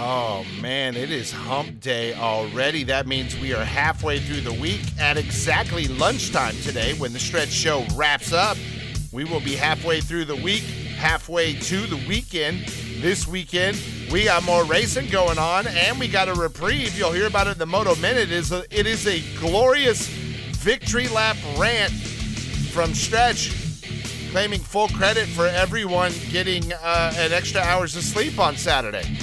Oh 0.00 0.46
man, 0.62 0.94
it 0.94 1.10
is 1.10 1.32
hump 1.32 1.80
day 1.80 2.14
already. 2.14 2.84
That 2.84 3.08
means 3.08 3.36
we 3.36 3.52
are 3.52 3.64
halfway 3.64 4.20
through 4.20 4.42
the 4.42 4.52
week 4.52 4.80
at 4.96 5.16
exactly 5.16 5.88
lunchtime 5.88 6.54
today 6.62 6.94
when 6.94 7.12
the 7.12 7.18
stretch 7.18 7.48
show 7.48 7.84
wraps 7.96 8.32
up. 8.32 8.56
We 9.10 9.24
will 9.24 9.40
be 9.40 9.56
halfway 9.56 10.00
through 10.00 10.26
the 10.26 10.36
week, 10.36 10.62
halfway 10.62 11.54
to 11.54 11.80
the 11.86 11.96
weekend. 12.08 12.68
This 13.00 13.26
weekend, 13.26 13.82
we 14.12 14.22
got 14.22 14.44
more 14.44 14.62
racing 14.62 15.08
going 15.08 15.36
on 15.36 15.66
and 15.66 15.98
we 15.98 16.06
got 16.06 16.28
a 16.28 16.34
reprieve. 16.34 16.96
You'll 16.96 17.10
hear 17.10 17.26
about 17.26 17.48
it 17.48 17.54
in 17.54 17.58
the 17.58 17.66
Moto 17.66 17.96
Minute. 17.96 18.30
It 18.30 18.30
is 18.30 18.52
a, 18.52 18.62
it 18.70 18.86
is 18.86 19.04
a 19.08 19.20
glorious 19.40 20.06
victory 20.06 21.08
lap 21.08 21.36
rant 21.56 21.92
from 22.70 22.94
Stretch 22.94 23.50
claiming 24.30 24.60
full 24.60 24.88
credit 24.90 25.26
for 25.26 25.48
everyone 25.48 26.12
getting 26.30 26.72
uh, 26.72 27.12
an 27.16 27.32
extra 27.32 27.62
hours 27.62 27.96
of 27.96 28.04
sleep 28.04 28.38
on 28.38 28.56
Saturday. 28.56 29.18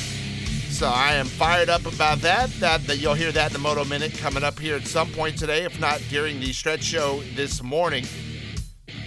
So 0.75 0.89
I 0.89 1.13
am 1.13 1.25
fired 1.25 1.69
up 1.69 1.85
about 1.85 2.19
that. 2.19 2.49
That, 2.59 2.85
that 2.87 2.97
you'll 2.97 3.13
hear 3.13 3.31
that 3.31 3.47
in 3.47 3.53
the 3.53 3.59
Moto 3.59 3.85
Minute 3.85 4.17
coming 4.17 4.43
up 4.43 4.59
here 4.59 4.75
at 4.75 4.85
some 4.85 5.09
point 5.11 5.37
today, 5.37 5.63
if 5.63 5.79
not 5.79 6.03
during 6.09 6.41
the 6.41 6.51
stretch 6.51 6.83
show 6.83 7.21
this 7.33 7.63
morning. 7.63 8.03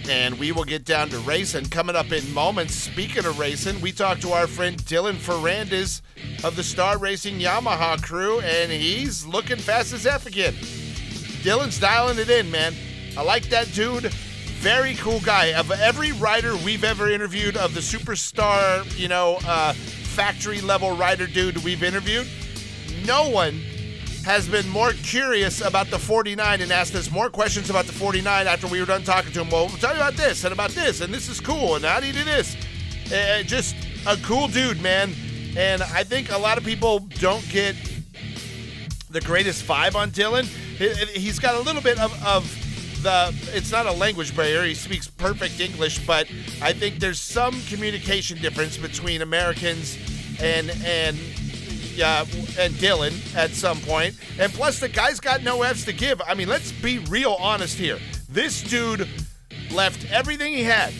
And 0.09 0.39
we 0.39 0.51
will 0.51 0.63
get 0.63 0.83
down 0.83 1.09
to 1.09 1.19
racing 1.19 1.65
coming 1.65 1.95
up 1.95 2.11
in 2.11 2.33
moments. 2.33 2.73
Speaking 2.73 3.23
of 3.23 3.37
racing, 3.37 3.79
we 3.81 3.91
talked 3.91 4.23
to 4.23 4.31
our 4.31 4.47
friend 4.47 4.77
Dylan 4.77 5.17
Ferrandis 5.17 6.01
of 6.43 6.55
the 6.55 6.63
Star 6.63 6.97
Racing 6.97 7.37
Yamaha 7.37 8.01
crew, 8.01 8.39
and 8.39 8.71
he's 8.71 9.27
looking 9.27 9.57
fast 9.57 9.93
as 9.93 10.07
F 10.07 10.25
again. 10.25 10.55
Dylan's 11.43 11.79
dialing 11.79 12.17
it 12.17 12.31
in, 12.31 12.49
man. 12.49 12.73
I 13.15 13.21
like 13.21 13.43
that 13.49 13.71
dude. 13.73 14.11
Very 14.57 14.95
cool 14.95 15.19
guy. 15.19 15.53
Of 15.53 15.69
every 15.69 16.13
rider 16.13 16.55
we've 16.57 16.83
ever 16.83 17.11
interviewed, 17.11 17.55
of 17.55 17.75
the 17.75 17.79
superstar, 17.79 18.83
you 18.97 19.07
know, 19.07 19.37
uh, 19.45 19.75
factory 20.19 20.59
level 20.59 20.97
rider 20.97 21.25
dude 21.25 21.55
we've 21.63 21.81
interviewed, 21.81 22.27
no 23.05 23.29
one 23.29 23.53
has 24.25 24.49
been 24.49 24.67
more 24.67 24.91
curious 24.91 25.61
about 25.61 25.89
the 25.89 25.97
49 25.97 26.59
and 26.59 26.73
asked 26.73 26.93
us 26.93 27.09
more 27.09 27.29
questions 27.29 27.69
about 27.69 27.85
the 27.85 27.93
49 27.93 28.45
after 28.45 28.67
we 28.67 28.81
were 28.81 28.85
done 28.85 29.01
talking 29.01 29.31
to 29.31 29.39
him. 29.39 29.49
Well, 29.49 29.67
we'll 29.67 29.77
tell 29.77 29.95
you 29.95 30.01
about 30.01 30.15
this 30.15 30.43
and 30.43 30.51
about 30.51 30.71
this, 30.71 30.99
and 30.99 31.13
this 31.13 31.29
is 31.29 31.39
cool, 31.39 31.75
and 31.75 31.85
how 31.85 32.01
do 32.01 32.07
you 32.07 32.11
do 32.11 32.25
this? 32.25 32.57
Uh, 33.05 33.43
just 33.43 33.77
a 34.05 34.17
cool 34.17 34.49
dude, 34.49 34.81
man. 34.81 35.13
And 35.55 35.81
I 35.83 36.03
think 36.03 36.33
a 36.33 36.37
lot 36.37 36.57
of 36.57 36.65
people 36.65 36.99
don't 36.99 37.47
get 37.47 37.77
the 39.09 39.21
greatest 39.21 39.65
vibe 39.65 39.95
on 39.95 40.11
Dylan. 40.11 40.43
He's 41.15 41.39
got 41.39 41.55
a 41.55 41.61
little 41.61 41.81
bit 41.81 41.97
of, 41.97 42.11
of 42.25 42.43
the 43.03 43.33
it's 43.53 43.71
not 43.71 43.85
a 43.85 43.91
language 43.91 44.35
barrier. 44.35 44.63
He 44.63 44.73
speaks 44.73 45.07
perfect 45.07 45.59
English, 45.59 46.05
but 46.05 46.29
I 46.61 46.73
think 46.73 46.99
there's 46.99 47.21
some 47.21 47.59
communication 47.69 48.37
difference 48.39 48.77
between 48.77 49.21
Americans 49.21 49.97
and 50.41 50.69
and 50.85 51.17
uh, 52.01 52.25
and 52.57 52.73
Dylan 52.75 53.35
at 53.35 53.51
some 53.51 53.79
point. 53.81 54.15
And 54.39 54.51
plus, 54.53 54.79
the 54.79 54.89
guy's 54.89 55.19
got 55.19 55.43
no 55.43 55.63
F's 55.63 55.85
to 55.85 55.93
give. 55.93 56.21
I 56.21 56.33
mean, 56.33 56.47
let's 56.47 56.71
be 56.71 56.99
real 56.99 57.35
honest 57.39 57.77
here. 57.77 57.99
This 58.29 58.61
dude 58.61 59.07
left 59.71 60.09
everything 60.11 60.53
he 60.53 60.63
had 60.63 60.93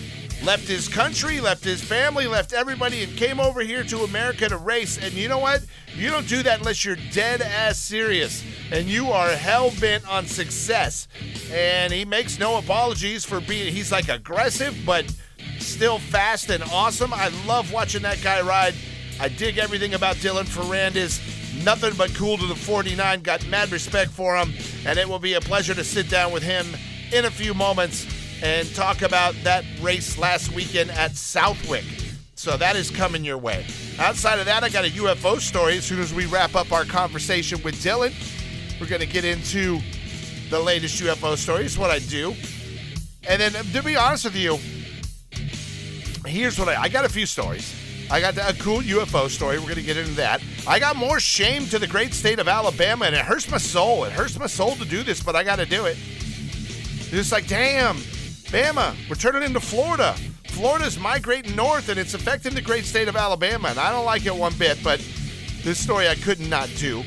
left 0.44 0.67
his 0.67 0.88
country, 0.88 1.42
left 1.42 1.64
his 1.64 1.82
family, 1.84 2.28
left 2.28 2.54
everybody, 2.54 3.04
and 3.04 3.16
came 3.17 3.40
over 3.40 3.62
here 3.62 3.84
to 3.84 4.04
America 4.04 4.48
to 4.48 4.58
race. 4.58 4.98
And 4.98 5.14
you 5.14 5.28
know 5.28 5.40
what? 5.40 5.66
You 5.95 6.10
don't 6.10 6.28
do 6.28 6.44
that 6.44 6.60
unless 6.60 6.86
you're 6.86 6.98
dead 7.12 7.42
ass 7.42 7.80
serious 7.80 8.44
and 8.72 8.88
you 8.88 9.12
are 9.12 9.30
hell 9.30 9.72
bent 9.80 10.08
on 10.08 10.26
success. 10.26 11.08
And 11.52 11.92
he 11.92 12.06
makes 12.06 12.40
no 12.40 12.58
apologies 12.58 13.26
for 13.26 13.42
being, 13.42 13.73
he's 13.73 13.92
like 13.92 14.10
aggressive, 14.10 14.78
but 14.86 15.06
still 15.60 16.00
fast 16.00 16.50
and 16.50 16.64
awesome. 16.72 17.14
I 17.14 17.30
love 17.45 17.72
watching 17.72 18.04
that 18.04 18.22
guy 18.22 18.42
ride. 18.42 18.76
I 19.20 19.28
dig 19.28 19.58
everything 19.58 19.94
about 19.94 20.16
Dylan 20.17 20.45
Ferrandis. 20.45 21.20
Nothing 21.66 21.94
but 21.98 22.14
cool 22.16 22.38
to 22.38 22.45
the 22.45 22.56
49. 22.56 23.21
Got 23.21 23.45
mad 23.48 23.71
respect 23.71 24.11
for 24.11 24.38
him. 24.38 24.54
And 24.86 24.98
it 24.98 25.08
will 25.08 25.20
be 25.20 25.33
a 25.33 25.42
pleasure 25.42 25.73
to 25.73 25.83
sit 25.83 26.10
down 26.10 26.32
with 26.32 26.44
him 26.44 26.66
in 27.11 27.26
a 27.26 27.32
few 27.32 27.54
moments 27.54 28.08
and 28.42 28.73
talk 28.73 29.02
about 29.02 29.36
that 29.44 29.66
race 29.82 30.17
last 30.17 30.54
weekend 30.54 30.92
at 30.92 31.16
Southwick. 31.16 31.83
So 32.36 32.55
that 32.55 32.77
is 32.77 32.89
coming 32.89 33.26
your 33.26 33.38
way. 33.38 33.66
Outside 33.98 34.39
of 34.39 34.45
that, 34.45 34.64
I 34.64 34.70
got 34.70 34.86
a 34.86 34.89
UFO 34.89 35.39
story 35.39 35.77
as 35.77 35.83
soon 35.83 35.99
as 35.99 36.14
we 36.14 36.26
wrap 36.26 36.55
up 36.55 36.71
our 36.71 36.86
conversation 36.86 37.61
with 37.64 37.76
Dylan. 37.76 38.14
We're 38.80 38.88
going 38.88 39.02
to 39.02 39.08
get 39.08 39.26
into 39.26 39.80
the 40.49 40.60
latest 40.60 41.02
UFO 41.04 41.36
stories, 41.36 41.77
what 41.77 41.92
I 41.92 41.99
do. 41.99 42.33
And 43.27 43.42
then, 43.42 43.52
to 43.52 43.83
be 43.83 43.98
honest 43.98 44.23
with 44.23 44.38
you, 44.38 44.58
here's 46.26 46.58
what 46.58 46.70
I, 46.70 46.83
I 46.83 46.88
got 46.88 47.04
a 47.04 47.10
few 47.10 47.26
stories. 47.26 47.89
I 48.11 48.20
got 48.20 48.37
a 48.37 48.58
cool 48.59 48.80
UFO 48.80 49.30
story. 49.30 49.59
We're 49.59 49.65
going 49.65 49.75
to 49.75 49.83
get 49.83 49.97
into 49.97 50.15
that. 50.15 50.42
I 50.67 50.80
got 50.80 50.95
more 50.95 51.20
shame 51.20 51.67
to 51.67 51.77
the 51.77 51.86
great 51.86 52.14
state 52.14 52.39
of 52.39 52.47
Alabama, 52.47 53.05
and 53.05 53.15
it 53.15 53.21
hurts 53.23 53.49
my 53.52 53.59
soul. 53.59 54.03
It 54.03 54.11
hurts 54.11 54.37
my 54.39 54.47
soul 54.47 54.75
to 54.77 54.86
do 54.86 55.03
this, 55.03 55.21
but 55.21 55.36
I 55.36 55.43
got 55.43 55.58
to 55.58 55.65
do 55.65 55.86
it. 55.86 55.95
It's 57.11 57.31
like, 57.31 57.47
damn, 57.47 57.97
Bama, 58.52 58.95
we're 59.08 59.15
turning 59.15 59.43
into 59.43 59.59
Florida. 59.59 60.15
Florida's 60.45 60.99
migrating 60.99 61.55
north 61.55 61.89
and 61.89 61.99
it's 61.99 62.15
affecting 62.15 62.53
the 62.53 62.61
great 62.61 62.83
state 62.83 63.08
of 63.08 63.15
Alabama, 63.15 63.70
and 63.70 63.80
I 63.80 63.92
don't 63.92 64.05
like 64.05 64.26
it 64.26 64.36
one 64.36 64.53
bit, 64.58 64.80
but 64.83 64.99
this 65.64 65.77
story 65.77 66.09
I 66.09 66.15
could 66.15 66.39
not 66.39 66.70
do. 66.77 67.03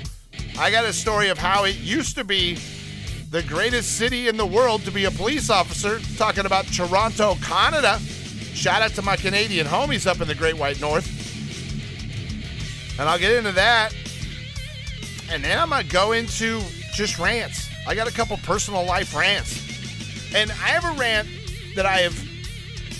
I 0.58 0.70
got 0.70 0.84
a 0.84 0.92
story 0.92 1.28
of 1.28 1.38
how 1.38 1.64
it 1.64 1.76
used 1.76 2.14
to 2.16 2.24
be 2.24 2.58
the 3.30 3.42
greatest 3.42 3.96
city 3.96 4.28
in 4.28 4.36
the 4.36 4.46
world 4.46 4.82
to 4.82 4.90
be 4.90 5.06
a 5.06 5.10
police 5.10 5.50
officer, 5.50 5.98
talking 6.16 6.46
about 6.46 6.66
Toronto, 6.66 7.34
Canada. 7.42 7.98
Shout 8.54 8.82
out 8.82 8.92
to 8.92 9.02
my 9.02 9.16
Canadian 9.16 9.66
homies 9.66 10.06
up 10.06 10.20
in 10.20 10.28
the 10.28 10.34
Great 10.34 10.56
White 10.56 10.80
North. 10.80 11.08
And 12.98 13.08
I'll 13.08 13.18
get 13.18 13.32
into 13.32 13.52
that. 13.52 13.94
And 15.30 15.42
then 15.42 15.58
I'm 15.58 15.70
going 15.70 15.82
to 15.82 15.88
go 15.88 16.12
into 16.12 16.60
just 16.92 17.18
rants. 17.18 17.68
I 17.86 17.94
got 17.94 18.06
a 18.06 18.12
couple 18.12 18.36
personal 18.38 18.84
life 18.84 19.14
rants. 19.14 20.34
And 20.34 20.50
I 20.50 20.68
have 20.68 20.84
a 20.84 20.98
rant 20.98 21.28
that 21.74 21.86
I 21.86 21.98
have 21.98 22.14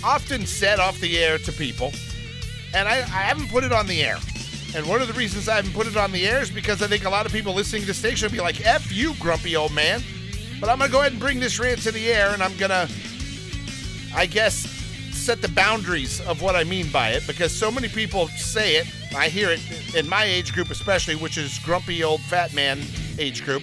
often 0.05 0.47
said 0.47 0.81
off 0.81 0.99
the 1.01 1.19
air 1.19 1.39
to 1.39 1.53
people, 1.53 1.93
and 2.75 2.89
I, 2.89 2.97
I 2.97 3.23
haven't 3.23 3.49
put 3.49 3.65
it 3.65 3.73
on 3.73 3.87
the 3.87 4.03
air. 4.03 4.19
And 4.75 4.87
one 4.87 5.03
of 5.03 5.09
the 5.09 5.15
reasons 5.15 5.49
I 5.49 5.57
haven't 5.57 5.75
put 5.75 5.87
it 5.87 5.97
on 5.97 6.13
the 6.13 6.27
air 6.27 6.41
is 6.41 6.51
because 6.51 6.83
I 6.83 6.87
think 6.87 7.05
a 7.05 7.11
lot 7.11 7.27
of 7.27 7.33
people 7.33 7.55
listening 7.55 7.83
to 7.83 7.89
the 7.89 7.95
station 7.95 8.27
will 8.27 8.33
be 8.33 8.41
like, 8.41 8.65
F 8.67 8.91
you, 8.91 9.15
grumpy 9.21 9.55
old 9.55 9.73
man. 9.73 10.03
But 10.61 10.71
I'm 10.71 10.79
going 10.79 10.89
to 10.89 10.93
go 10.93 11.01
ahead 11.01 11.13
and 11.13 11.21
bring 11.21 11.41
this 11.41 11.59
rant 11.59 11.83
to 11.83 11.93
the 11.93 12.11
air, 12.11 12.31
and 12.31 12.43
I'm 12.43 12.57
going 12.57 12.71
to, 12.71 12.89
I 14.15 14.27
guess, 14.27 14.72
set 15.23 15.41
the 15.41 15.49
boundaries 15.49 16.21
of 16.23 16.43
what 16.43 16.57
I 16.57 16.65
mean 16.65 16.91
by 16.91 17.11
it 17.11 17.27
because 17.27 17.57
so 17.57 17.71
many 17.71 17.89
people 17.89 18.27
say 18.29 18.77
it. 18.77 18.87
I 19.17 19.29
hear 19.29 19.51
it 19.51 19.95
in 19.95 20.09
my 20.09 20.25
age 20.25 20.53
group, 20.53 20.71
especially, 20.71 21.15
which 21.15 21.39
is 21.39 21.59
grumpy 21.61 22.03
old 22.03 22.21
fat 22.23 22.53
man 22.55 22.81
age 23.19 23.45
group. 23.45 23.63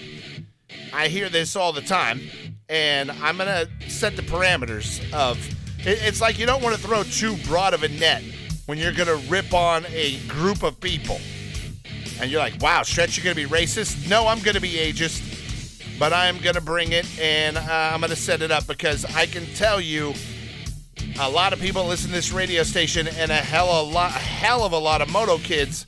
I 0.93 1.09
hear 1.09 1.27
this 1.27 1.55
all 1.55 1.73
the 1.73 1.81
time 1.81 2.21
and 2.69 3.11
I'm 3.11 3.37
gonna 3.37 3.67
set 3.87 4.15
the 4.15 4.21
parameters 4.21 5.01
of. 5.11 5.37
it's 5.79 6.21
like 6.21 6.37
you 6.37 6.45
don't 6.45 6.61
want 6.61 6.75
to 6.75 6.81
throw 6.81 7.03
too 7.03 7.35
broad 7.47 7.73
of 7.73 7.83
a 7.83 7.89
net 7.89 8.23
when 8.67 8.77
you're 8.77 8.93
gonna 8.93 9.15
rip 9.27 9.53
on 9.53 9.85
a 9.87 10.19
group 10.27 10.63
of 10.63 10.79
people, 10.79 11.19
and 12.21 12.29
you're 12.29 12.39
like, 12.39 12.61
"Wow, 12.61 12.83
Stretch, 12.83 13.17
you're 13.17 13.23
gonna 13.23 13.35
be 13.35 13.51
racist." 13.51 14.07
No, 14.07 14.27
I'm 14.27 14.39
gonna 14.39 14.61
be 14.61 14.73
ageist, 14.73 15.97
but 15.97 16.13
I'm 16.13 16.37
gonna 16.37 16.61
bring 16.61 16.91
it, 16.91 17.07
and 17.19 17.57
uh, 17.57 17.91
I'm 17.93 18.01
gonna 18.01 18.15
set 18.15 18.41
it 18.41 18.51
up 18.51 18.67
because 18.67 19.03
I 19.03 19.25
can 19.25 19.45
tell 19.55 19.81
you. 19.81 20.13
A 21.19 21.29
lot 21.29 21.53
of 21.53 21.59
people 21.59 21.85
listen 21.85 22.09
to 22.09 22.15
this 22.15 22.31
radio 22.31 22.63
station, 22.63 23.07
and 23.07 23.31
a 23.31 23.35
hell 23.35 23.81
a 23.81 23.83
lot, 23.83 24.11
a 24.11 24.19
hell 24.19 24.63
of 24.63 24.71
a 24.71 24.77
lot 24.77 25.01
of 25.01 25.09
moto 25.09 25.37
kids 25.37 25.85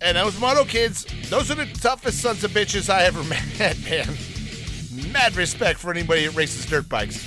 and 0.00 0.18
those 0.18 0.38
moto 0.38 0.64
kids, 0.64 1.06
those 1.30 1.50
are 1.50 1.54
the 1.54 1.64
toughest 1.80 2.20
sons 2.20 2.44
of 2.44 2.50
bitches 2.50 2.92
I 2.92 3.04
ever 3.04 3.22
met, 3.58 3.78
man 3.88 4.14
mad 5.14 5.36
respect 5.36 5.78
for 5.78 5.92
anybody 5.92 6.26
that 6.26 6.34
races 6.34 6.66
dirt 6.66 6.88
bikes 6.88 7.24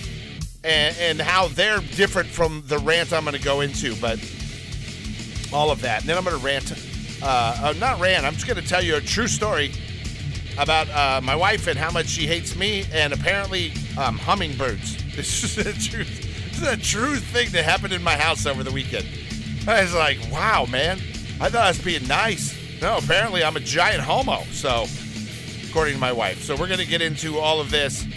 and, 0.66 0.96
and 1.00 1.22
how 1.22 1.48
they're 1.48 1.80
different 1.80 2.28
from 2.28 2.62
the 2.68 2.78
rant 2.80 3.14
I'm 3.14 3.24
going 3.24 3.36
to 3.36 3.42
go 3.42 3.62
into, 3.62 3.96
but 4.02 4.20
all 5.54 5.72
of 5.72 5.82
that. 5.82 6.02
And 6.02 6.10
then 6.10 6.18
I'm 6.18 6.26
going 6.26 6.38
to 6.38 6.46
rant, 6.46 6.74
uh, 7.24 7.58
uh, 7.64 7.74
not 7.80 8.02
rant, 8.02 8.26
I'm 8.26 8.34
just 8.34 8.46
going 8.46 8.62
to 8.62 8.68
tell 8.68 8.84
you 8.84 8.98
a 8.98 9.02
true 9.02 9.28
story 9.28 9.72
about 10.58 10.90
uh, 10.90 11.22
my 11.24 11.36
wife 11.36 11.68
and 11.68 11.80
how 11.80 11.90
much 11.90 12.08
she 12.08 12.28
hates 12.28 12.58
me 12.58 12.84
and 12.92 13.14
apparently 13.14 13.72
um, 13.98 14.18
hummingbirds. 14.18 14.98
This 15.18 15.44
is 15.44 15.56
the 15.56 15.74
truth. 15.74 16.27
This 16.58 16.70
is 16.70 16.74
a 16.74 16.82
true 16.82 17.18
thing 17.18 17.52
that 17.52 17.66
happened 17.66 17.94
in 17.94 18.02
my 18.02 18.16
house 18.16 18.48
over 18.48 18.64
the 18.64 18.72
weekend. 18.72 19.06
I 19.68 19.84
was 19.84 19.94
like, 19.94 20.18
wow, 20.32 20.66
man. 20.66 20.98
I 21.40 21.50
thought 21.50 21.66
I 21.66 21.68
was 21.68 21.80
being 21.80 22.08
nice. 22.08 22.58
No, 22.82 22.98
apparently 22.98 23.44
I'm 23.44 23.56
a 23.56 23.60
giant 23.60 24.02
homo. 24.02 24.42
So 24.50 24.88
according 25.70 25.94
to 25.94 26.00
my 26.00 26.12
wife. 26.12 26.42
So 26.42 26.56
we're 26.56 26.66
going 26.66 26.80
to 26.80 26.88
get 26.88 27.04
into 27.04 27.38
all 27.38 27.62
of 27.62 27.70
this 27.70 28.08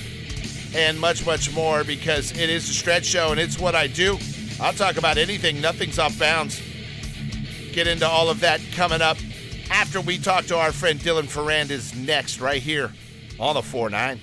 and 0.74 0.98
much, 0.98 1.26
much 1.26 1.52
more 1.52 1.84
because 1.84 2.30
it 2.32 2.48
is 2.48 2.66
a 2.70 2.72
stretch 2.72 3.04
show 3.04 3.30
and 3.30 3.38
it's 3.38 3.58
what 3.58 3.74
I 3.74 3.88
do. 3.88 4.16
I'll 4.58 4.72
talk 4.72 4.96
about 4.96 5.18
anything, 5.18 5.60
nothing's 5.60 5.98
off 5.98 6.18
bounds. 6.18 6.62
Get 7.72 7.86
into 7.86 8.08
all 8.08 8.30
of 8.30 8.40
that 8.40 8.62
coming 8.72 9.02
up 9.02 9.18
after 9.70 10.00
we 10.00 10.16
talk 10.16 10.46
to 10.46 10.56
our 10.56 10.72
friend 10.72 10.98
Dylan 10.98 11.24
Ferrandis 11.24 11.94
next, 11.94 12.40
right 12.40 12.62
here 12.62 12.90
on 13.38 13.54
the 13.54 13.62
4 13.62 13.90
9. 13.90 14.18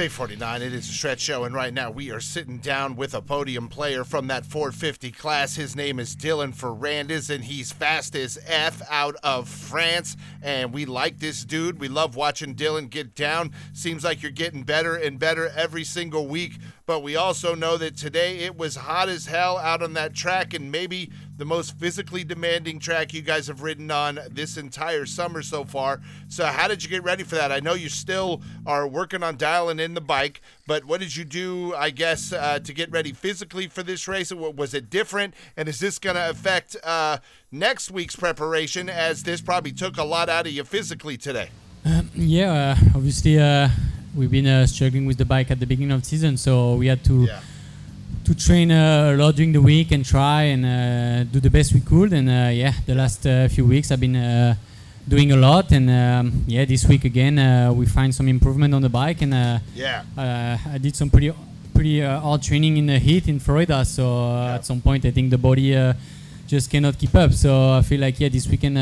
Big 0.00 0.10
49, 0.10 0.62
it 0.62 0.72
is 0.72 0.88
a 0.88 0.92
stretch 0.92 1.20
show, 1.20 1.44
and 1.44 1.54
right 1.54 1.74
now 1.74 1.90
we 1.90 2.10
are 2.10 2.20
sitting 2.20 2.56
down 2.56 2.96
with 2.96 3.12
a 3.12 3.20
podium 3.20 3.68
player 3.68 4.02
from 4.02 4.28
that 4.28 4.46
450 4.46 5.10
class. 5.10 5.56
His 5.56 5.76
name 5.76 6.00
is 6.00 6.16
Dylan 6.16 6.56
Ferrandis, 6.56 7.28
and 7.28 7.44
he's 7.44 7.70
fast 7.70 8.16
as 8.16 8.38
F 8.46 8.80
out 8.88 9.14
of 9.22 9.46
France. 9.46 10.16
And 10.40 10.72
we 10.72 10.86
like 10.86 11.18
this 11.18 11.44
dude. 11.44 11.78
We 11.78 11.88
love 11.88 12.16
watching 12.16 12.54
Dylan 12.54 12.88
get 12.88 13.14
down. 13.14 13.52
Seems 13.74 14.02
like 14.02 14.22
you're 14.22 14.32
getting 14.32 14.62
better 14.62 14.96
and 14.96 15.18
better 15.18 15.52
every 15.54 15.84
single 15.84 16.26
week. 16.26 16.54
But 16.86 17.02
we 17.02 17.16
also 17.16 17.54
know 17.54 17.76
that 17.76 17.98
today 17.98 18.38
it 18.38 18.56
was 18.56 18.76
hot 18.76 19.10
as 19.10 19.26
hell 19.26 19.58
out 19.58 19.82
on 19.82 19.92
that 19.92 20.14
track, 20.14 20.54
and 20.54 20.72
maybe 20.72 21.10
the 21.40 21.46
most 21.46 21.78
physically 21.78 22.22
demanding 22.22 22.78
track 22.78 23.14
you 23.14 23.22
guys 23.22 23.46
have 23.46 23.62
ridden 23.62 23.90
on 23.90 24.20
this 24.30 24.58
entire 24.58 25.06
summer 25.06 25.40
so 25.40 25.64
far. 25.64 25.98
So, 26.28 26.44
how 26.44 26.68
did 26.68 26.84
you 26.84 26.90
get 26.90 27.02
ready 27.02 27.22
for 27.24 27.36
that? 27.36 27.50
I 27.50 27.60
know 27.60 27.72
you 27.72 27.88
still 27.88 28.42
are 28.66 28.86
working 28.86 29.22
on 29.22 29.38
dialing 29.38 29.80
in 29.80 29.94
the 29.94 30.02
bike, 30.02 30.42
but 30.66 30.84
what 30.84 31.00
did 31.00 31.16
you 31.16 31.24
do, 31.24 31.74
I 31.74 31.88
guess, 31.88 32.34
uh, 32.34 32.58
to 32.58 32.74
get 32.74 32.90
ready 32.92 33.14
physically 33.14 33.68
for 33.68 33.82
this 33.82 34.06
race? 34.06 34.30
Was 34.30 34.74
it 34.74 34.90
different? 34.90 35.32
And 35.56 35.66
is 35.66 35.80
this 35.80 35.98
going 35.98 36.16
to 36.16 36.28
affect 36.28 36.76
uh, 36.84 37.18
next 37.50 37.90
week's 37.90 38.16
preparation 38.16 38.90
as 38.90 39.22
this 39.22 39.40
probably 39.40 39.72
took 39.72 39.96
a 39.96 40.04
lot 40.04 40.28
out 40.28 40.46
of 40.46 40.52
you 40.52 40.64
physically 40.64 41.16
today? 41.16 41.48
Uh, 41.86 42.02
yeah, 42.14 42.52
uh, 42.52 42.94
obviously 42.94 43.38
uh, 43.38 43.70
we've 44.14 44.30
been 44.30 44.46
uh, 44.46 44.66
struggling 44.66 45.06
with 45.06 45.16
the 45.16 45.24
bike 45.24 45.50
at 45.50 45.58
the 45.58 45.66
beginning 45.66 45.92
of 45.92 46.02
the 46.02 46.06
season, 46.06 46.36
so 46.36 46.74
we 46.74 46.86
had 46.86 47.02
to 47.04 47.24
yeah. 47.24 47.40
To 48.30 48.36
train 48.36 48.70
uh, 48.70 49.10
a 49.12 49.16
lot 49.16 49.34
during 49.34 49.52
the 49.52 49.60
week 49.60 49.90
and 49.90 50.04
try 50.04 50.42
and 50.54 50.64
uh, 50.64 51.24
do 51.32 51.40
the 51.40 51.50
best 51.50 51.74
we 51.74 51.80
could. 51.80 52.12
And 52.12 52.28
uh, 52.28 52.50
yeah, 52.52 52.72
the 52.86 52.94
last 52.94 53.26
uh, 53.26 53.48
few 53.48 53.66
weeks 53.66 53.90
I've 53.90 53.98
been 53.98 54.56
doing 55.08 55.32
a 55.32 55.36
lot, 55.36 55.72
and 55.72 55.90
um, 55.90 56.44
yeah, 56.46 56.64
this 56.64 56.86
week 56.86 57.04
again 57.04 57.36
we 57.76 57.86
find 57.86 58.14
some 58.14 58.28
improvement 58.28 58.72
on 58.72 58.82
the 58.82 58.88
bike, 58.88 59.22
and 59.22 59.32
yeah, 59.74 60.04
I 60.16 60.78
did 60.78 60.94
some 60.94 61.10
pretty 61.10 61.32
pretty 61.74 62.02
hard 62.02 62.42
training 62.42 62.76
in 62.76 62.86
the 62.86 63.00
heat 63.00 63.26
in 63.26 63.40
Florida. 63.40 63.84
So 63.84 64.04
yeah. 64.04 64.54
at 64.54 64.64
some 64.64 64.80
point 64.80 65.04
I 65.04 65.10
think 65.10 65.30
the 65.30 65.38
body 65.38 65.74
just 66.46 66.70
cannot 66.70 66.98
keep 66.98 67.14
up. 67.16 67.32
So 67.32 67.72
I 67.72 67.82
feel 67.82 68.00
like 68.00 68.20
yeah, 68.20 68.28
this 68.28 68.46
weekend 68.46 68.78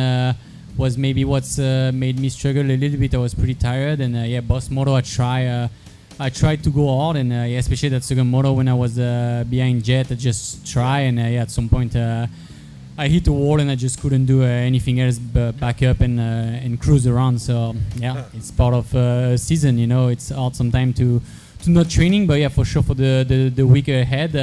was 0.76 0.98
maybe 0.98 1.24
what's 1.24 1.58
uh, 1.58 1.90
made 1.94 2.20
me 2.20 2.28
struggle 2.28 2.70
a 2.70 2.76
little 2.76 2.98
bit. 2.98 3.14
I 3.14 3.18
was 3.18 3.34
pretty 3.34 3.54
tired, 3.54 4.00
and 4.00 4.14
uh, 4.14 4.20
yeah, 4.20 4.42
boss 4.42 4.68
moto 4.68 4.94
I 4.94 5.00
try. 5.00 5.70
I 6.20 6.30
tried 6.30 6.64
to 6.64 6.70
go 6.70 7.00
out 7.00 7.16
and 7.16 7.32
uh, 7.32 7.36
yeah, 7.36 7.58
especially 7.58 7.90
that 7.90 8.02
second 8.02 8.28
moto 8.28 8.52
when 8.52 8.66
I 8.68 8.74
was 8.74 8.98
uh, 8.98 9.44
behind 9.48 9.84
Jett, 9.84 10.10
I 10.10 10.14
just 10.14 10.66
try, 10.66 11.00
and 11.00 11.18
uh, 11.18 11.22
yeah, 11.22 11.42
at 11.42 11.50
some 11.50 11.68
point 11.68 11.94
I 11.94 13.06
hit 13.06 13.24
the 13.24 13.32
wall, 13.32 13.60
and 13.60 13.70
I 13.70 13.76
just 13.76 14.00
couldn't 14.00 14.26
do 14.26 14.42
anything 14.42 14.98
else 15.00 15.18
but 15.20 15.52
back 15.60 15.82
up 15.84 16.00
and 16.00 16.18
and 16.18 16.80
cruise 16.80 17.06
around. 17.06 17.40
So 17.40 17.76
yeah, 17.96 18.24
it's 18.34 18.50
part 18.50 18.74
of 18.74 18.92
a 18.94 19.38
season, 19.38 19.78
you 19.78 19.86
know. 19.86 20.08
It's 20.08 20.30
hard 20.30 20.56
sometimes 20.56 20.96
to 20.96 21.22
to 21.62 21.70
not 21.70 21.88
training, 21.88 22.26
but 22.26 22.40
yeah, 22.40 22.48
for 22.48 22.64
sure 22.64 22.82
for 22.82 22.94
the 22.94 23.24
the, 23.28 23.50
the 23.50 23.66
week 23.66 23.86
ahead. 23.88 24.34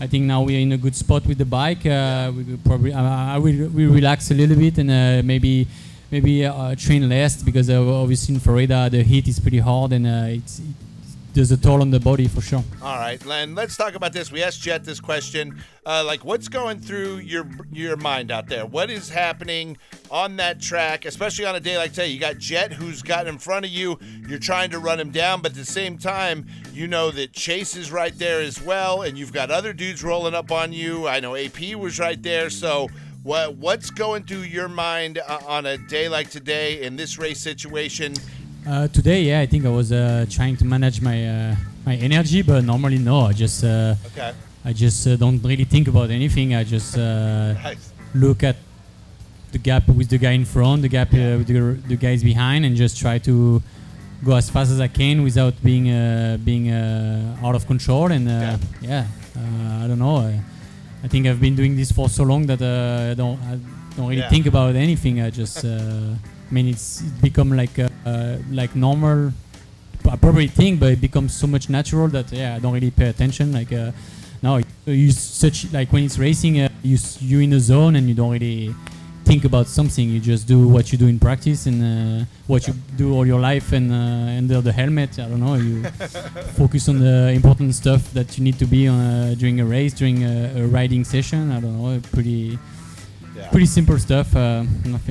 I 0.00 0.06
think 0.06 0.24
now 0.24 0.42
we 0.42 0.56
are 0.56 0.60
in 0.60 0.72
a 0.72 0.76
good 0.78 0.94
spot 0.94 1.26
with 1.26 1.38
the 1.38 1.44
bike. 1.44 1.84
Uh, 1.84 2.30
we 2.34 2.44
will 2.44 2.58
probably 2.64 2.92
uh, 2.92 3.02
I 3.02 3.38
will 3.38 3.68
we 3.68 3.86
relax 3.86 4.30
a 4.30 4.34
little 4.34 4.56
bit 4.56 4.78
and 4.78 4.90
uh, 4.90 5.22
maybe 5.24 5.66
maybe 6.10 6.44
uh, 6.44 6.74
train 6.74 7.08
less 7.08 7.42
because 7.42 7.68
uh, 7.70 8.02
obviously 8.02 8.34
in 8.34 8.40
Florida 8.40 8.88
the 8.90 9.02
heat 9.02 9.28
is 9.28 9.38
pretty 9.40 9.58
hard 9.58 9.92
and 9.92 10.06
uh, 10.06 10.24
it's, 10.28 10.60
there's 11.34 11.52
a 11.52 11.56
toll 11.56 11.82
on 11.82 11.90
the 11.90 12.00
body 12.00 12.26
for 12.26 12.40
sure. 12.40 12.64
All 12.82 12.96
right, 12.96 13.24
Len. 13.24 13.54
Let's 13.54 13.76
talk 13.76 13.94
about 13.94 14.12
this. 14.12 14.32
We 14.32 14.42
asked 14.42 14.60
Jett 14.60 14.84
this 14.84 14.98
question, 14.98 15.62
uh, 15.86 16.02
like 16.04 16.24
what's 16.24 16.48
going 16.48 16.80
through 16.80 17.18
your 17.18 17.46
your 17.70 17.96
mind 17.96 18.32
out 18.32 18.48
there? 18.48 18.66
What 18.66 18.90
is 18.90 19.08
happening 19.08 19.76
on 20.10 20.36
that 20.36 20.60
track, 20.60 21.04
especially 21.04 21.44
on 21.44 21.54
a 21.54 21.60
day 21.60 21.76
like 21.76 21.92
today? 21.92 22.08
You 22.08 22.18
got 22.18 22.38
Jett 22.38 22.72
who's 22.72 23.02
got 23.02 23.28
in 23.28 23.38
front 23.38 23.64
of 23.66 23.70
you. 23.70 24.00
You're 24.26 24.40
trying 24.40 24.70
to 24.70 24.80
run 24.80 24.98
him 24.98 25.10
down, 25.10 25.40
but 25.40 25.52
at 25.52 25.56
the 25.56 25.64
same 25.64 25.96
time, 25.96 26.46
you 26.72 26.88
know 26.88 27.12
that 27.12 27.32
Chase 27.34 27.76
is 27.76 27.92
right 27.92 28.18
there 28.18 28.40
as 28.40 28.60
well, 28.60 29.02
and 29.02 29.16
you've 29.16 29.32
got 29.32 29.52
other 29.52 29.72
dudes 29.72 30.02
rolling 30.02 30.34
up 30.34 30.50
on 30.50 30.72
you. 30.72 31.06
I 31.06 31.20
know 31.20 31.36
AP 31.36 31.74
was 31.76 32.00
right 32.00 32.20
there, 32.20 32.50
so. 32.50 32.88
What, 33.28 33.56
what's 33.56 33.90
going 33.90 34.22
through 34.22 34.48
your 34.48 34.68
mind 34.68 35.18
uh, 35.18 35.40
on 35.46 35.66
a 35.66 35.76
day 35.76 36.08
like 36.08 36.30
today 36.30 36.80
in 36.80 36.96
this 36.96 37.18
race 37.18 37.38
situation? 37.38 38.14
Uh, 38.66 38.88
today, 38.88 39.20
yeah, 39.20 39.40
I 39.40 39.44
think 39.44 39.66
I 39.66 39.68
was 39.68 39.92
uh, 39.92 40.24
trying 40.30 40.56
to 40.56 40.64
manage 40.64 41.02
my 41.02 41.28
uh, 41.28 41.56
my 41.84 41.96
energy, 41.96 42.40
but 42.40 42.64
normally 42.64 42.96
no. 42.96 43.26
I 43.26 43.34
just 43.34 43.62
uh, 43.62 43.96
okay. 44.06 44.32
I 44.64 44.72
just 44.72 45.06
uh, 45.06 45.16
don't 45.16 45.44
really 45.44 45.64
think 45.64 45.88
about 45.88 46.08
anything. 46.08 46.54
I 46.54 46.64
just 46.64 46.96
uh, 46.96 47.52
nice. 47.64 47.92
look 48.14 48.42
at 48.42 48.56
the 49.52 49.58
gap 49.58 49.86
with 49.88 50.08
the 50.08 50.16
guy 50.16 50.32
in 50.32 50.46
front, 50.46 50.80
the 50.80 50.88
gap 50.88 51.12
with 51.12 51.48
the, 51.48 51.76
the, 51.86 51.96
guys 51.96 52.24
behind, 52.24 52.64
and 52.64 52.76
just 52.76 52.98
try 52.98 53.18
to 53.18 53.62
go 54.24 54.36
as 54.36 54.48
fast 54.48 54.70
as 54.70 54.80
I 54.80 54.88
can 54.88 55.22
without 55.22 55.52
being 55.62 55.84
being 56.46 56.70
out 57.44 57.54
of 57.54 57.66
control. 57.66 58.10
And 58.10 58.26
yeah, 58.26 58.56
yeah 58.80 59.06
I 59.82 59.86
don't 59.86 59.98
know. 59.98 60.32
I, 61.02 61.04
I, 61.04 61.08
think 61.08 61.26
I've 61.26 61.40
been 61.40 61.56
doing 61.56 61.76
this 61.76 61.92
for 61.92 62.08
so 62.08 62.24
long 62.24 62.46
that 62.46 62.62
I 62.62 63.14
don't 63.14 63.40
I 63.42 63.58
don't 63.96 64.08
really 64.08 64.22
yeah. 64.22 64.28
think 64.28 64.46
about 64.46 64.76
anything. 64.76 65.20
I 65.20 65.30
just 65.30 65.64
I 66.48 66.54
mean, 66.54 66.68
it's 66.68 67.02
it 67.02 67.20
become 67.20 67.52
like 67.52 67.78
a, 67.78 67.90
uh, 68.06 68.38
like 68.50 68.74
normal, 68.74 69.32
appropriate 70.10 70.52
thing, 70.52 70.78
but 70.78 70.92
it 70.92 71.00
becomes 71.00 71.34
so 71.34 71.46
much 71.46 71.68
natural 71.68 72.08
that 72.08 72.32
yeah, 72.32 72.56
I 72.56 72.58
don't 72.58 72.72
really 72.72 72.90
pay 72.90 73.08
attention. 73.08 73.52
Like 73.52 73.72
uh, 73.72 73.92
now, 74.42 74.60
you 74.86 75.10
such 75.12 75.70
like 75.72 75.92
when 75.92 76.04
it's 76.04 76.18
racing, 76.18 76.60
uh, 76.60 76.70
you 76.82 76.96
you 77.20 77.40
in 77.40 77.50
the 77.50 77.60
zone 77.60 77.96
and 77.96 78.08
you 78.08 78.14
don't 78.14 78.32
really 78.32 78.74
think 79.28 79.44
about 79.44 79.66
something. 79.66 80.08
You 80.08 80.20
just 80.20 80.48
do 80.48 80.66
what 80.66 80.90
you 80.90 80.96
do 80.96 81.06
in 81.06 81.18
practice 81.18 81.66
and 81.66 81.78
uh, 81.84 82.24
what 82.46 82.66
you 82.66 82.72
do 82.96 83.12
all 83.14 83.26
your 83.26 83.38
life 83.38 83.72
and 83.72 83.92
uh, 83.92 84.38
under 84.40 84.62
the 84.62 84.72
helmet. 84.72 85.18
I 85.18 85.28
don't 85.28 85.40
know. 85.40 85.56
You 85.56 85.84
focus 86.60 86.88
on 86.88 86.98
the 86.98 87.32
important 87.40 87.74
stuff 87.74 88.10
that 88.14 88.38
you 88.38 88.44
need 88.44 88.58
to 88.58 88.64
be 88.64 88.88
on 88.88 88.98
uh, 88.98 89.34
during 89.36 89.60
a 89.60 89.66
race, 89.66 89.92
during 89.92 90.24
a, 90.24 90.62
a 90.62 90.66
riding 90.66 91.04
session. 91.04 91.52
I 91.52 91.60
don't 91.60 91.76
know. 91.78 92.00
Pretty 92.10 92.58
yeah. 93.38 93.50
Pretty 93.50 93.66
simple 93.66 93.98
stuff. 93.98 94.34
Uh, 94.34 94.64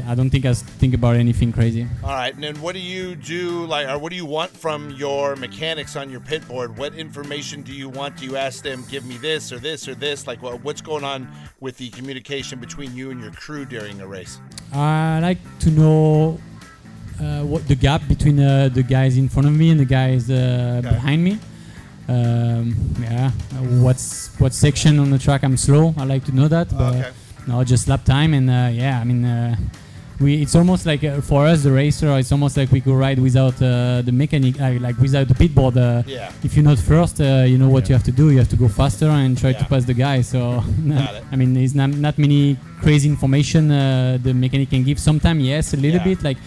I 0.05 0.13
don't 0.13 0.29
think 0.29 0.45
I 0.45 0.53
think 0.53 0.93
about 0.93 1.15
anything 1.15 1.53
crazy. 1.53 1.87
All 2.03 2.09
right, 2.09 2.33
and 2.33 2.43
then 2.43 2.59
what 2.61 2.73
do 2.73 2.81
you 2.81 3.15
do, 3.15 3.65
like, 3.65 3.87
or 3.87 3.97
what 3.97 4.09
do 4.09 4.17
you 4.17 4.25
want 4.25 4.51
from 4.51 4.89
your 4.91 5.35
mechanics 5.37 5.95
on 5.95 6.09
your 6.09 6.19
pit 6.19 6.45
board? 6.47 6.77
What 6.77 6.93
information 6.95 7.61
do 7.61 7.71
you 7.71 7.87
want? 7.87 8.17
Do 8.17 8.25
you 8.25 8.35
ask 8.35 8.63
them, 8.63 8.83
give 8.89 9.05
me 9.05 9.17
this 9.17 9.53
or 9.53 9.59
this 9.59 9.87
or 9.87 9.95
this? 9.95 10.27
Like, 10.27 10.41
what, 10.41 10.61
what's 10.61 10.81
going 10.81 11.05
on 11.05 11.29
with 11.61 11.77
the 11.77 11.89
communication 11.89 12.59
between 12.59 12.93
you 12.95 13.11
and 13.11 13.21
your 13.21 13.31
crew 13.31 13.65
during 13.65 14.01
a 14.01 14.07
race? 14.07 14.39
I 14.73 15.19
like 15.21 15.39
to 15.59 15.71
know 15.71 16.39
uh, 17.21 17.43
what 17.43 17.65
the 17.67 17.75
gap 17.75 18.05
between 18.09 18.39
uh, 18.41 18.69
the 18.73 18.83
guys 18.83 19.17
in 19.17 19.29
front 19.29 19.47
of 19.47 19.53
me 19.53 19.69
and 19.69 19.79
the 19.79 19.85
guys 19.85 20.29
uh, 20.29 20.81
okay. 20.83 20.89
behind 20.89 21.23
me. 21.23 21.39
Um, 22.09 22.75
yeah, 23.01 23.31
what's 23.81 24.37
what 24.39 24.53
section 24.53 24.97
on 24.99 25.11
the 25.11 25.19
track 25.19 25.43
I'm 25.43 25.57
slow? 25.57 25.93
I 25.97 26.05
like 26.05 26.23
to 26.25 26.31
know 26.33 26.47
that. 26.47 26.69
But 26.69 26.95
okay 26.95 27.11
no, 27.47 27.63
just 27.63 27.87
lap 27.87 28.03
time, 28.03 28.33
and 28.33 28.49
uh, 28.49 28.69
yeah, 28.71 28.99
I 28.99 29.03
mean, 29.05 29.23
uh, 29.23 29.55
we 30.19 30.41
it's 30.41 30.55
almost 30.55 30.85
like 30.85 31.03
uh, 31.03 31.21
for 31.21 31.45
us 31.45 31.63
the 31.63 31.71
racer, 31.71 32.17
it's 32.17 32.31
almost 32.31 32.57
like 32.57 32.71
we 32.71 32.81
could 32.81 32.95
ride 32.95 33.19
without 33.19 33.55
uh, 33.61 34.01
the 34.01 34.11
mechanic, 34.11 34.59
uh, 34.59 34.73
like 34.81 34.97
without 34.97 35.27
the 35.27 35.35
pit 35.35 35.55
board. 35.55 35.77
Uh, 35.77 36.03
yeah. 36.05 36.31
If 36.43 36.55
you're 36.55 36.65
not 36.65 36.77
first, 36.77 37.19
you 37.19 37.57
know 37.57 37.69
what 37.69 37.83
yeah. 37.83 37.89
you 37.89 37.95
have 37.95 38.03
to 38.03 38.11
do. 38.11 38.31
You 38.31 38.39
have 38.39 38.49
to 38.49 38.57
go 38.57 38.67
faster 38.67 39.07
and 39.07 39.37
try 39.37 39.51
yeah. 39.51 39.59
to 39.59 39.65
pass 39.65 39.85
the 39.85 39.93
guy. 39.93 40.21
So, 40.21 40.63
I 41.31 41.35
mean, 41.35 41.53
there's 41.53 41.73
not, 41.73 41.91
not 41.91 42.17
many 42.17 42.57
crazy 42.81 43.07
information 43.07 43.69
the 43.69 44.33
mechanic 44.33 44.69
can 44.71 44.83
give. 44.83 44.99
Sometimes 44.99 45.41
yes, 45.43 45.73
a 45.73 45.77
little 45.77 45.99
yeah. 45.99 46.15
bit 46.15 46.23
like 46.23 46.37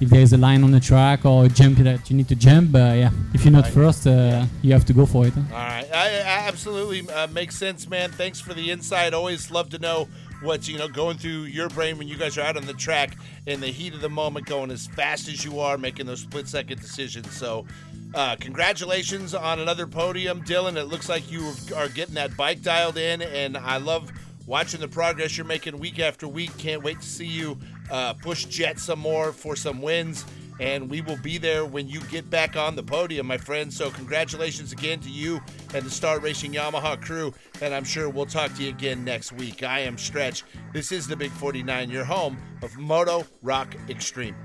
if 0.00 0.08
there's 0.10 0.32
a 0.32 0.36
line 0.36 0.62
on 0.62 0.70
the 0.70 0.80
track 0.80 1.24
or 1.24 1.46
a 1.46 1.48
jump 1.48 1.78
that 1.78 2.08
you 2.08 2.16
need 2.16 2.28
to 2.28 2.36
jump. 2.36 2.74
Yeah, 2.74 3.10
if 3.34 3.44
you're 3.44 3.52
not 3.52 3.64
right. 3.64 3.72
first, 3.72 4.06
uh, 4.06 4.46
you 4.62 4.72
have 4.72 4.84
to 4.86 4.92
go 4.92 5.04
for 5.04 5.26
it. 5.26 5.36
All 5.36 5.42
right, 5.52 5.88
I, 5.92 6.20
I 6.20 6.48
absolutely 6.48 7.08
uh, 7.10 7.26
makes 7.26 7.56
sense, 7.56 7.88
man. 7.88 8.10
Thanks 8.12 8.40
for 8.40 8.54
the 8.54 8.70
insight. 8.70 9.12
Always 9.12 9.50
love 9.50 9.68
to 9.70 9.78
know 9.78 10.08
what's 10.40 10.68
you 10.68 10.78
know 10.78 10.88
going 10.88 11.18
through 11.18 11.42
your 11.44 11.68
brain 11.68 11.98
when 11.98 12.08
you 12.08 12.16
guys 12.16 12.38
are 12.38 12.42
out 12.42 12.56
on 12.56 12.66
the 12.66 12.74
track 12.74 13.16
in 13.46 13.60
the 13.60 13.68
heat 13.68 13.94
of 13.94 14.00
the 14.00 14.08
moment, 14.08 14.46
going 14.46 14.70
as 14.70 14.86
fast 14.86 15.28
as 15.28 15.44
you 15.44 15.60
are, 15.60 15.78
making 15.78 16.06
those 16.06 16.20
split 16.20 16.48
second 16.48 16.80
decisions. 16.80 17.30
So, 17.32 17.66
uh, 18.14 18.36
congratulations 18.36 19.34
on 19.34 19.60
another 19.60 19.86
podium, 19.86 20.42
Dylan. 20.44 20.76
It 20.76 20.84
looks 20.84 21.08
like 21.08 21.30
you 21.30 21.52
are 21.76 21.88
getting 21.88 22.14
that 22.14 22.36
bike 22.36 22.62
dialed 22.62 22.98
in, 22.98 23.22
and 23.22 23.56
I 23.56 23.78
love 23.78 24.10
watching 24.46 24.80
the 24.80 24.88
progress 24.88 25.36
you're 25.36 25.46
making 25.46 25.78
week 25.78 25.98
after 25.98 26.26
week. 26.26 26.56
Can't 26.58 26.82
wait 26.82 27.00
to 27.00 27.06
see 27.06 27.26
you 27.26 27.58
uh, 27.90 28.14
push 28.14 28.44
Jett 28.46 28.78
some 28.78 28.98
more 28.98 29.32
for 29.32 29.56
some 29.56 29.82
wins 29.82 30.24
and 30.60 30.90
we 30.90 31.00
will 31.00 31.16
be 31.18 31.38
there 31.38 31.64
when 31.64 31.88
you 31.88 32.00
get 32.02 32.28
back 32.30 32.56
on 32.56 32.76
the 32.76 32.82
podium, 32.82 33.26
my 33.26 33.38
friend. 33.38 33.72
So, 33.72 33.90
congratulations 33.90 34.72
again 34.72 35.00
to 35.00 35.10
you 35.10 35.40
and 35.74 35.84
the 35.84 35.90
Star 35.90 36.18
Racing 36.18 36.52
Yamaha 36.52 37.00
crew, 37.00 37.32
and 37.60 37.74
I'm 37.74 37.84
sure 37.84 38.08
we'll 38.08 38.26
talk 38.26 38.54
to 38.54 38.62
you 38.62 38.70
again 38.70 39.04
next 39.04 39.32
week. 39.32 39.62
I 39.62 39.80
am 39.80 39.98
Stretch. 39.98 40.44
This 40.72 40.92
is 40.92 41.06
the 41.06 41.16
Big 41.16 41.30
49, 41.32 41.90
your 41.90 42.04
home 42.04 42.38
of 42.62 42.76
Moto 42.76 43.24
Rock 43.42 43.74
Extreme. 43.88 44.36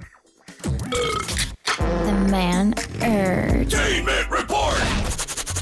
The 0.64 2.28
man 2.30 2.74
urge. 3.02 3.74
Entertainment 3.74 4.30
Report! 4.30 5.03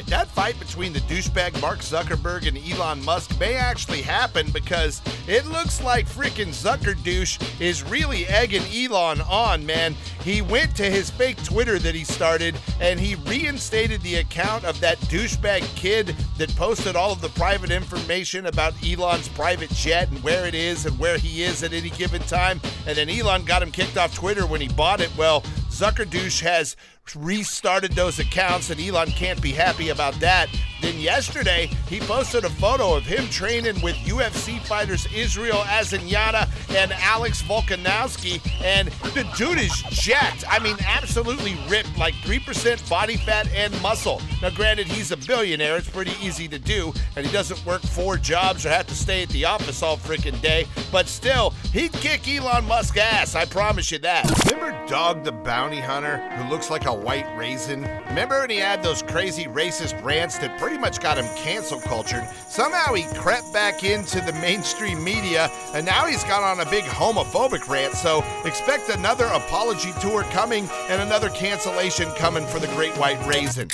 That 0.08 0.26
fight 0.28 0.58
between 0.58 0.94
the 0.94 1.00
douchebag 1.00 1.60
Mark 1.60 1.80
Zuckerberg 1.80 2.48
and 2.48 2.56
Elon 2.56 3.04
Musk 3.04 3.38
may 3.38 3.56
actually 3.56 4.00
happen 4.00 4.50
because 4.50 5.02
it 5.26 5.44
looks 5.44 5.82
like 5.82 6.08
freaking 6.08 6.48
Zucker 6.48 7.00
douche 7.04 7.38
is 7.60 7.82
really 7.82 8.26
egging 8.26 8.62
Elon 8.74 9.20
on, 9.20 9.66
man. 9.66 9.94
He 10.24 10.40
went 10.40 10.74
to 10.76 10.90
his 10.90 11.10
fake 11.10 11.42
Twitter 11.44 11.78
that 11.80 11.94
he 11.94 12.04
started 12.04 12.56
and 12.80 12.98
he 12.98 13.16
reinstated 13.16 14.00
the 14.00 14.16
account 14.16 14.64
of 14.64 14.80
that 14.80 14.98
douchebag 15.00 15.62
kid 15.76 16.16
that 16.38 16.56
posted 16.56 16.96
all 16.96 17.12
of 17.12 17.20
the 17.20 17.28
private 17.30 17.70
information 17.70 18.46
about 18.46 18.72
Elon's 18.82 19.28
private 19.28 19.70
jet 19.70 20.08
and 20.08 20.22
where 20.22 20.46
it 20.46 20.54
is 20.54 20.86
and 20.86 20.98
where 20.98 21.18
he 21.18 21.42
is 21.42 21.62
at 21.62 21.74
any 21.74 21.90
given 21.90 22.22
time. 22.22 22.62
And 22.86 22.96
then 22.96 23.10
Elon 23.10 23.44
got 23.44 23.62
him 23.62 23.70
kicked 23.70 23.98
off 23.98 24.14
Twitter 24.14 24.46
when 24.46 24.62
he 24.62 24.68
bought 24.68 25.02
it. 25.02 25.14
Well, 25.18 25.42
Zucker 25.68 26.08
douche 26.08 26.40
has 26.40 26.76
restarted 27.16 27.92
those 27.92 28.18
accounts, 28.18 28.70
and 28.70 28.80
Elon 28.80 29.10
can't 29.10 29.40
be 29.40 29.52
happy 29.52 29.88
about 29.90 30.14
that. 30.20 30.48
Then 30.80 30.98
yesterday, 31.00 31.70
he 31.88 31.98
posted 32.00 32.44
a 32.44 32.50
photo 32.50 32.94
of 32.94 33.04
him 33.04 33.28
training 33.28 33.80
with 33.82 33.96
UFC 33.96 34.60
fighters 34.60 35.06
Israel 35.12 35.58
Adesanya 35.58 36.48
and 36.74 36.92
Alex 36.92 37.42
Volkanovski, 37.42 38.40
and 38.62 38.88
the 39.14 39.28
dude 39.36 39.58
is 39.58 39.72
jacked. 39.90 40.44
I 40.48 40.60
mean, 40.60 40.76
absolutely 40.86 41.58
ripped, 41.68 41.96
like 41.98 42.14
3% 42.14 42.88
body 42.88 43.16
fat 43.16 43.48
and 43.52 43.80
muscle. 43.82 44.22
Now, 44.40 44.50
granted, 44.50 44.86
he's 44.86 45.10
a 45.10 45.16
billionaire. 45.16 45.76
It's 45.76 45.88
pretty 45.88 46.12
easy 46.22 46.46
to 46.48 46.58
do, 46.58 46.92
and 47.16 47.26
he 47.26 47.32
doesn't 47.32 47.64
work 47.66 47.82
four 47.82 48.16
jobs 48.16 48.64
or 48.64 48.70
have 48.70 48.86
to 48.86 48.94
stay 48.94 49.22
at 49.22 49.28
the 49.30 49.44
office 49.44 49.82
all 49.82 49.96
freaking 49.96 50.40
day. 50.40 50.66
But 50.92 51.08
still, 51.08 51.50
he'd 51.72 51.92
kick 51.92 52.28
Elon 52.28 52.66
Musk 52.66 52.96
ass. 52.96 53.34
I 53.34 53.46
promise 53.46 53.90
you 53.90 53.98
that. 53.98 54.30
Remember 54.50 54.86
Dog 54.86 55.24
the 55.24 55.32
Bounty 55.32 55.80
Hunter, 55.80 56.18
who 56.36 56.48
looks 56.48 56.70
like 56.70 56.86
a 56.86 56.97
white 56.98 57.26
raisin? 57.36 57.82
Remember 58.08 58.40
when 58.40 58.50
he 58.50 58.56
had 58.56 58.82
those 58.82 59.02
crazy 59.02 59.44
racist 59.44 60.02
rants 60.02 60.38
that 60.38 60.58
pretty 60.58 60.78
much 60.78 61.00
got 61.00 61.18
him 61.18 61.26
cancel 61.36 61.80
cultured? 61.80 62.24
Somehow 62.48 62.94
he 62.94 63.04
crept 63.14 63.52
back 63.52 63.84
into 63.84 64.20
the 64.20 64.32
mainstream 64.34 65.02
media, 65.02 65.50
and 65.74 65.86
now 65.86 66.06
he's 66.06 66.24
got 66.24 66.42
on 66.42 66.66
a 66.66 66.70
big 66.70 66.84
homophobic 66.84 67.68
rant. 67.68 67.94
So 67.94 68.24
expect 68.44 68.88
another 68.88 69.26
apology 69.26 69.92
tour 70.00 70.22
coming 70.24 70.68
and 70.88 71.00
another 71.02 71.30
cancellation 71.30 72.10
coming 72.16 72.46
for 72.46 72.58
the 72.58 72.68
Great 72.68 72.96
White 72.98 73.24
Raisin. 73.26 73.68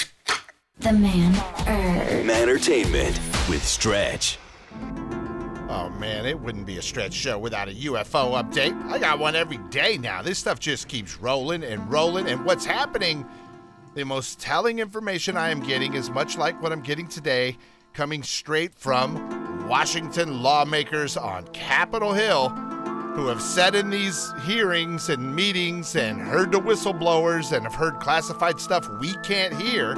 The 0.78 0.92
man 0.92 1.34
er. 1.66 2.30
Entertainment 2.30 3.18
with 3.48 3.64
Stretch. 3.64 4.38
Oh 5.76 5.90
man, 5.90 6.24
it 6.24 6.38
wouldn't 6.38 6.66
be 6.66 6.78
a 6.78 6.82
stretch 6.82 7.12
show 7.12 7.36
without 7.36 7.68
a 7.68 7.72
UFO 7.72 8.40
update. 8.40 8.80
I 8.92 8.96
got 8.96 9.18
one 9.18 9.34
every 9.34 9.58
day 9.70 9.98
now. 9.98 10.22
This 10.22 10.38
stuff 10.38 10.60
just 10.60 10.86
keeps 10.86 11.16
rolling 11.16 11.64
and 11.64 11.90
rolling. 11.90 12.28
And 12.28 12.44
what's 12.44 12.64
happening, 12.64 13.26
the 13.96 14.04
most 14.04 14.38
telling 14.38 14.78
information 14.78 15.36
I 15.36 15.50
am 15.50 15.58
getting 15.58 15.94
is 15.94 16.10
much 16.10 16.38
like 16.38 16.62
what 16.62 16.70
I'm 16.70 16.80
getting 16.80 17.08
today, 17.08 17.58
coming 17.92 18.22
straight 18.22 18.72
from 18.72 19.66
Washington 19.66 20.44
lawmakers 20.44 21.16
on 21.16 21.48
Capitol 21.48 22.12
Hill 22.12 22.50
who 22.50 23.26
have 23.26 23.42
sat 23.42 23.74
in 23.74 23.90
these 23.90 24.32
hearings 24.44 25.08
and 25.08 25.34
meetings 25.34 25.96
and 25.96 26.20
heard 26.20 26.52
the 26.52 26.60
whistleblowers 26.60 27.50
and 27.50 27.64
have 27.64 27.74
heard 27.74 27.98
classified 27.98 28.60
stuff 28.60 28.88
we 29.00 29.12
can't 29.24 29.60
hear. 29.60 29.94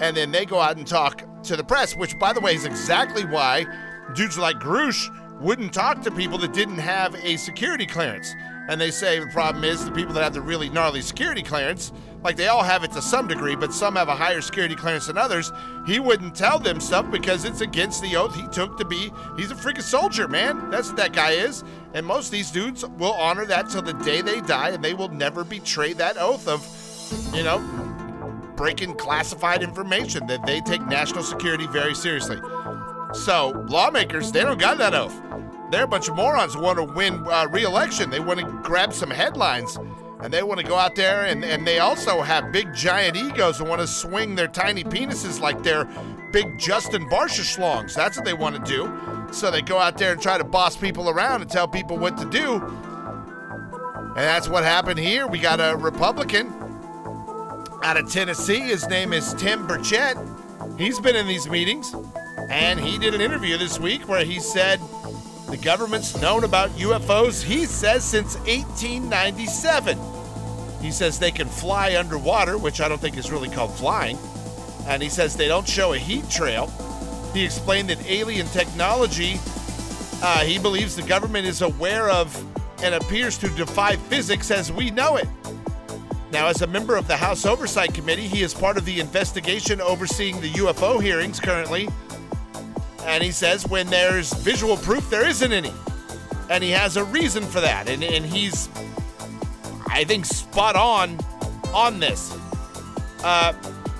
And 0.00 0.16
then 0.16 0.30
they 0.30 0.46
go 0.46 0.60
out 0.60 0.76
and 0.76 0.86
talk 0.86 1.24
to 1.42 1.56
the 1.56 1.64
press, 1.64 1.96
which, 1.96 2.16
by 2.20 2.32
the 2.32 2.40
way, 2.40 2.54
is 2.54 2.64
exactly 2.64 3.24
why 3.24 3.66
dudes 4.14 4.38
like 4.38 4.56
Grusch 4.56 5.10
wouldn't 5.40 5.72
talk 5.72 6.02
to 6.02 6.10
people 6.10 6.38
that 6.38 6.52
didn't 6.52 6.78
have 6.78 7.14
a 7.16 7.36
security 7.36 7.86
clearance. 7.86 8.32
And 8.68 8.80
they 8.80 8.90
say 8.90 9.18
the 9.18 9.26
problem 9.26 9.64
is 9.64 9.84
the 9.84 9.90
people 9.90 10.14
that 10.14 10.22
have 10.22 10.32
the 10.32 10.40
really 10.40 10.70
gnarly 10.70 11.02
security 11.02 11.42
clearance, 11.42 11.92
like 12.22 12.36
they 12.36 12.48
all 12.48 12.62
have 12.62 12.82
it 12.82 12.92
to 12.92 13.02
some 13.02 13.26
degree, 13.26 13.54
but 13.54 13.74
some 13.74 13.96
have 13.96 14.08
a 14.08 14.14
higher 14.14 14.40
security 14.40 14.74
clearance 14.74 15.08
than 15.08 15.18
others. 15.18 15.52
He 15.86 16.00
wouldn't 16.00 16.34
tell 16.34 16.58
them 16.58 16.80
stuff 16.80 17.10
because 17.10 17.44
it's 17.44 17.60
against 17.60 18.00
the 18.00 18.16
oath 18.16 18.34
he 18.34 18.46
took 18.48 18.78
to 18.78 18.84
be. 18.86 19.12
He's 19.36 19.50
a 19.50 19.54
freaking 19.54 19.82
soldier, 19.82 20.28
man. 20.28 20.70
That's 20.70 20.88
what 20.88 20.96
that 20.96 21.12
guy 21.12 21.32
is. 21.32 21.62
And 21.92 22.06
most 22.06 22.26
of 22.26 22.32
these 22.32 22.50
dudes 22.50 22.86
will 22.98 23.12
honor 23.12 23.44
that 23.46 23.68
till 23.68 23.82
the 23.82 23.92
day 23.92 24.22
they 24.22 24.40
die, 24.40 24.70
and 24.70 24.82
they 24.82 24.94
will 24.94 25.10
never 25.10 25.44
betray 25.44 25.92
that 25.94 26.16
oath 26.16 26.48
of, 26.48 26.64
you 27.34 27.42
know, 27.42 27.58
breaking 28.56 28.94
classified 28.94 29.62
information 29.62 30.26
that 30.26 30.46
they 30.46 30.60
take 30.62 30.80
national 30.86 31.22
security 31.22 31.66
very 31.66 31.94
seriously. 31.94 32.40
So 33.14 33.64
lawmakers, 33.68 34.32
they 34.32 34.42
don't 34.42 34.58
got 34.58 34.78
that 34.78 34.94
oath. 34.94 35.20
They're 35.70 35.84
a 35.84 35.88
bunch 35.88 36.08
of 36.08 36.16
morons 36.16 36.54
who 36.54 36.62
want 36.62 36.78
to 36.78 36.84
win 36.84 37.24
uh, 37.26 37.48
re-election. 37.50 38.10
They 38.10 38.20
want 38.20 38.40
to 38.40 38.46
grab 38.62 38.92
some 38.92 39.10
headlines, 39.10 39.78
and 40.24 40.32
they 40.32 40.42
want 40.42 40.60
to 40.60 40.66
go 40.66 40.76
out 40.76 40.94
there 40.94 41.26
and, 41.26 41.44
and 41.44 41.66
they 41.66 41.80
also 41.80 42.22
have 42.22 42.50
big 42.50 42.72
giant 42.74 43.16
egos 43.16 43.60
and 43.60 43.68
want 43.68 43.80
to 43.80 43.86
swing 43.86 44.34
their 44.34 44.48
tiny 44.48 44.82
penises 44.82 45.40
like 45.40 45.62
they're 45.62 45.86
big 46.32 46.58
Justin 46.58 47.08
Barsha 47.10 47.42
schlongs. 47.42 47.94
That's 47.94 48.16
what 48.16 48.24
they 48.24 48.32
want 48.32 48.56
to 48.56 48.62
do. 48.70 48.90
So 49.32 49.50
they 49.50 49.60
go 49.60 49.78
out 49.78 49.98
there 49.98 50.12
and 50.12 50.22
try 50.22 50.38
to 50.38 50.44
boss 50.44 50.76
people 50.76 51.10
around 51.10 51.42
and 51.42 51.50
tell 51.50 51.68
people 51.68 51.98
what 51.98 52.16
to 52.16 52.24
do. 52.24 52.54
And 52.54 54.16
that's 54.16 54.48
what 54.48 54.64
happened 54.64 54.98
here. 54.98 55.26
We 55.26 55.38
got 55.38 55.60
a 55.60 55.76
Republican 55.76 56.52
out 57.82 57.96
of 57.96 58.10
Tennessee. 58.10 58.60
His 58.60 58.88
name 58.88 59.12
is 59.12 59.34
Tim 59.34 59.66
Burchett. 59.68 60.16
He's 60.78 60.98
been 60.98 61.16
in 61.16 61.26
these 61.26 61.48
meetings, 61.48 61.94
and 62.50 62.80
he 62.80 62.98
did 62.98 63.14
an 63.14 63.20
interview 63.20 63.56
this 63.56 63.78
week 63.78 64.08
where 64.08 64.24
he 64.24 64.40
said 64.40 64.80
the 65.48 65.56
government's 65.56 66.20
known 66.20 66.44
about 66.44 66.70
UFOs, 66.70 67.42
he 67.42 67.66
says, 67.66 68.04
since 68.04 68.36
1897. 68.38 69.98
He 70.80 70.90
says 70.90 71.18
they 71.18 71.30
can 71.30 71.48
fly 71.48 71.96
underwater, 71.96 72.58
which 72.58 72.80
I 72.80 72.88
don't 72.88 73.00
think 73.00 73.16
is 73.16 73.30
really 73.30 73.48
called 73.48 73.72
flying. 73.74 74.18
And 74.86 75.02
he 75.02 75.08
says 75.08 75.36
they 75.36 75.48
don't 75.48 75.68
show 75.68 75.92
a 75.92 75.98
heat 75.98 76.28
trail. 76.28 76.66
He 77.32 77.44
explained 77.44 77.90
that 77.90 78.04
alien 78.06 78.46
technology, 78.48 79.40
uh, 80.22 80.40
he 80.40 80.58
believes 80.58 80.96
the 80.96 81.02
government 81.02 81.46
is 81.46 81.62
aware 81.62 82.10
of 82.10 82.36
and 82.82 82.94
appears 82.94 83.38
to 83.38 83.48
defy 83.50 83.96
physics 83.96 84.50
as 84.50 84.70
we 84.70 84.90
know 84.90 85.16
it. 85.16 85.28
Now, 86.30 86.48
as 86.48 86.62
a 86.62 86.66
member 86.66 86.96
of 86.96 87.06
the 87.06 87.16
House 87.16 87.46
Oversight 87.46 87.94
Committee, 87.94 88.26
he 88.26 88.42
is 88.42 88.52
part 88.52 88.76
of 88.76 88.84
the 88.84 88.98
investigation 88.98 89.80
overseeing 89.80 90.40
the 90.40 90.50
UFO 90.54 91.00
hearings 91.00 91.38
currently. 91.38 91.88
And 93.04 93.22
he 93.22 93.30
says 93.30 93.66
when 93.66 93.86
there's 93.88 94.32
visual 94.32 94.76
proof, 94.76 95.08
there 95.10 95.26
isn't 95.26 95.52
any. 95.52 95.72
And 96.50 96.64
he 96.64 96.70
has 96.70 96.96
a 96.96 97.04
reason 97.04 97.44
for 97.44 97.60
that. 97.60 97.88
And, 97.88 98.02
and 98.02 98.24
he's, 98.24 98.68
I 99.88 100.04
think, 100.04 100.24
spot 100.24 100.76
on 100.76 101.18
on 101.72 102.00
this. 102.00 102.36
Uh, 103.22 103.52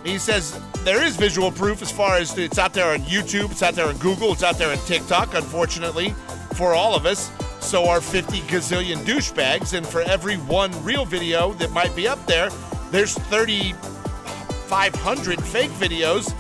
he 0.04 0.18
says 0.18 0.58
there 0.84 1.02
is 1.02 1.16
visual 1.16 1.50
proof 1.50 1.82
as 1.82 1.90
far 1.90 2.16
as 2.16 2.38
it's 2.38 2.58
out 2.58 2.75
there 2.75 2.92
on 2.92 2.99
YouTube, 3.00 3.50
it's 3.50 3.62
out 3.62 3.75
there 3.75 3.87
on 3.87 3.96
Google, 3.96 4.32
it's 4.32 4.42
out 4.42 4.58
there 4.58 4.70
on 4.70 4.76
TikTok, 4.87 5.32
unfortunately, 5.34 6.11
for 6.54 6.75
all 6.75 6.94
of 6.94 7.06
us. 7.06 7.30
So 7.61 7.88
are 7.88 8.02
50 8.02 8.40
gazillion 8.40 8.99
douchebags. 8.99 9.73
And 9.73 9.87
for 9.87 10.02
every 10.02 10.37
one 10.37 10.70
real 10.84 11.06
video 11.06 11.54
that 11.54 11.73
might 11.73 11.96
be 11.96 12.06
up 12.06 12.26
there, 12.26 12.50
there's 12.90 13.14
3,500 13.14 15.42
fake 15.42 15.70
videos, 15.73 16.34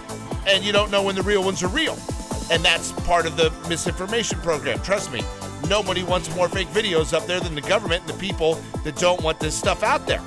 and 0.46 0.62
you 0.62 0.72
don't 0.72 0.90
know 0.90 1.02
when 1.02 1.14
the 1.14 1.22
real 1.22 1.42
ones 1.42 1.62
are 1.62 1.68
real. 1.68 1.96
And 2.50 2.64
that's 2.64 2.92
part 3.02 3.26
of 3.26 3.36
the 3.36 3.50
misinformation 3.68 4.38
program. 4.40 4.80
Trust 4.82 5.12
me, 5.12 5.22
nobody 5.68 6.02
wants 6.02 6.34
more 6.34 6.48
fake 6.48 6.68
videos 6.68 7.12
up 7.12 7.26
there 7.26 7.40
than 7.40 7.54
the 7.54 7.62
government 7.62 8.02
and 8.02 8.10
the 8.10 8.18
people 8.18 8.54
that 8.84 8.96
don't 8.96 9.22
want 9.22 9.40
this 9.40 9.56
stuff 9.56 9.82
out 9.82 10.06
there. 10.06 10.22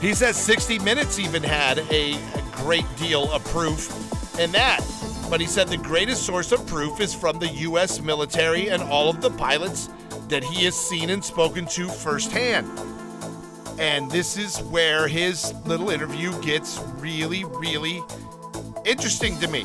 He 0.00 0.14
says 0.14 0.36
60 0.36 0.80
Minutes 0.80 1.18
even 1.18 1.42
had 1.42 1.78
a, 1.90 2.18
great 2.62 2.84
deal 2.96 3.28
of 3.32 3.44
proof 3.46 3.90
in 4.38 4.52
that. 4.52 4.80
But 5.28 5.40
he 5.40 5.46
said 5.48 5.66
the 5.66 5.76
greatest 5.76 6.24
source 6.24 6.52
of 6.52 6.64
proof 6.66 7.00
is 7.00 7.12
from 7.12 7.40
the 7.40 7.48
U.S. 7.48 8.00
military 8.00 8.68
and 8.68 8.80
all 8.84 9.08
of 9.08 9.20
the 9.20 9.30
pilots 9.30 9.88
that 10.28 10.44
he 10.44 10.64
has 10.66 10.76
seen 10.76 11.10
and 11.10 11.24
spoken 11.24 11.66
to 11.66 11.88
firsthand. 11.88 12.70
And 13.80 14.10
this 14.10 14.36
is 14.36 14.60
where 14.64 15.08
his 15.08 15.52
little 15.64 15.90
interview 15.90 16.40
gets 16.40 16.78
really, 16.98 17.44
really 17.44 18.00
interesting 18.84 19.38
to 19.40 19.48
me. 19.48 19.64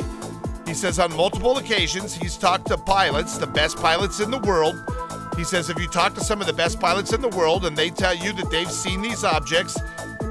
He 0.67 0.73
says 0.73 0.99
on 0.99 1.15
multiple 1.15 1.57
occasions 1.59 2.13
he's 2.13 2.35
talked 2.35 2.67
to 2.67 2.77
pilots, 2.77 3.37
the 3.37 3.47
best 3.47 3.77
pilots 3.77 4.19
in 4.19 4.29
the 4.29 4.39
world. 4.39 4.75
He 5.37 5.45
says 5.45 5.69
if 5.69 5.79
you 5.79 5.87
talk 5.87 6.13
to 6.15 6.19
some 6.19 6.41
of 6.41 6.47
the 6.47 6.51
best 6.51 6.77
pilots 6.77 7.13
in 7.13 7.21
the 7.21 7.29
world 7.29 7.65
and 7.65 7.77
they 7.77 7.89
tell 7.89 8.13
you 8.13 8.33
that 8.33 8.51
they've 8.51 8.69
seen 8.69 9.01
these 9.01 9.23
objects, 9.23 9.79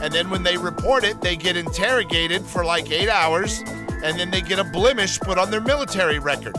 and 0.03 0.13
then 0.13 0.29
when 0.29 0.43
they 0.43 0.59
report 0.59 1.05
it, 1.05 1.23
they 1.23 1.37
get 1.37 1.57
interrogated 1.57 2.45
for 2.45 2.67
like 2.67 2.91
eight 2.91 3.09
hours, 3.09 3.61
and 4.05 4.21
then 4.21 4.31
they 4.31 4.43
get 4.43 4.59
a 4.59 4.65
blemish 4.65 5.19
put 5.21 5.39
on 5.39 5.51
their 5.51 5.63
military 5.63 6.19
record. 6.19 6.55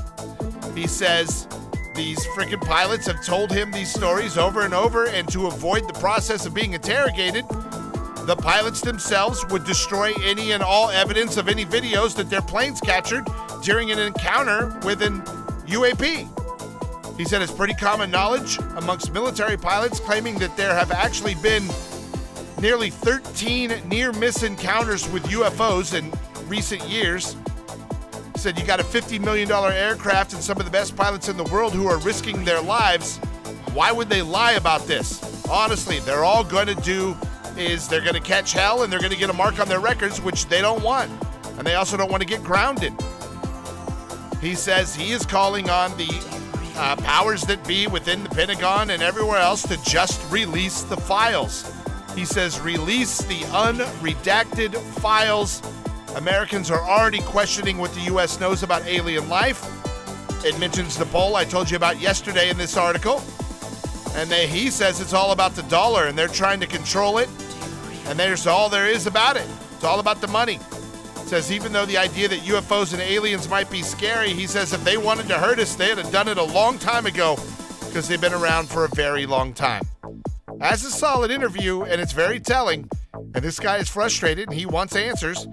He 0.74 0.88
says 0.88 1.48
these 1.94 2.20
freaking 2.28 2.66
pilots 2.66 3.06
have 3.06 3.24
told 3.24 3.52
him 3.52 3.72
these 3.72 3.94
stories 3.94 4.40
over 4.40 4.62
and 4.62 4.74
over, 4.74 5.06
and 5.06 5.32
to 5.32 5.46
avoid 5.46 5.88
the 5.88 6.00
process 6.00 6.48
of 6.48 6.54
being 6.56 6.74
interrogated, 6.74 7.46
the 8.26 8.36
pilots 8.42 8.82
themselves 8.82 9.46
would 9.52 9.66
destroy 9.66 10.14
any 10.24 10.52
and 10.52 10.64
all 10.64 10.90
evidence 10.90 11.38
of 11.38 11.48
any 11.48 11.64
videos 11.64 12.16
that 12.16 12.30
their 12.32 12.42
planes 12.42 12.82
captured 12.82 13.24
during 13.62 13.92
an 13.92 14.00
encounter 14.00 14.78
with 14.84 15.02
an 15.02 15.22
UAP. 15.68 16.28
He 17.18 17.26
said 17.26 17.42
it's 17.42 17.52
pretty 17.52 17.74
common 17.74 18.12
knowledge 18.12 18.58
amongst 18.76 19.12
military 19.12 19.58
pilots 19.58 20.00
claiming 20.00 20.36
that 20.40 20.56
there 20.56 20.74
have 20.74 20.92
actually 20.92 21.36
been 21.36 21.68
nearly 22.62 22.90
13 22.90 23.74
near 23.88 24.14
miss 24.14 24.44
encounters 24.44 25.10
with 25.10 25.24
UFOs 25.24 25.98
in 25.98 26.12
recent 26.48 26.84
years. 26.88 27.36
He 28.34 28.40
said 28.40 28.60
you 28.60 28.66
got 28.66 28.80
a 28.80 28.84
$50 28.84 29.20
million 29.20 29.52
aircraft 29.52 30.34
and 30.34 30.44
some 30.44 30.60
of 30.60 30.66
the 30.66 30.72
best 30.72 30.96
pilots 30.96 31.28
in 31.28 31.38
the 31.38 31.44
world 31.46 31.74
who 31.74 31.88
are 31.88 31.98
risking 32.00 32.46
their 32.46 32.62
lives. 32.62 33.18
Why 33.74 33.92
would 33.92 34.10
they 34.10 34.22
lie 34.22 34.54
about 34.54 34.86
this? 34.86 35.46
Honestly, 35.48 36.00
they're 36.00 36.24
all 36.24 36.44
going 36.44 36.68
to 36.68 36.76
do 36.76 37.16
is 37.58 37.88
they're 37.88 38.02
going 38.02 38.14
to 38.14 38.22
catch 38.22 38.54
hell 38.54 38.84
and 38.84 38.94
they're 38.94 39.00
going 39.00 39.12
to 39.12 39.18
get 39.18 39.30
a 39.30 39.34
mark 39.34 39.60
on 39.60 39.68
their 39.68 39.80
records, 39.80 40.22
which 40.22 40.46
they 40.48 40.62
don't 40.62 40.84
want. 40.84 41.12
And 41.58 41.66
they 41.66 41.76
also 41.76 41.98
don't 41.98 42.12
want 42.12 42.22
to 42.22 42.28
get 42.28 42.44
grounded. 42.44 42.94
He 44.42 44.56
says 44.56 44.96
he 44.96 45.12
is 45.12 45.26
calling 45.26 45.70
on 45.70 45.96
the 45.98 46.10
uh, 46.76 46.96
powers 46.98 47.42
that 47.44 47.66
be 47.68 47.88
within 47.88 48.24
the 48.24 48.30
Pentagon 48.30 48.92
and 48.92 49.02
everywhere 49.02 49.40
else 49.40 49.64
to 49.64 49.82
just 49.84 50.32
release 50.32 50.84
the 50.84 50.98
files. 50.98 51.74
He 52.16 52.26
says, 52.26 52.60
release 52.60 53.20
the 53.20 53.40
unredacted 53.52 54.76
files. 55.00 55.62
Americans 56.16 56.72
are 56.72 56.82
already 56.82 57.22
questioning 57.22 57.78
what 57.78 57.94
the 57.94 58.02
U.S. 58.02 58.40
knows 58.40 58.64
about 58.64 58.86
alien 58.86 59.28
life. 59.28 59.64
It 60.46 60.58
mentions 60.60 60.98
the 60.98 61.06
poll 61.06 61.36
I 61.36 61.44
told 61.46 61.70
you 61.70 61.78
about 61.78 62.00
yesterday 62.00 62.50
in 62.50 62.58
this 62.58 62.78
article. 62.78 63.24
And 64.14 64.30
they, 64.30 64.48
he 64.48 64.70
says 64.70 65.02
it's 65.02 65.14
all 65.14 65.32
about 65.32 65.56
the 65.56 65.64
dollar 65.64 66.06
and 66.06 66.18
they're 66.18 66.28
trying 66.28 66.60
to 66.60 66.68
control 66.68 67.18
it. 67.18 67.30
And 68.06 68.18
there's 68.18 68.48
all 68.48 68.70
there 68.70 68.88
is 68.88 69.06
about 69.06 69.36
it. 69.36 69.48
It's 69.74 69.84
all 69.84 70.00
about 70.00 70.22
the 70.22 70.28
money. 70.28 70.60
Says 71.28 71.52
even 71.52 71.74
though 71.74 71.86
the 71.86 71.98
idea 71.98 72.30
that 72.30 72.40
UFOs 72.40 72.94
and 72.94 73.02
aliens 73.02 73.50
might 73.50 73.70
be 73.70 73.82
scary, 73.82 74.30
he 74.30 74.48
says 74.48 74.72
if 74.72 74.82
they 74.86 74.96
wanted 74.96 75.28
to 75.28 75.38
hurt 75.38 75.60
us, 75.60 75.76
they'd 75.76 75.98
have 75.98 76.10
done 76.10 76.30
it 76.30 76.38
a 76.38 76.44
long 76.44 76.80
time 76.80 77.06
ago 77.06 77.36
because 77.82 78.08
they've 78.08 78.22
been 78.22 78.34
around 78.34 78.70
for 78.70 78.86
a 78.86 78.90
very 78.96 79.26
long 79.26 79.54
time. 79.54 79.84
As 80.62 80.86
a 80.86 80.90
solid 80.90 81.30
interview, 81.30 81.82
and 81.82 82.00
it's 82.00 82.14
very 82.14 82.40
telling. 82.40 82.90
And 83.14 83.44
this 83.44 83.60
guy 83.60 83.76
is 83.76 83.90
frustrated 83.90 84.48
and 84.48 84.58
he 84.58 84.66
wants 84.66 84.96
answers, 84.96 85.50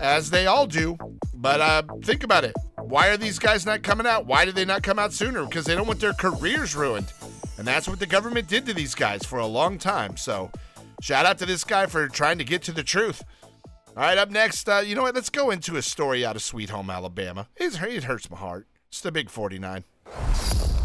as 0.00 0.30
they 0.30 0.46
all 0.46 0.66
do. 0.66 0.98
But 1.32 1.60
uh, 1.60 1.82
think 2.02 2.24
about 2.24 2.42
it. 2.42 2.56
Why 2.80 3.06
are 3.08 3.16
these 3.16 3.38
guys 3.38 3.64
not 3.64 3.84
coming 3.84 4.08
out? 4.08 4.26
Why 4.26 4.44
did 4.44 4.56
they 4.56 4.64
not 4.64 4.82
come 4.82 4.98
out 4.98 5.12
sooner? 5.12 5.44
Because 5.44 5.64
they 5.64 5.76
don't 5.76 5.86
want 5.86 6.00
their 6.00 6.12
careers 6.14 6.74
ruined. 6.74 7.12
And 7.56 7.64
that's 7.64 7.86
what 7.86 8.00
the 8.00 8.06
government 8.06 8.48
did 8.48 8.66
to 8.66 8.74
these 8.74 8.96
guys 8.96 9.22
for 9.24 9.38
a 9.38 9.46
long 9.46 9.78
time. 9.78 10.16
So, 10.16 10.50
shout 11.00 11.24
out 11.24 11.38
to 11.38 11.46
this 11.46 11.62
guy 11.62 11.86
for 11.86 12.08
trying 12.08 12.38
to 12.38 12.44
get 12.44 12.62
to 12.62 12.72
the 12.72 12.82
truth. 12.82 13.22
All 13.96 14.02
right, 14.02 14.18
up 14.18 14.28
next, 14.28 14.68
uh, 14.68 14.82
you 14.84 14.96
know 14.96 15.02
what? 15.02 15.14
Let's 15.14 15.30
go 15.30 15.52
into 15.52 15.76
a 15.76 15.82
story 15.82 16.24
out 16.26 16.34
of 16.34 16.42
Sweet 16.42 16.70
Home 16.70 16.90
Alabama. 16.90 17.46
It, 17.54 17.80
it 17.80 18.04
hurts 18.04 18.28
my 18.28 18.36
heart. 18.36 18.66
It's 18.88 19.00
the 19.00 19.12
Big 19.12 19.30
49. 19.30 19.84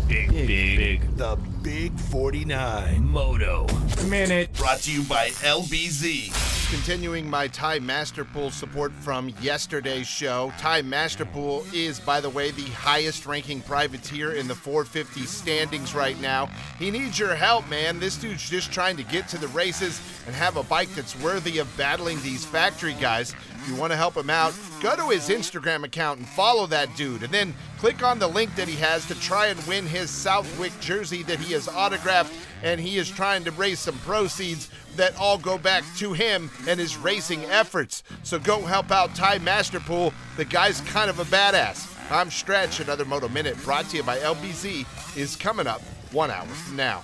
Big, 0.09 0.31
big, 0.31 0.47
big. 0.47 1.17
The 1.17 1.37
Big 1.61 1.97
49. 1.99 3.03
Moto. 3.07 3.67
Minute. 4.07 4.51
Brought 4.53 4.79
to 4.79 4.91
you 4.91 5.03
by 5.03 5.29
LBZ. 5.29 6.71
Continuing 6.71 7.29
my 7.29 7.47
Ty 7.47 7.79
Masterpool 7.79 8.51
support 8.51 8.91
from 8.91 9.31
yesterday's 9.39 10.07
show. 10.07 10.51
Ty 10.57 10.81
Masterpool 10.81 11.63
is, 11.73 11.99
by 11.99 12.21
the 12.21 12.29
way, 12.29 12.49
the 12.49 12.65
highest 12.71 13.27
ranking 13.27 13.61
privateer 13.61 14.33
in 14.33 14.47
the 14.47 14.55
450 14.55 15.21
standings 15.27 15.93
right 15.93 16.19
now. 16.21 16.47
He 16.79 16.89
needs 16.89 17.19
your 17.19 17.35
help, 17.35 17.69
man. 17.69 17.99
This 17.99 18.17
dude's 18.17 18.49
just 18.49 18.71
trying 18.71 18.97
to 18.97 19.03
get 19.03 19.27
to 19.29 19.37
the 19.37 19.47
races 19.49 20.01
and 20.25 20.35
have 20.35 20.57
a 20.57 20.63
bike 20.63 20.89
that's 20.95 21.19
worthy 21.21 21.59
of 21.59 21.75
battling 21.77 22.21
these 22.21 22.45
factory 22.45 22.95
guys. 22.95 23.35
You 23.69 23.75
want 23.75 23.91
to 23.91 23.97
help 23.97 24.17
him 24.17 24.31
out, 24.31 24.55
go 24.81 24.95
to 24.95 25.09
his 25.09 25.29
Instagram 25.29 25.83
account 25.83 26.17
and 26.17 26.27
follow 26.27 26.65
that 26.67 26.95
dude. 26.95 27.21
And 27.21 27.31
then 27.31 27.53
click 27.77 28.01
on 28.01 28.17
the 28.17 28.27
link 28.27 28.55
that 28.55 28.67
he 28.67 28.75
has 28.77 29.05
to 29.07 29.15
try 29.19 29.47
and 29.47 29.61
win 29.67 29.85
his 29.85 30.09
Southwick 30.09 30.71
jersey 30.79 31.21
that 31.23 31.37
he 31.37 31.53
has 31.53 31.67
autographed. 31.67 32.33
And 32.63 32.81
he 32.81 32.97
is 32.97 33.11
trying 33.11 33.43
to 33.43 33.51
raise 33.51 33.77
some 33.77 33.99
proceeds 33.99 34.71
that 34.95 35.15
all 35.19 35.37
go 35.37 35.59
back 35.59 35.83
to 35.97 36.13
him 36.13 36.49
and 36.67 36.79
his 36.79 36.97
racing 36.97 37.45
efforts. 37.45 38.01
So 38.23 38.39
go 38.39 38.59
help 38.61 38.89
out 38.89 39.13
Ty 39.13 39.37
Masterpool. 39.37 40.13
The 40.35 40.45
guy's 40.45 40.81
kind 40.81 41.11
of 41.11 41.19
a 41.19 41.25
badass. 41.25 41.95
I'm 42.11 42.31
Stretch. 42.31 42.79
Another 42.79 43.05
Moto 43.05 43.29
Minute 43.29 43.55
brought 43.63 43.85
to 43.89 43.97
you 43.97 44.03
by 44.03 44.17
LBZ 44.17 45.15
is 45.15 45.35
coming 45.35 45.67
up 45.67 45.81
one 46.11 46.31
hour 46.31 46.47
from 46.47 46.75
now. 46.75 47.03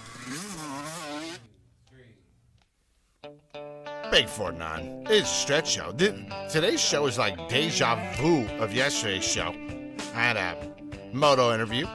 Big 4.15 4.29
49. 4.29 5.07
It's 5.09 5.29
Stretch 5.29 5.71
Show. 5.71 5.91
Today's 5.91 6.79
show 6.79 7.05
is 7.05 7.17
like 7.17 7.49
deja 7.49 7.95
vu 8.15 8.47
of 8.59 8.73
yesterday's 8.73 9.25
show. 9.25 9.53
I 10.13 10.21
had 10.21 10.37
a 10.37 10.55
moto 11.11 11.53
interview. 11.53 11.85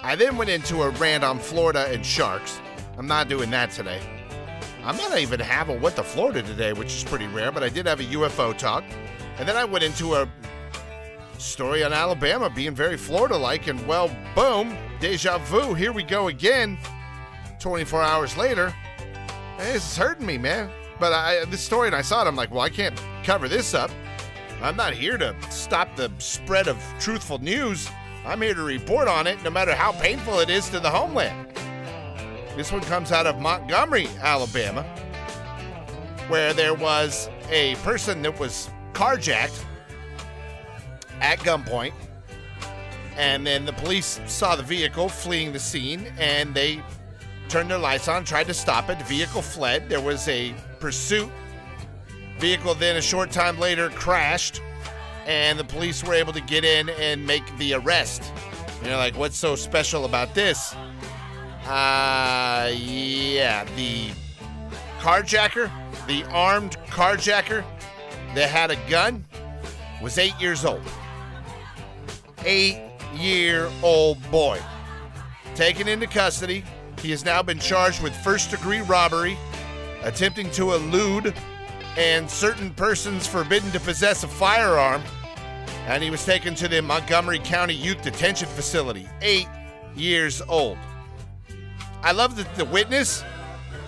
I 0.00 0.16
then 0.16 0.36
went 0.36 0.50
into 0.50 0.82
a 0.82 0.90
rant 0.90 1.22
on 1.22 1.38
Florida 1.38 1.86
and 1.92 2.04
sharks. 2.04 2.60
I'm 2.98 3.06
not 3.06 3.28
doing 3.28 3.50
that 3.50 3.70
today. 3.70 4.00
I'm 4.82 4.96
not 4.96 5.16
even 5.16 5.38
have 5.38 5.68
a 5.68 5.78
What 5.78 5.94
the 5.94 6.02
Florida 6.02 6.42
today, 6.42 6.72
which 6.72 6.88
is 6.88 7.04
pretty 7.04 7.28
rare, 7.28 7.52
but 7.52 7.62
I 7.62 7.68
did 7.68 7.86
have 7.86 8.00
a 8.00 8.04
UFO 8.04 8.58
talk. 8.58 8.82
And 9.38 9.48
then 9.48 9.56
I 9.56 9.64
went 9.64 9.84
into 9.84 10.16
a 10.16 10.28
story 11.38 11.84
on 11.84 11.92
Alabama 11.92 12.50
being 12.50 12.74
very 12.74 12.96
Florida 12.96 13.36
like, 13.36 13.68
and 13.68 13.86
well, 13.86 14.10
boom, 14.34 14.76
deja 14.98 15.38
vu. 15.38 15.72
Here 15.74 15.92
we 15.92 16.02
go 16.02 16.26
again. 16.26 16.78
24 17.60 18.02
hours 18.02 18.36
later. 18.36 18.74
This 19.56 19.88
is 19.88 19.96
hurting 19.96 20.26
me, 20.26 20.36
man. 20.36 20.68
But 21.00 21.12
I, 21.12 21.44
this 21.46 21.60
story, 21.60 21.88
and 21.88 21.96
I 21.96 22.02
saw 22.02 22.24
it, 22.24 22.28
I'm 22.28 22.36
like, 22.36 22.50
well, 22.50 22.60
I 22.60 22.70
can't 22.70 23.00
cover 23.22 23.48
this 23.48 23.74
up. 23.74 23.90
I'm 24.60 24.76
not 24.76 24.92
here 24.92 25.16
to 25.16 25.34
stop 25.50 25.94
the 25.94 26.10
spread 26.18 26.66
of 26.66 26.82
truthful 26.98 27.38
news. 27.38 27.88
I'm 28.26 28.42
here 28.42 28.54
to 28.54 28.62
report 28.62 29.06
on 29.06 29.26
it, 29.26 29.42
no 29.44 29.50
matter 29.50 29.74
how 29.74 29.92
painful 29.92 30.40
it 30.40 30.50
is 30.50 30.68
to 30.70 30.80
the 30.80 30.90
homeland. 30.90 31.48
This 32.56 32.72
one 32.72 32.80
comes 32.82 33.12
out 33.12 33.26
of 33.26 33.38
Montgomery, 33.38 34.08
Alabama, 34.20 34.82
where 36.26 36.52
there 36.52 36.74
was 36.74 37.30
a 37.50 37.76
person 37.76 38.20
that 38.22 38.38
was 38.40 38.68
carjacked 38.92 39.64
at 41.20 41.38
gunpoint. 41.38 41.92
And 43.16 43.46
then 43.46 43.64
the 43.64 43.72
police 43.72 44.20
saw 44.26 44.56
the 44.56 44.62
vehicle 44.62 45.08
fleeing 45.08 45.52
the 45.52 45.58
scene 45.58 46.12
and 46.18 46.54
they 46.54 46.82
turned 47.48 47.70
their 47.70 47.78
lights 47.78 48.08
on, 48.08 48.24
tried 48.24 48.46
to 48.46 48.54
stop 48.54 48.90
it. 48.90 48.98
The 48.98 49.04
vehicle 49.04 49.42
fled. 49.42 49.88
There 49.88 50.00
was 50.00 50.28
a 50.28 50.54
pursuit. 50.80 51.30
Vehicle 52.38 52.74
then, 52.74 52.96
a 52.96 53.02
short 53.02 53.30
time 53.30 53.58
later, 53.58 53.90
crashed. 53.90 54.60
And 55.26 55.58
the 55.58 55.64
police 55.64 56.04
were 56.04 56.14
able 56.14 56.32
to 56.32 56.40
get 56.40 56.64
in 56.64 56.88
and 56.90 57.26
make 57.26 57.44
the 57.58 57.74
arrest. 57.74 58.32
And 58.78 58.86
you're 58.86 58.96
like, 58.96 59.16
what's 59.16 59.36
so 59.36 59.56
special 59.56 60.04
about 60.04 60.34
this? 60.34 60.74
Uh, 61.66 62.70
yeah, 62.74 63.64
the 63.76 64.10
carjacker, 65.00 65.70
the 66.06 66.24
armed 66.30 66.78
carjacker 66.86 67.62
that 68.34 68.48
had 68.48 68.70
a 68.70 68.76
gun 68.88 69.24
was 70.00 70.16
eight 70.16 70.38
years 70.40 70.64
old. 70.64 70.82
Eight 72.44 72.80
year 73.14 73.70
old 73.82 74.18
boy. 74.30 74.60
Taken 75.54 75.88
into 75.88 76.06
custody. 76.06 76.64
He 77.02 77.10
has 77.10 77.24
now 77.24 77.42
been 77.42 77.58
charged 77.58 78.02
with 78.02 78.14
first 78.16 78.50
degree 78.50 78.80
robbery, 78.80 79.36
attempting 80.02 80.50
to 80.52 80.72
elude, 80.72 81.34
and 81.96 82.28
certain 82.28 82.70
persons 82.70 83.26
forbidden 83.26 83.70
to 83.72 83.80
possess 83.80 84.24
a 84.24 84.28
firearm. 84.28 85.02
And 85.86 86.02
he 86.02 86.10
was 86.10 86.24
taken 86.24 86.54
to 86.56 86.68
the 86.68 86.82
Montgomery 86.82 87.38
County 87.38 87.74
Youth 87.74 88.02
Detention 88.02 88.48
Facility. 88.48 89.08
Eight 89.22 89.48
years 89.96 90.42
old. 90.42 90.78
I 92.02 92.12
love 92.12 92.36
the, 92.36 92.46
the 92.56 92.64
witness. 92.64 93.24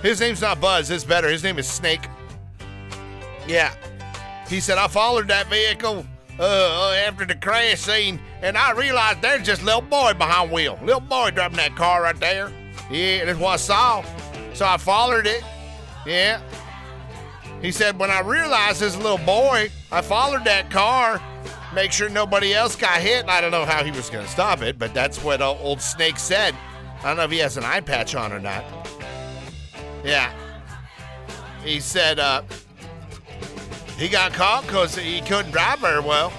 His 0.02 0.20
name's 0.20 0.40
not 0.40 0.60
Buzz, 0.60 0.90
it's 0.90 1.04
better. 1.04 1.28
His 1.28 1.44
name 1.44 1.58
is 1.58 1.68
Snake. 1.68 2.06
Yeah. 3.46 3.74
He 4.48 4.60
said, 4.60 4.78
I 4.78 4.88
followed 4.88 5.28
that 5.28 5.48
vehicle 5.48 6.06
uh, 6.38 6.42
uh, 6.42 6.94
after 7.06 7.26
the 7.26 7.34
crash 7.34 7.80
scene, 7.80 8.18
and 8.40 8.56
I 8.56 8.72
realized 8.72 9.20
there's 9.20 9.46
just 9.46 9.62
little 9.62 9.82
boy 9.82 10.14
behind 10.14 10.50
wheel. 10.50 10.78
Little 10.82 11.00
boy 11.00 11.30
driving 11.30 11.58
that 11.58 11.76
car 11.76 12.02
right 12.02 12.18
there. 12.18 12.50
Yeah, 12.90 13.24
that's 13.24 13.38
what 13.38 13.50
I 13.50 13.56
saw. 13.56 14.04
So 14.54 14.66
I 14.66 14.76
followed 14.76 15.26
it. 15.26 15.44
Yeah. 16.04 16.40
He 17.62 17.70
said, 17.70 17.98
when 17.98 18.10
I 18.10 18.20
realized 18.20 18.80
this 18.80 18.96
little 18.96 19.18
boy, 19.18 19.70
I 19.92 20.00
followed 20.00 20.44
that 20.44 20.70
car, 20.70 21.20
make 21.74 21.92
sure 21.92 22.08
nobody 22.08 22.54
else 22.54 22.74
got 22.74 23.00
hit. 23.00 23.28
I 23.28 23.40
don't 23.40 23.50
know 23.50 23.64
how 23.64 23.84
he 23.84 23.90
was 23.90 24.10
going 24.10 24.24
to 24.24 24.30
stop 24.30 24.62
it, 24.62 24.78
but 24.78 24.94
that's 24.94 25.22
what 25.22 25.40
uh, 25.40 25.52
old 25.52 25.80
Snake 25.80 26.18
said. 26.18 26.54
I 27.02 27.08
don't 27.08 27.16
know 27.16 27.24
if 27.24 27.30
he 27.30 27.38
has 27.38 27.56
an 27.56 27.64
eye 27.64 27.80
patch 27.80 28.14
on 28.14 28.32
or 28.32 28.40
not. 28.40 28.64
Yeah. 30.04 30.32
He 31.62 31.80
said 31.80 32.18
uh, 32.18 32.42
he 33.96 34.08
got 34.08 34.32
caught 34.32 34.64
because 34.64 34.96
he 34.96 35.20
couldn't 35.20 35.52
drive 35.52 35.78
very 35.80 36.00
well. 36.00 36.32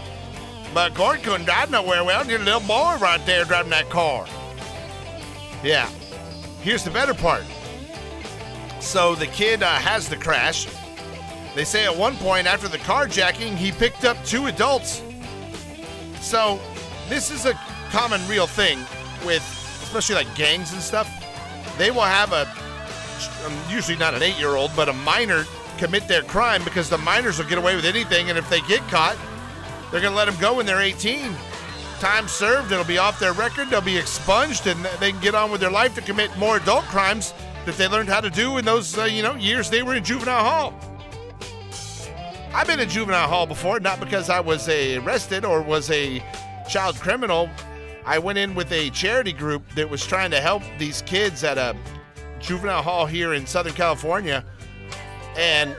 But 0.73 0.93
Gord 0.95 1.21
couldn't 1.21 1.45
drive 1.45 1.69
nowhere 1.69 2.03
well. 2.03 2.25
Your 2.25 2.39
little 2.39 2.61
boy 2.61 2.97
right 2.99 3.21
there 3.25 3.43
driving 3.45 3.71
that 3.71 3.89
car. 3.89 4.25
Yeah. 5.63 5.89
Here's 6.61 6.83
the 6.83 6.91
better 6.91 7.13
part. 7.13 7.43
So 8.79 9.15
the 9.15 9.27
kid 9.27 9.63
uh, 9.63 9.75
has 9.75 10.07
the 10.07 10.17
crash. 10.17 10.67
They 11.55 11.63
say 11.63 11.85
at 11.85 11.95
one 11.95 12.15
point 12.17 12.47
after 12.47 12.67
the 12.67 12.77
carjacking, 12.77 13.55
he 13.55 13.71
picked 13.71 14.05
up 14.05 14.17
two 14.23 14.47
adults. 14.47 15.01
So 16.21 16.59
this 17.09 17.31
is 17.31 17.45
a 17.45 17.53
common 17.89 18.25
real 18.27 18.47
thing 18.47 18.79
with, 19.25 19.43
especially 19.83 20.15
like 20.15 20.33
gangs 20.35 20.71
and 20.71 20.81
stuff. 20.81 21.09
They 21.77 21.91
will 21.91 22.01
have 22.01 22.31
a, 22.31 22.47
um, 23.45 23.57
usually 23.69 23.97
not 23.97 24.13
an 24.13 24.21
eight 24.21 24.37
year 24.37 24.55
old, 24.55 24.71
but 24.75 24.87
a 24.87 24.93
minor 24.93 25.45
commit 25.77 26.07
their 26.07 26.21
crime 26.21 26.63
because 26.63 26.89
the 26.89 26.97
minors 26.97 27.39
will 27.39 27.47
get 27.47 27.57
away 27.57 27.75
with 27.75 27.85
anything. 27.85 28.29
And 28.29 28.37
if 28.37 28.47
they 28.49 28.61
get 28.61 28.81
caught, 28.81 29.17
they're 29.91 29.99
going 29.99 30.13
to 30.13 30.17
let 30.17 30.25
them 30.25 30.39
go 30.39 30.55
when 30.55 30.65
they're 30.65 30.81
18. 30.81 31.35
Time 32.01 32.27
served, 32.27 32.71
it'll 32.71 32.83
be 32.83 32.97
off 32.97 33.19
their 33.19 33.33
record, 33.33 33.69
they'll 33.69 33.79
be 33.79 33.95
expunged, 33.95 34.65
and 34.65 34.83
they 34.99 35.11
can 35.11 35.21
get 35.21 35.35
on 35.35 35.51
with 35.51 35.61
their 35.61 35.69
life 35.69 35.93
to 35.93 36.01
commit 36.01 36.35
more 36.35 36.57
adult 36.57 36.83
crimes 36.85 37.31
that 37.67 37.75
they 37.75 37.87
learned 37.87 38.09
how 38.09 38.19
to 38.19 38.31
do 38.31 38.57
in 38.57 38.65
those, 38.65 38.97
uh, 38.97 39.03
you 39.03 39.21
know, 39.21 39.35
years 39.35 39.69
they 39.69 39.83
were 39.83 39.93
in 39.93 40.03
juvenile 40.03 40.43
hall. 40.43 40.73
I've 42.55 42.65
been 42.65 42.79
in 42.79 42.89
juvenile 42.89 43.27
hall 43.27 43.45
before, 43.45 43.79
not 43.79 43.99
because 43.99 44.31
I 44.31 44.39
was 44.39 44.67
a 44.67 44.97
arrested 44.97 45.45
or 45.45 45.61
was 45.61 45.91
a 45.91 46.23
child 46.67 46.95
criminal. 46.95 47.47
I 48.03 48.17
went 48.17 48.39
in 48.39 48.55
with 48.55 48.71
a 48.71 48.89
charity 48.89 49.31
group 49.31 49.61
that 49.75 49.87
was 49.87 50.03
trying 50.03 50.31
to 50.31 50.41
help 50.41 50.63
these 50.79 51.03
kids 51.03 51.43
at 51.43 51.59
a 51.59 51.77
juvenile 52.39 52.81
hall 52.81 53.05
here 53.05 53.35
in 53.35 53.45
Southern 53.45 53.73
California. 53.73 54.43
And 55.37 55.77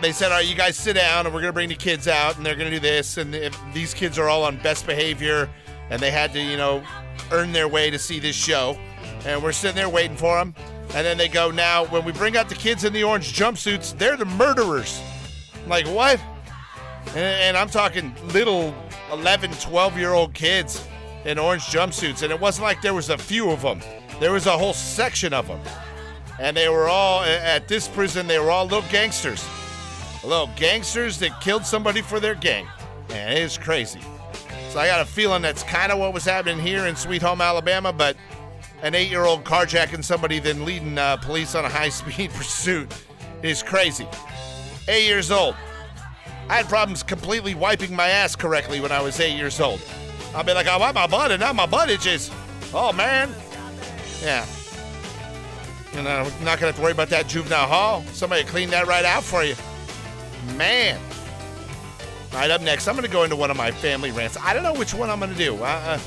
they 0.00 0.12
said, 0.12 0.30
all 0.30 0.38
right, 0.38 0.46
you 0.46 0.54
guys 0.54 0.76
sit 0.76 0.94
down 0.94 1.26
and 1.26 1.34
we're 1.34 1.40
going 1.40 1.52
to 1.52 1.52
bring 1.52 1.68
the 1.68 1.74
kids 1.74 2.06
out 2.06 2.36
and 2.36 2.46
they're 2.46 2.54
going 2.54 2.70
to 2.70 2.76
do 2.76 2.80
this. 2.80 3.16
And 3.16 3.34
if 3.34 3.60
these 3.72 3.92
kids 3.92 4.20
are 4.20 4.28
all 4.28 4.44
on 4.44 4.56
best 4.58 4.86
behavior 4.86 5.50
and 5.90 6.00
they 6.00 6.10
had 6.10 6.32
to, 6.32 6.40
you 6.40 6.56
know, 6.56 6.82
earn 7.30 7.52
their 7.52 7.68
way 7.68 7.90
to 7.90 7.98
see 7.98 8.18
this 8.18 8.36
show. 8.36 8.78
And 9.24 9.42
we're 9.42 9.52
sitting 9.52 9.76
there 9.76 9.88
waiting 9.88 10.16
for 10.16 10.38
them. 10.38 10.54
And 10.94 11.06
then 11.06 11.16
they 11.16 11.28
go, 11.28 11.50
now, 11.50 11.86
when 11.86 12.04
we 12.04 12.12
bring 12.12 12.36
out 12.36 12.48
the 12.48 12.54
kids 12.54 12.84
in 12.84 12.92
the 12.92 13.04
orange 13.04 13.32
jumpsuits, 13.32 13.96
they're 13.98 14.16
the 14.16 14.24
murderers. 14.24 15.00
I'm 15.62 15.68
like, 15.68 15.86
what? 15.86 16.20
And, 17.08 17.16
and 17.16 17.56
I'm 17.56 17.68
talking 17.68 18.14
little 18.28 18.74
11, 19.12 19.52
12 19.52 19.98
year 19.98 20.12
old 20.12 20.34
kids 20.34 20.86
in 21.24 21.38
orange 21.38 21.64
jumpsuits. 21.64 22.22
And 22.22 22.32
it 22.32 22.38
wasn't 22.38 22.64
like 22.64 22.82
there 22.82 22.94
was 22.94 23.10
a 23.10 23.18
few 23.18 23.50
of 23.50 23.62
them, 23.62 23.80
there 24.20 24.32
was 24.32 24.46
a 24.46 24.56
whole 24.56 24.74
section 24.74 25.32
of 25.32 25.48
them. 25.48 25.60
And 26.40 26.56
they 26.56 26.68
were 26.68 26.88
all, 26.88 27.22
at 27.22 27.68
this 27.68 27.86
prison, 27.86 28.26
they 28.26 28.38
were 28.38 28.50
all 28.50 28.64
little 28.64 28.88
gangsters. 28.90 29.46
Little 30.24 30.50
gangsters 30.56 31.18
that 31.18 31.40
killed 31.40 31.64
somebody 31.64 32.02
for 32.02 32.18
their 32.18 32.34
gang. 32.34 32.66
Man, 33.08 33.32
it 33.32 33.38
is 33.38 33.56
crazy. 33.56 34.00
So 34.74 34.80
I 34.80 34.88
got 34.88 35.02
a 35.02 35.04
feeling 35.04 35.40
that's 35.40 35.62
kind 35.62 35.92
of 35.92 36.00
what 36.00 36.12
was 36.12 36.24
happening 36.24 36.58
here 36.58 36.86
in 36.86 36.96
Sweet 36.96 37.22
Home, 37.22 37.40
Alabama, 37.40 37.92
but 37.92 38.16
an 38.82 38.96
eight 38.96 39.08
year 39.08 39.22
old 39.22 39.44
carjacking 39.44 40.02
somebody, 40.02 40.40
then 40.40 40.64
leading 40.64 40.98
uh, 40.98 41.16
police 41.18 41.54
on 41.54 41.64
a 41.64 41.68
high 41.68 41.90
speed 41.90 42.30
pursuit 42.34 42.92
is 43.44 43.62
crazy. 43.62 44.04
Eight 44.88 45.06
years 45.06 45.30
old. 45.30 45.54
I 46.48 46.56
had 46.56 46.68
problems 46.68 47.04
completely 47.04 47.54
wiping 47.54 47.94
my 47.94 48.08
ass 48.08 48.34
correctly 48.34 48.80
when 48.80 48.90
I 48.90 49.00
was 49.00 49.20
eight 49.20 49.36
years 49.36 49.60
old. 49.60 49.80
I'll 50.34 50.42
be 50.42 50.52
like, 50.52 50.66
I 50.66 50.76
wipe 50.76 50.96
my 50.96 51.06
butt 51.06 51.30
and 51.30 51.38
now 51.38 51.52
my 51.52 51.66
butt 51.66 51.88
itches. 51.88 52.32
Oh, 52.74 52.92
man. 52.92 53.32
Yeah. 54.24 54.44
And 55.92 56.08
I'm 56.08 56.24
not 56.44 56.58
going 56.58 56.58
to 56.58 56.66
have 56.66 56.74
to 56.74 56.82
worry 56.82 56.90
about 56.90 57.10
that 57.10 57.28
juvenile 57.28 57.68
hall. 57.68 58.02
Somebody 58.12 58.42
clean 58.42 58.70
that 58.70 58.88
right 58.88 59.04
out 59.04 59.22
for 59.22 59.44
you. 59.44 59.54
Man. 60.56 60.98
All 62.34 62.40
right, 62.40 62.50
up 62.50 62.62
next, 62.62 62.88
I'm 62.88 62.96
going 62.96 63.06
to 63.06 63.12
go 63.12 63.22
into 63.22 63.36
one 63.36 63.52
of 63.52 63.56
my 63.56 63.70
family 63.70 64.10
rants. 64.10 64.36
I 64.40 64.52
don't 64.52 64.64
know 64.64 64.74
which 64.74 64.92
one 64.92 65.08
I'm 65.08 65.20
going 65.20 65.30
to 65.30 65.38
do. 65.38 65.54
Uh, 65.54 65.98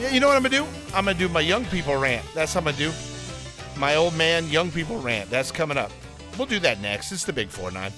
uh, 0.00 0.08
you 0.12 0.20
know 0.20 0.28
what 0.28 0.36
I'm 0.36 0.42
going 0.42 0.52
to 0.52 0.58
do? 0.58 0.66
I'm 0.94 1.04
going 1.04 1.16
to 1.16 1.26
do 1.26 1.28
my 1.28 1.40
young 1.40 1.64
people 1.64 1.96
rant. 1.96 2.24
That's 2.32 2.54
what 2.54 2.60
I'm 2.60 2.64
going 2.66 2.76
to 2.76 2.82
do. 2.84 3.80
My 3.80 3.96
old 3.96 4.14
man, 4.14 4.48
young 4.50 4.70
people 4.70 5.00
rant. 5.00 5.30
That's 5.30 5.50
coming 5.50 5.76
up. 5.76 5.90
We'll 6.38 6.46
do 6.46 6.60
that 6.60 6.80
next. 6.80 7.10
It's 7.10 7.24
the 7.24 7.32
Big 7.32 7.48
4 7.48 7.72
9. 7.72 7.92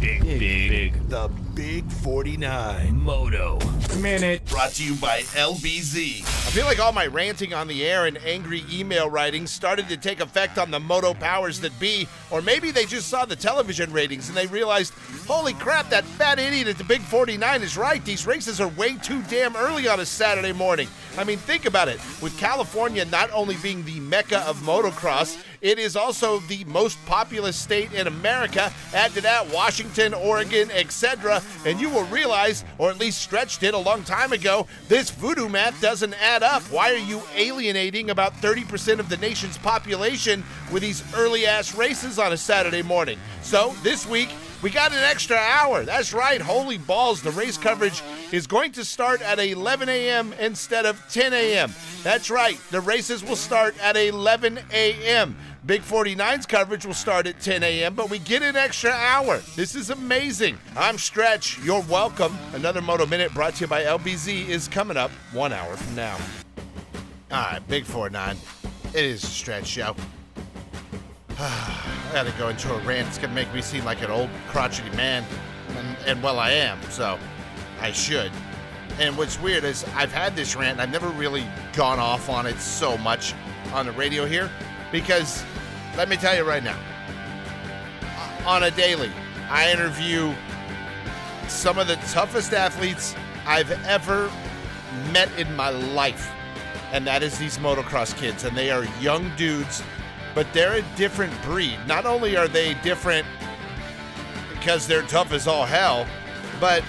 Big, 0.00 0.22
big, 0.22 0.40
big. 0.40 1.08
The 1.08 1.30
Big 1.58 1.90
49. 1.90 3.02
Moto. 3.02 3.58
Minute. 3.98 4.44
Brought 4.46 4.74
to 4.74 4.84
you 4.84 4.94
by 4.94 5.22
LBZ. 5.22 6.20
I 6.20 6.50
feel 6.50 6.66
like 6.66 6.78
all 6.78 6.92
my 6.92 7.06
ranting 7.06 7.52
on 7.52 7.66
the 7.66 7.84
air 7.84 8.06
and 8.06 8.16
angry 8.18 8.64
email 8.70 9.10
writing 9.10 9.44
started 9.44 9.88
to 9.88 9.96
take 9.96 10.20
effect 10.20 10.56
on 10.56 10.70
the 10.70 10.78
moto 10.78 11.14
powers 11.14 11.58
that 11.60 11.78
be, 11.80 12.06
or 12.30 12.40
maybe 12.40 12.70
they 12.70 12.86
just 12.86 13.08
saw 13.08 13.24
the 13.24 13.34
television 13.34 13.92
ratings 13.92 14.28
and 14.28 14.38
they 14.38 14.46
realized, 14.46 14.94
holy 15.26 15.52
crap, 15.54 15.90
that 15.90 16.04
fat 16.04 16.38
idiot 16.38 16.68
at 16.68 16.78
the 16.78 16.84
Big 16.84 17.00
49 17.00 17.62
is 17.62 17.76
right. 17.76 18.04
These 18.04 18.24
races 18.24 18.60
are 18.60 18.68
way 18.68 18.94
too 18.94 19.20
damn 19.22 19.56
early 19.56 19.88
on 19.88 19.98
a 19.98 20.06
Saturday 20.06 20.52
morning. 20.52 20.86
I 21.18 21.24
mean, 21.24 21.38
think 21.38 21.66
about 21.66 21.88
it. 21.88 21.98
With 22.22 22.38
California 22.38 23.04
not 23.06 23.32
only 23.32 23.56
being 23.56 23.84
the 23.84 23.98
mecca 23.98 24.38
of 24.48 24.58
motocross, 24.58 25.42
it 25.60 25.80
is 25.80 25.96
also 25.96 26.38
the 26.40 26.62
most 26.64 27.04
populous 27.06 27.56
state 27.56 27.92
in 27.92 28.06
America. 28.06 28.72
Add 28.94 29.12
to 29.14 29.20
that 29.22 29.52
Washington, 29.52 30.14
Oregon, 30.14 30.70
etc., 30.70 31.42
and 31.64 31.80
you 31.80 31.88
will 31.88 32.04
realize, 32.04 32.64
or 32.78 32.90
at 32.90 32.98
least 32.98 33.20
stretched 33.20 33.62
it 33.62 33.74
a 33.74 33.78
long 33.78 34.02
time 34.04 34.32
ago, 34.32 34.66
this 34.88 35.10
voodoo 35.10 35.48
math 35.48 35.80
doesn't 35.80 36.14
add 36.14 36.42
up. 36.42 36.62
Why 36.64 36.92
are 36.92 36.96
you 36.96 37.22
alienating 37.34 38.10
about 38.10 38.34
30% 38.34 38.98
of 38.98 39.08
the 39.08 39.16
nation's 39.18 39.58
population 39.58 40.44
with 40.72 40.82
these 40.82 41.02
early 41.14 41.46
ass 41.46 41.74
races 41.74 42.18
on 42.18 42.32
a 42.32 42.36
Saturday 42.36 42.82
morning? 42.82 43.18
So 43.42 43.74
this 43.82 44.06
week, 44.06 44.30
we 44.60 44.70
got 44.70 44.90
an 44.90 45.04
extra 45.04 45.36
hour. 45.36 45.84
That's 45.84 46.12
right. 46.12 46.40
Holy 46.40 46.78
balls. 46.78 47.22
The 47.22 47.30
race 47.30 47.56
coverage 47.56 48.02
is 48.32 48.48
going 48.48 48.72
to 48.72 48.84
start 48.84 49.22
at 49.22 49.38
11 49.38 49.88
a.m. 49.88 50.32
instead 50.40 50.84
of 50.84 51.00
10 51.10 51.32
a.m. 51.32 51.72
That's 52.02 52.28
right. 52.28 52.58
The 52.70 52.80
races 52.80 53.22
will 53.22 53.36
start 53.36 53.78
at 53.80 53.96
11 53.96 54.58
a.m. 54.72 55.36
Big 55.66 55.82
49's 55.82 56.46
coverage 56.46 56.86
will 56.86 56.94
start 56.94 57.26
at 57.26 57.40
10 57.40 57.64
a.m., 57.64 57.94
but 57.94 58.08
we 58.08 58.20
get 58.20 58.42
an 58.42 58.54
extra 58.54 58.90
hour. 58.90 59.38
This 59.56 59.74
is 59.74 59.90
amazing. 59.90 60.56
I'm 60.76 60.98
Stretch. 60.98 61.58
You're 61.64 61.82
welcome. 61.82 62.38
Another 62.54 62.80
Moto 62.80 63.06
Minute 63.06 63.34
brought 63.34 63.56
to 63.56 63.62
you 63.62 63.66
by 63.66 63.82
LBZ 63.82 64.48
is 64.48 64.68
coming 64.68 64.96
up 64.96 65.10
one 65.32 65.52
hour 65.52 65.76
from 65.76 65.96
now. 65.96 66.16
All 67.32 67.42
right, 67.42 67.60
Big 67.66 67.84
49. 67.84 68.36
It 68.94 69.04
is 69.04 69.24
a 69.24 69.26
Stretch 69.26 69.66
show. 69.66 69.96
I 71.40 72.10
gotta 72.12 72.32
go 72.38 72.50
into 72.50 72.72
a 72.72 72.78
rant. 72.82 73.08
It's 73.08 73.18
gonna 73.18 73.34
make 73.34 73.52
me 73.52 73.60
seem 73.60 73.84
like 73.84 74.00
an 74.02 74.12
old 74.12 74.30
crotchety 74.48 74.96
man. 74.96 75.24
And, 75.70 75.96
and 76.06 76.22
well, 76.22 76.38
I 76.38 76.52
am, 76.52 76.80
so 76.88 77.18
I 77.80 77.90
should. 77.90 78.30
And 79.00 79.18
what's 79.18 79.40
weird 79.40 79.64
is 79.64 79.84
I've 79.96 80.12
had 80.12 80.36
this 80.36 80.54
rant, 80.54 80.78
I've 80.78 80.92
never 80.92 81.08
really 81.08 81.44
gone 81.72 81.98
off 81.98 82.28
on 82.28 82.46
it 82.46 82.60
so 82.60 82.96
much 82.98 83.34
on 83.72 83.86
the 83.86 83.92
radio 83.92 84.24
here 84.24 84.50
because 84.90 85.44
let 85.96 86.08
me 86.08 86.16
tell 86.16 86.36
you 86.36 86.44
right 86.44 86.62
now, 86.62 86.78
uh, 88.02 88.48
on 88.48 88.62
a 88.64 88.70
daily, 88.70 89.10
I 89.50 89.70
interview 89.72 90.32
some 91.48 91.78
of 91.78 91.86
the 91.86 91.96
toughest 92.12 92.52
athletes 92.52 93.14
I've 93.46 93.70
ever 93.84 94.30
met 95.12 95.30
in 95.38 95.54
my 95.56 95.70
life. 95.70 96.30
And 96.92 97.06
that 97.06 97.22
is 97.22 97.38
these 97.38 97.58
motocross 97.58 98.16
kids. 98.16 98.44
And 98.44 98.56
they 98.56 98.70
are 98.70 98.84
young 99.00 99.30
dudes, 99.36 99.82
but 100.34 100.46
they're 100.52 100.74
a 100.74 100.82
different 100.96 101.32
breed. 101.42 101.78
Not 101.86 102.06
only 102.06 102.36
are 102.36 102.48
they 102.48 102.74
different 102.74 103.26
because 104.50 104.86
they're 104.86 105.02
tough 105.02 105.32
as 105.32 105.46
all 105.46 105.66
hell, 105.66 106.06
but 106.60 106.82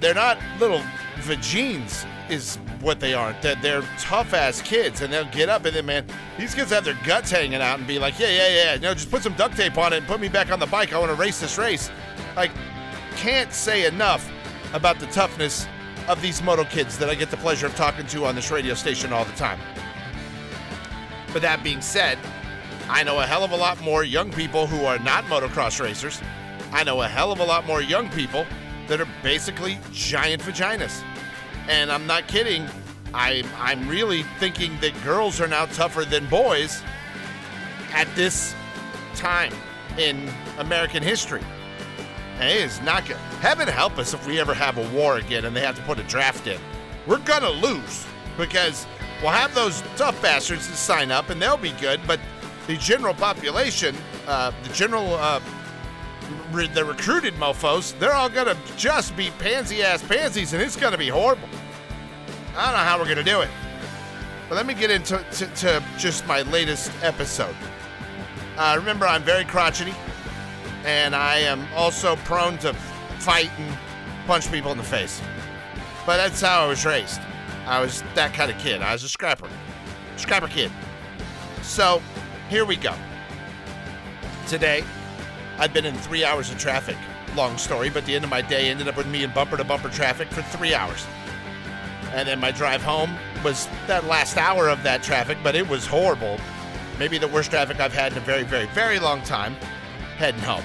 they're 0.00 0.14
not 0.14 0.38
little 0.58 0.82
vagines 1.16 2.06
is 2.28 2.58
what 2.84 3.00
they 3.00 3.14
are. 3.14 3.34
That 3.42 3.60
they're 3.62 3.82
tough 3.98 4.34
ass 4.34 4.62
kids, 4.62 5.00
and 5.00 5.12
they'll 5.12 5.24
get 5.26 5.48
up 5.48 5.64
and 5.64 5.74
then, 5.74 5.86
man, 5.86 6.06
these 6.38 6.54
kids 6.54 6.70
have 6.70 6.84
their 6.84 6.98
guts 7.04 7.30
hanging 7.30 7.60
out 7.60 7.78
and 7.78 7.88
be 7.88 7.98
like, 7.98 8.18
yeah, 8.18 8.30
yeah, 8.30 8.48
yeah, 8.48 8.76
no, 8.76 8.94
just 8.94 9.10
put 9.10 9.22
some 9.22 9.34
duct 9.34 9.56
tape 9.56 9.76
on 9.78 9.92
it 9.92 9.98
and 9.98 10.06
put 10.06 10.20
me 10.20 10.28
back 10.28 10.52
on 10.52 10.60
the 10.60 10.66
bike. 10.66 10.92
I 10.92 10.98
want 10.98 11.10
to 11.10 11.16
race 11.16 11.40
this 11.40 11.58
race. 11.58 11.90
Like, 12.36 12.50
can't 13.16 13.52
say 13.52 13.86
enough 13.86 14.30
about 14.72 14.98
the 14.98 15.06
toughness 15.06 15.66
of 16.08 16.20
these 16.20 16.42
moto 16.42 16.64
kids 16.64 16.98
that 16.98 17.08
I 17.08 17.14
get 17.14 17.30
the 17.30 17.36
pleasure 17.38 17.66
of 17.66 17.74
talking 17.74 18.06
to 18.06 18.26
on 18.26 18.34
this 18.34 18.50
radio 18.50 18.74
station 18.74 19.12
all 19.12 19.24
the 19.24 19.32
time. 19.32 19.58
But 21.32 21.42
that 21.42 21.64
being 21.64 21.80
said, 21.80 22.18
I 22.88 23.02
know 23.02 23.18
a 23.20 23.26
hell 23.26 23.44
of 23.44 23.52
a 23.52 23.56
lot 23.56 23.80
more 23.80 24.04
young 24.04 24.30
people 24.30 24.66
who 24.66 24.84
are 24.84 24.98
not 24.98 25.24
motocross 25.24 25.80
racers. 25.80 26.20
I 26.72 26.84
know 26.84 27.02
a 27.02 27.08
hell 27.08 27.32
of 27.32 27.40
a 27.40 27.44
lot 27.44 27.66
more 27.66 27.80
young 27.80 28.10
people 28.10 28.44
that 28.88 29.00
are 29.00 29.08
basically 29.22 29.78
giant 29.92 30.42
vaginas. 30.42 31.02
And 31.68 31.90
I'm 31.90 32.06
not 32.06 32.28
kidding. 32.28 32.66
I, 33.12 33.44
I'm 33.58 33.88
really 33.88 34.22
thinking 34.38 34.78
that 34.80 34.92
girls 35.02 35.40
are 35.40 35.46
now 35.46 35.66
tougher 35.66 36.04
than 36.04 36.26
boys 36.26 36.82
at 37.92 38.08
this 38.14 38.54
time 39.14 39.52
in 39.98 40.28
American 40.58 41.02
history. 41.02 41.42
It 42.40 42.56
is 42.56 42.80
not 42.82 43.06
good. 43.06 43.16
Heaven 43.40 43.68
help 43.68 43.98
us 43.98 44.12
if 44.12 44.26
we 44.26 44.40
ever 44.40 44.52
have 44.52 44.78
a 44.78 44.88
war 44.90 45.18
again 45.18 45.44
and 45.44 45.54
they 45.54 45.60
have 45.60 45.76
to 45.76 45.82
put 45.82 45.98
a 46.00 46.02
draft 46.04 46.46
in. 46.46 46.60
We're 47.06 47.18
gonna 47.18 47.50
lose 47.50 48.04
because 48.36 48.86
we'll 49.22 49.30
have 49.30 49.54
those 49.54 49.82
tough 49.96 50.20
bastards 50.20 50.66
to 50.66 50.74
sign 50.74 51.12
up 51.12 51.30
and 51.30 51.40
they'll 51.40 51.56
be 51.56 51.72
good, 51.80 52.00
but 52.06 52.18
the 52.66 52.76
general 52.76 53.14
population, 53.14 53.94
uh, 54.26 54.50
the 54.62 54.72
general, 54.72 55.14
uh, 55.14 55.40
the 56.74 56.84
recruited 56.84 57.34
mofos, 57.34 57.98
they're 57.98 58.12
all 58.14 58.28
gonna 58.28 58.56
just 58.76 59.16
be 59.16 59.30
pansy 59.38 59.82
ass 59.82 60.02
pansies 60.02 60.52
and 60.52 60.62
it's 60.62 60.76
gonna 60.76 60.98
be 60.98 61.08
horrible. 61.08 61.48
I 62.56 62.66
don't 62.66 62.72
know 62.72 62.78
how 62.78 62.98
we're 62.98 63.08
gonna 63.08 63.22
do 63.22 63.40
it. 63.40 63.50
But 64.48 64.56
let 64.56 64.66
me 64.66 64.74
get 64.74 64.90
into 64.90 65.24
to, 65.32 65.46
to 65.46 65.84
just 65.98 66.26
my 66.26 66.42
latest 66.42 66.92
episode. 67.02 67.54
Uh, 68.56 68.76
remember, 68.78 69.06
I'm 69.06 69.22
very 69.22 69.44
crotchety, 69.44 69.94
and 70.84 71.16
I 71.16 71.38
am 71.38 71.66
also 71.74 72.16
prone 72.16 72.58
to 72.58 72.72
fight 73.18 73.50
and 73.58 73.78
punch 74.26 74.50
people 74.52 74.70
in 74.70 74.78
the 74.78 74.84
face. 74.84 75.20
But 76.06 76.18
that's 76.18 76.40
how 76.40 76.64
I 76.64 76.66
was 76.68 76.84
raised. 76.84 77.20
I 77.66 77.80
was 77.80 78.02
that 78.14 78.34
kind 78.34 78.50
of 78.50 78.58
kid. 78.58 78.82
I 78.82 78.92
was 78.92 79.02
a 79.02 79.08
scrapper, 79.08 79.48
scrapper 80.16 80.48
kid. 80.48 80.70
So 81.62 82.02
here 82.50 82.64
we 82.64 82.76
go. 82.76 82.94
Today, 84.46 84.84
I've 85.58 85.72
been 85.72 85.84
in 85.84 85.94
three 85.94 86.24
hours 86.24 86.50
of 86.50 86.58
traffic. 86.58 86.96
Long 87.36 87.58
story, 87.58 87.90
but 87.90 88.04
the 88.06 88.14
end 88.14 88.24
of 88.24 88.30
my 88.30 88.42
day 88.42 88.70
ended 88.70 88.88
up 88.88 88.96
with 88.96 89.06
me 89.06 89.24
in 89.24 89.32
bumper 89.32 89.56
to 89.56 89.64
bumper 89.64 89.88
traffic 89.88 90.28
for 90.28 90.42
three 90.42 90.74
hours. 90.74 91.06
And 92.12 92.28
then 92.28 92.38
my 92.38 92.50
drive 92.50 92.82
home 92.82 93.16
was 93.42 93.68
that 93.86 94.04
last 94.04 94.36
hour 94.36 94.68
of 94.68 94.82
that 94.84 95.02
traffic, 95.02 95.38
but 95.42 95.54
it 95.54 95.68
was 95.68 95.86
horrible. 95.86 96.38
Maybe 96.98 97.18
the 97.18 97.28
worst 97.28 97.50
traffic 97.50 97.80
I've 97.80 97.92
had 97.92 98.12
in 98.12 98.18
a 98.18 98.20
very, 98.20 98.44
very, 98.44 98.66
very 98.66 98.98
long 99.00 99.22
time 99.22 99.54
heading 100.16 100.42
home. 100.42 100.64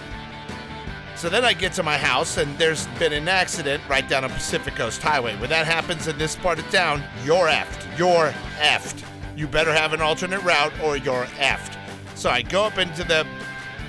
So 1.16 1.28
then 1.28 1.44
I 1.44 1.54
get 1.54 1.74
to 1.74 1.84
my 1.84 1.98
house, 1.98 2.38
and 2.38 2.58
there's 2.58 2.88
been 3.00 3.12
an 3.14 3.28
accident 3.28 3.84
right 3.90 4.08
down 4.08 4.24
a 4.24 4.30
Pacific 4.30 4.76
Coast 4.76 5.02
Highway. 5.02 5.36
When 5.38 5.50
that 5.50 5.66
happens 5.66 6.08
in 6.08 6.18
this 6.18 6.36
part 6.36 6.60
of 6.60 6.70
town, 6.72 7.04
you're 7.26 7.48
effed. 7.48 7.98
You're 7.98 8.32
effed. 8.60 9.04
You 9.36 9.48
better 9.48 9.74
have 9.74 9.92
an 9.92 10.02
alternate 10.02 10.42
route, 10.44 10.72
or 10.82 10.98
you're 10.98 11.26
effed. 11.38 11.78
So 12.16 12.30
I 12.30 12.42
go 12.42 12.64
up 12.64 12.78
into 12.78 13.04
the 13.04 13.28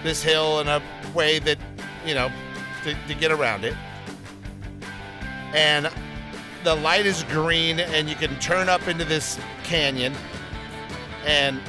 this 0.02 0.22
hill 0.22 0.60
in 0.60 0.68
a 0.68 0.82
way 1.14 1.38
that, 1.40 1.58
you 2.06 2.14
know, 2.14 2.30
to, 2.84 2.94
to 3.08 3.14
get 3.14 3.30
around 3.30 3.64
it. 3.64 3.74
And 5.54 5.90
the 6.64 6.74
light 6.74 7.06
is 7.06 7.24
green 7.24 7.80
and 7.80 8.08
you 8.08 8.14
can 8.14 8.38
turn 8.40 8.68
up 8.68 8.86
into 8.88 9.04
this 9.04 9.38
canyon 9.62 10.14
and 11.26 11.60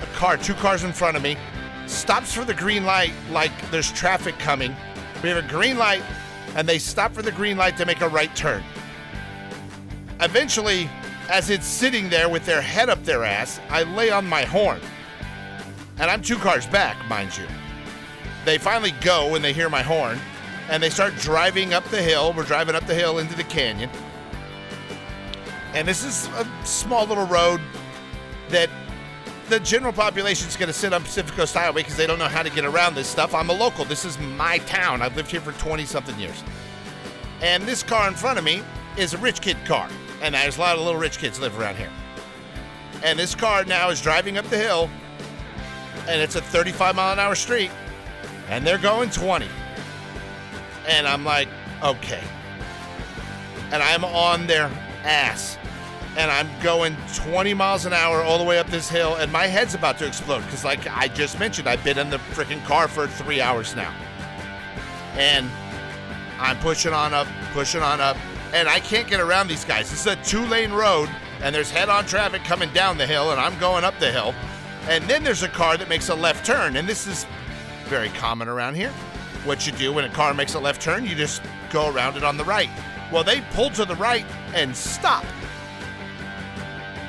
a 0.00 0.06
car 0.14 0.36
two 0.36 0.54
cars 0.54 0.84
in 0.84 0.92
front 0.92 1.16
of 1.16 1.22
me 1.22 1.36
stops 1.86 2.32
for 2.32 2.44
the 2.44 2.54
green 2.54 2.84
light 2.84 3.12
like 3.30 3.52
there's 3.70 3.92
traffic 3.92 4.38
coming. 4.38 4.74
We 5.22 5.28
have 5.28 5.44
a 5.44 5.48
green 5.48 5.78
light 5.78 6.02
and 6.54 6.68
they 6.68 6.78
stop 6.78 7.12
for 7.12 7.22
the 7.22 7.32
green 7.32 7.56
light 7.56 7.76
to 7.78 7.86
make 7.86 8.00
a 8.00 8.08
right 8.08 8.34
turn. 8.34 8.62
Eventually 10.20 10.88
as 11.28 11.50
it's 11.50 11.66
sitting 11.66 12.08
there 12.08 12.28
with 12.28 12.44
their 12.44 12.60
head 12.60 12.88
up 12.88 13.02
their 13.04 13.24
ass 13.24 13.60
i 13.70 13.82
lay 13.82 14.10
on 14.10 14.26
my 14.26 14.42
horn 14.42 14.80
and 16.02 16.10
i'm 16.10 16.20
two 16.20 16.36
cars 16.36 16.66
back 16.66 16.96
mind 17.08 17.34
you 17.38 17.46
they 18.44 18.58
finally 18.58 18.92
go 19.00 19.30
when 19.30 19.40
they 19.40 19.54
hear 19.54 19.70
my 19.70 19.82
horn 19.82 20.18
and 20.68 20.82
they 20.82 20.90
start 20.90 21.14
driving 21.16 21.74
up 21.74 21.84
the 21.84 22.00
hill. 22.00 22.32
We're 22.32 22.44
driving 22.44 22.74
up 22.74 22.86
the 22.86 22.94
hill 22.94 23.18
into 23.18 23.36
the 23.36 23.44
canyon. 23.44 23.90
And 25.74 25.86
this 25.86 26.04
is 26.04 26.26
a 26.28 26.46
small 26.64 27.06
little 27.06 27.26
road 27.26 27.60
that 28.50 28.68
the 29.48 29.60
general 29.60 29.92
population 29.92 30.48
is 30.48 30.56
going 30.56 30.68
to 30.68 30.72
sit 30.72 30.92
on 30.92 31.02
Pacific 31.02 31.34
Coast 31.34 31.54
Highway 31.54 31.82
because 31.82 31.96
they 31.96 32.06
don't 32.06 32.18
know 32.18 32.28
how 32.28 32.42
to 32.42 32.50
get 32.50 32.64
around 32.64 32.94
this 32.94 33.06
stuff. 33.06 33.34
I'm 33.34 33.50
a 33.50 33.52
local. 33.52 33.84
This 33.84 34.04
is 34.04 34.18
my 34.18 34.58
town. 34.58 35.02
I've 35.02 35.16
lived 35.16 35.30
here 35.30 35.40
for 35.40 35.52
20 35.52 35.84
something 35.84 36.18
years. 36.18 36.42
And 37.40 37.64
this 37.64 37.82
car 37.82 38.08
in 38.08 38.14
front 38.14 38.38
of 38.38 38.44
me 38.44 38.62
is 38.96 39.14
a 39.14 39.18
rich 39.18 39.40
kid 39.40 39.56
car. 39.64 39.88
And 40.22 40.34
there's 40.34 40.58
a 40.58 40.60
lot 40.60 40.76
of 40.76 40.84
little 40.84 41.00
rich 41.00 41.18
kids 41.18 41.40
live 41.40 41.58
around 41.58 41.76
here. 41.76 41.90
And 43.02 43.18
this 43.18 43.34
car 43.34 43.64
now 43.64 43.90
is 43.90 44.00
driving 44.00 44.38
up 44.38 44.44
the 44.46 44.58
hill, 44.58 44.88
and 46.08 46.20
it's 46.20 46.36
a 46.36 46.40
35 46.40 46.96
mile 46.96 47.12
an 47.12 47.18
hour 47.18 47.34
street, 47.34 47.70
and 48.48 48.66
they're 48.66 48.78
going 48.78 49.10
20. 49.10 49.48
And 50.88 51.06
I'm 51.06 51.24
like, 51.24 51.48
okay. 51.82 52.22
And 53.70 53.82
I'm 53.82 54.04
on 54.04 54.46
their 54.46 54.70
ass. 55.04 55.58
And 56.16 56.30
I'm 56.30 56.48
going 56.62 56.94
20 57.14 57.54
miles 57.54 57.86
an 57.86 57.94
hour 57.94 58.22
all 58.22 58.36
the 58.36 58.44
way 58.44 58.58
up 58.58 58.66
this 58.66 58.88
hill, 58.88 59.14
and 59.16 59.32
my 59.32 59.46
head's 59.46 59.74
about 59.74 59.96
to 59.98 60.06
explode 60.06 60.40
because, 60.42 60.64
like 60.64 60.86
I 60.86 61.08
just 61.08 61.38
mentioned, 61.38 61.68
I've 61.68 61.82
been 61.82 61.98
in 61.98 62.10
the 62.10 62.18
freaking 62.18 62.62
car 62.66 62.86
for 62.86 63.06
three 63.06 63.40
hours 63.40 63.74
now. 63.74 63.94
And 65.14 65.48
I'm 66.38 66.58
pushing 66.58 66.92
on 66.92 67.14
up, 67.14 67.26
pushing 67.52 67.80
on 67.80 68.02
up, 68.02 68.18
and 68.52 68.68
I 68.68 68.80
can't 68.80 69.08
get 69.08 69.20
around 69.20 69.48
these 69.48 69.64
guys. 69.64 69.90
This 69.90 70.00
is 70.00 70.06
a 70.06 70.16
two 70.16 70.44
lane 70.46 70.72
road, 70.72 71.08
and 71.40 71.54
there's 71.54 71.70
head 71.70 71.88
on 71.88 72.04
traffic 72.04 72.44
coming 72.44 72.70
down 72.74 72.98
the 72.98 73.06
hill, 73.06 73.30
and 73.30 73.40
I'm 73.40 73.58
going 73.58 73.84
up 73.84 73.98
the 73.98 74.12
hill. 74.12 74.34
And 74.88 75.04
then 75.04 75.22
there's 75.22 75.42
a 75.42 75.48
car 75.48 75.76
that 75.76 75.88
makes 75.88 76.08
a 76.08 76.14
left 76.14 76.44
turn, 76.44 76.76
and 76.76 76.88
this 76.88 77.06
is 77.06 77.26
very 77.88 78.08
common 78.10 78.48
around 78.48 78.74
here 78.74 78.92
what 79.44 79.66
you 79.66 79.72
do 79.72 79.92
when 79.92 80.04
a 80.04 80.08
car 80.08 80.34
makes 80.34 80.54
a 80.54 80.60
left 80.60 80.80
turn, 80.80 81.04
you 81.04 81.14
just 81.14 81.42
go 81.70 81.90
around 81.92 82.16
it 82.16 82.24
on 82.24 82.36
the 82.36 82.44
right. 82.44 82.70
Well, 83.10 83.24
they 83.24 83.40
pull 83.52 83.70
to 83.70 83.84
the 83.84 83.96
right 83.96 84.24
and 84.54 84.74
stop. 84.76 85.24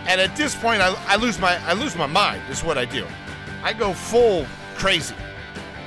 And 0.07 0.19
at 0.19 0.36
this 0.36 0.55
point, 0.55 0.81
I, 0.81 0.93
I 1.07 1.15
lose 1.15 1.39
my 1.39 1.55
I 1.65 1.73
lose 1.73 1.95
my 1.95 2.07
mind. 2.07 2.41
Is 2.49 2.63
what 2.63 2.77
I 2.77 2.86
do. 2.86 3.07
I 3.63 3.71
go 3.71 3.93
full 3.93 4.45
crazy, 4.75 5.15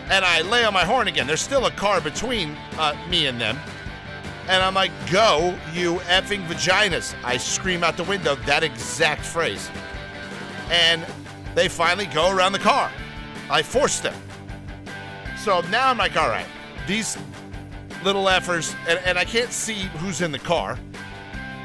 and 0.08 0.24
I 0.24 0.40
lay 0.42 0.64
on 0.64 0.72
my 0.72 0.84
horn 0.84 1.08
again. 1.08 1.26
There's 1.26 1.42
still 1.42 1.66
a 1.66 1.70
car 1.70 2.00
between 2.00 2.56
uh, 2.78 2.96
me 3.10 3.26
and 3.26 3.38
them, 3.38 3.58
and 4.48 4.62
I'm 4.62 4.72
like, 4.72 4.90
"Go, 5.10 5.54
you 5.74 5.96
effing 6.06 6.46
vaginas!" 6.46 7.14
I 7.24 7.36
scream 7.36 7.84
out 7.84 7.98
the 7.98 8.04
window 8.04 8.36
that 8.46 8.62
exact 8.62 9.22
phrase, 9.22 9.70
and 10.70 11.04
they 11.56 11.68
finally 11.68 12.04
go 12.04 12.30
around 12.30 12.52
the 12.52 12.58
car. 12.58 12.92
I 13.50 13.62
force 13.62 14.00
them. 14.00 14.14
So 15.38 15.62
now 15.62 15.88
I'm 15.88 15.96
like, 15.96 16.14
all 16.14 16.28
right, 16.28 16.46
these 16.86 17.16
little 18.04 18.26
effers, 18.26 18.76
and, 18.86 19.00
and 19.06 19.18
I 19.18 19.24
can't 19.24 19.50
see 19.50 19.88
who's 19.98 20.20
in 20.20 20.32
the 20.32 20.38
car. 20.38 20.78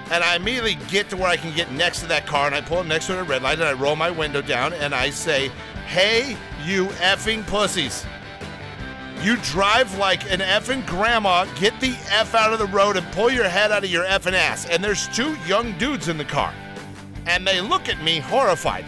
And 0.09 0.23
I 0.23 0.37
immediately 0.37 0.75
get 0.87 1.09
to 1.09 1.17
where 1.17 1.27
I 1.27 1.35
can 1.35 1.53
get 1.55 1.73
next 1.73 1.99
to 1.99 2.07
that 2.07 2.25
car, 2.25 2.47
and 2.47 2.55
I 2.55 2.61
pull 2.61 2.77
up 2.77 2.85
next 2.85 3.07
to 3.07 3.19
a 3.19 3.23
red 3.23 3.43
light, 3.43 3.59
and 3.59 3.67
I 3.67 3.73
roll 3.73 3.97
my 3.97 4.09
window 4.09 4.41
down, 4.41 4.71
and 4.73 4.95
I 4.95 5.09
say, 5.09 5.51
Hey, 5.87 6.37
you 6.63 6.87
effing 6.87 7.45
pussies. 7.45 8.05
You 9.21 9.35
drive 9.37 9.97
like 9.97 10.23
an 10.31 10.39
effing 10.39 10.87
grandma, 10.87 11.45
get 11.55 11.77
the 11.81 11.97
F 12.09 12.33
out 12.33 12.53
of 12.53 12.59
the 12.59 12.65
road 12.67 12.95
and 12.95 13.05
pull 13.11 13.29
your 13.29 13.49
head 13.49 13.73
out 13.73 13.83
of 13.83 13.89
your 13.89 14.05
effing 14.05 14.33
ass. 14.33 14.65
And 14.65 14.81
there's 14.81 15.09
two 15.09 15.35
young 15.47 15.77
dudes 15.77 16.07
in 16.07 16.17
the 16.17 16.25
car. 16.25 16.53
And 17.27 17.45
they 17.45 17.59
look 17.59 17.89
at 17.89 18.01
me 18.01 18.19
horrified 18.19 18.85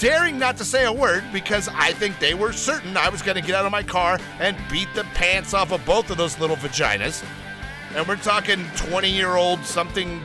daring 0.00 0.38
not 0.38 0.56
to 0.56 0.64
say 0.64 0.86
a 0.86 0.92
word 0.92 1.22
because 1.32 1.68
I 1.68 1.92
think 1.92 2.18
they 2.18 2.34
were 2.34 2.52
certain 2.52 2.96
I 2.96 3.10
was 3.10 3.22
going 3.22 3.36
to 3.36 3.42
get 3.42 3.54
out 3.54 3.66
of 3.66 3.70
my 3.70 3.82
car 3.82 4.18
and 4.40 4.56
beat 4.70 4.88
the 4.94 5.04
pants 5.14 5.54
off 5.54 5.70
of 5.70 5.84
both 5.84 6.10
of 6.10 6.16
those 6.16 6.40
little 6.40 6.56
vaginas. 6.56 7.22
And 7.94 8.08
we're 8.08 8.16
talking 8.16 8.64
20 8.76 9.10
year 9.10 9.36
old 9.36 9.64
something 9.64 10.20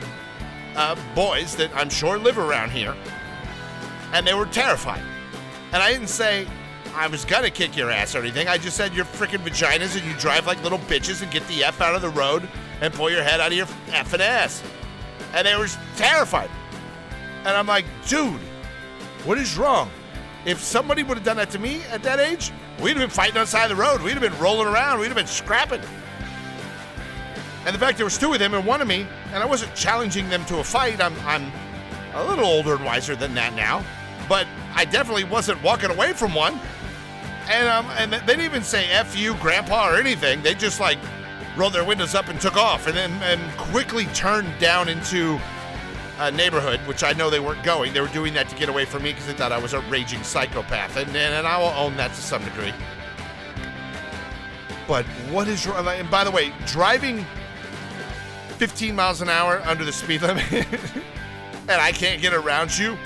uh, 0.76 0.96
boys 1.14 1.56
that 1.58 1.76
I'm 1.76 1.90
sure 1.90 2.18
live 2.18 2.38
around 2.38 2.72
here. 2.72 2.96
And 4.14 4.26
they 4.26 4.34
were 4.34 4.46
terrified. 4.46 5.04
And 5.74 5.84
I 5.84 5.92
didn't 5.92 6.08
say 6.08 6.48
I 6.94 7.08
was 7.08 7.26
going 7.26 7.44
to 7.44 7.52
kick 7.52 7.76
your 7.76 7.92
ass 7.92 8.16
or 8.16 8.20
anything. 8.20 8.48
I 8.48 8.58
just 8.58 8.78
said 8.78 8.94
you're 8.94 9.04
freaking 9.04 9.44
vaginas 9.44 10.00
and 10.00 10.10
you 10.10 10.18
drive 10.18 10.48
like 10.48 10.64
little 10.64 10.80
bitches 10.80 11.22
and 11.22 11.30
get 11.30 11.46
the 11.50 11.66
F 11.66 11.82
out 11.82 11.96
of 11.96 12.02
the 12.02 12.10
road 12.10 12.48
and 12.80 12.94
pull 12.94 13.12
your 13.12 13.24
head 13.24 13.42
out 13.42 13.52
of 13.52 13.58
your 13.58 13.68
effing 13.88 14.22
ass. 14.22 14.64
And 15.34 15.46
they 15.46 15.56
were 15.58 15.68
terrified. 15.98 16.50
And 17.40 17.50
I'm 17.50 17.68
like, 17.68 17.86
dude, 18.08 18.40
what 19.26 19.38
is 19.38 19.58
wrong? 19.58 19.90
If 20.46 20.60
somebody 20.62 21.04
would 21.04 21.18
have 21.18 21.26
done 21.26 21.38
that 21.38 21.50
to 21.52 21.60
me 21.60 21.82
at 21.92 22.04
that 22.04 22.20
age, 22.20 22.52
we'd 22.80 22.92
have 22.92 23.00
been 23.00 23.10
fighting 23.10 23.38
on 23.38 23.44
the 23.44 23.48
side 23.48 23.72
of 23.72 23.78
the 23.78 23.84
road. 23.84 24.02
We'd 24.02 24.12
have 24.12 24.22
been 24.22 24.38
rolling 24.40 24.68
around. 24.68 25.00
We'd 25.00 25.08
have 25.08 25.16
been 25.16 25.26
scrapping. 25.26 25.82
And 27.66 27.74
the 27.74 27.80
fact 27.80 27.98
there 27.98 28.06
was 28.06 28.18
two 28.18 28.32
of 28.32 28.38
them 28.38 28.54
and 28.54 28.66
one 28.66 28.80
of 28.80 28.88
me, 28.88 29.08
and 29.34 29.42
I 29.42 29.46
wasn't 29.46 29.74
challenging 29.74 30.30
them 30.30 30.46
to 30.46 30.60
a 30.60 30.64
fight. 30.64 31.02
I'm, 31.02 31.16
I'm 31.26 31.52
a 32.14 32.24
little 32.24 32.46
older 32.46 32.76
and 32.76 32.86
wiser 32.86 33.16
than 33.16 33.34
that 33.34 33.56
now, 33.56 33.84
but 34.30 34.46
I 34.76 34.86
definitely 34.86 35.24
wasn't 35.24 35.62
walking 35.64 35.90
away 35.90 36.14
from 36.14 36.36
one. 36.36 36.60
And 37.50 37.68
um, 37.68 37.86
and 37.98 38.14
they 38.14 38.20
didn't 38.20 38.46
even 38.46 38.64
say 38.64 38.90
"f 38.90 39.16
you, 39.16 39.36
grandpa" 39.36 39.92
or 39.92 39.98
anything. 39.98 40.42
They 40.42 40.56
just 40.56 40.80
like 40.80 40.98
rolled 41.56 41.74
their 41.74 41.84
windows 41.84 42.16
up 42.16 42.28
and 42.28 42.42
took 42.42 42.58
off, 42.58 42.88
and 42.88 42.98
then 42.98 43.12
and 43.22 43.58
quickly 43.58 44.06
turned 44.08 44.52
down 44.60 44.90
into 44.90 45.40
uh, 46.20 46.30
neighborhood, 46.30 46.80
which 46.82 47.04
I 47.04 47.14
know 47.14 47.30
they 47.30 47.40
weren't 47.40 47.64
going. 47.64 47.94
They 47.94 48.02
were 48.02 48.08
doing 48.08 48.34
that 48.36 48.50
to 48.50 48.56
get 48.56 48.70
away 48.70 48.86
from 48.86 49.04
me 49.04 49.12
because 49.12 49.28
they 49.28 49.34
thought 49.34 49.52
I 49.52 49.58
was 49.58 49.74
a 49.74 49.82
raging 49.82 50.24
psychopath, 50.24 50.96
and, 50.98 51.08
and, 51.10 51.18
and 51.36 51.48
I 51.48 51.58
will 51.58 51.78
own 51.78 51.96
that 51.98 52.14
to 52.14 52.22
some 52.22 52.44
degree. 52.44 52.74
But 54.88 55.06
what 55.32 55.48
is 55.48 55.66
wrong? 55.66 55.88
And 55.88 56.10
by 56.10 56.24
the 56.24 56.32
way, 56.32 56.54
driving 56.68 57.26
15 58.58 58.96
miles 58.96 59.22
an 59.22 59.30
hour 59.30 59.62
under 59.66 59.84
the 59.84 59.92
speed 59.92 60.22
limit, 60.22 60.52
and 60.54 61.82
I 61.82 61.92
can't 61.92 62.22
get 62.22 62.34
around 62.34 62.78
you, 62.78 62.98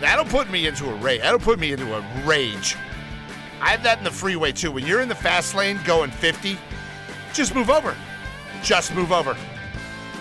that'll 0.00 0.24
put 0.24 0.50
me 0.50 0.66
into 0.66 0.90
a 0.90 0.94
rage. 0.96 1.20
That'll 1.20 1.38
put 1.38 1.58
me 1.58 1.72
into 1.72 1.94
a 1.94 2.00
rage. 2.24 2.76
I 3.60 3.70
have 3.70 3.82
that 3.82 3.98
in 3.98 4.04
the 4.04 4.10
freeway 4.10 4.52
too. 4.52 4.72
When 4.72 4.86
you're 4.86 5.00
in 5.00 5.08
the 5.08 5.14
fast 5.14 5.54
lane 5.54 5.78
going 5.84 6.10
50, 6.10 6.58
just 7.32 7.54
move 7.54 7.70
over. 7.70 7.94
Just 8.62 8.94
move 8.94 9.12
over. 9.12 9.36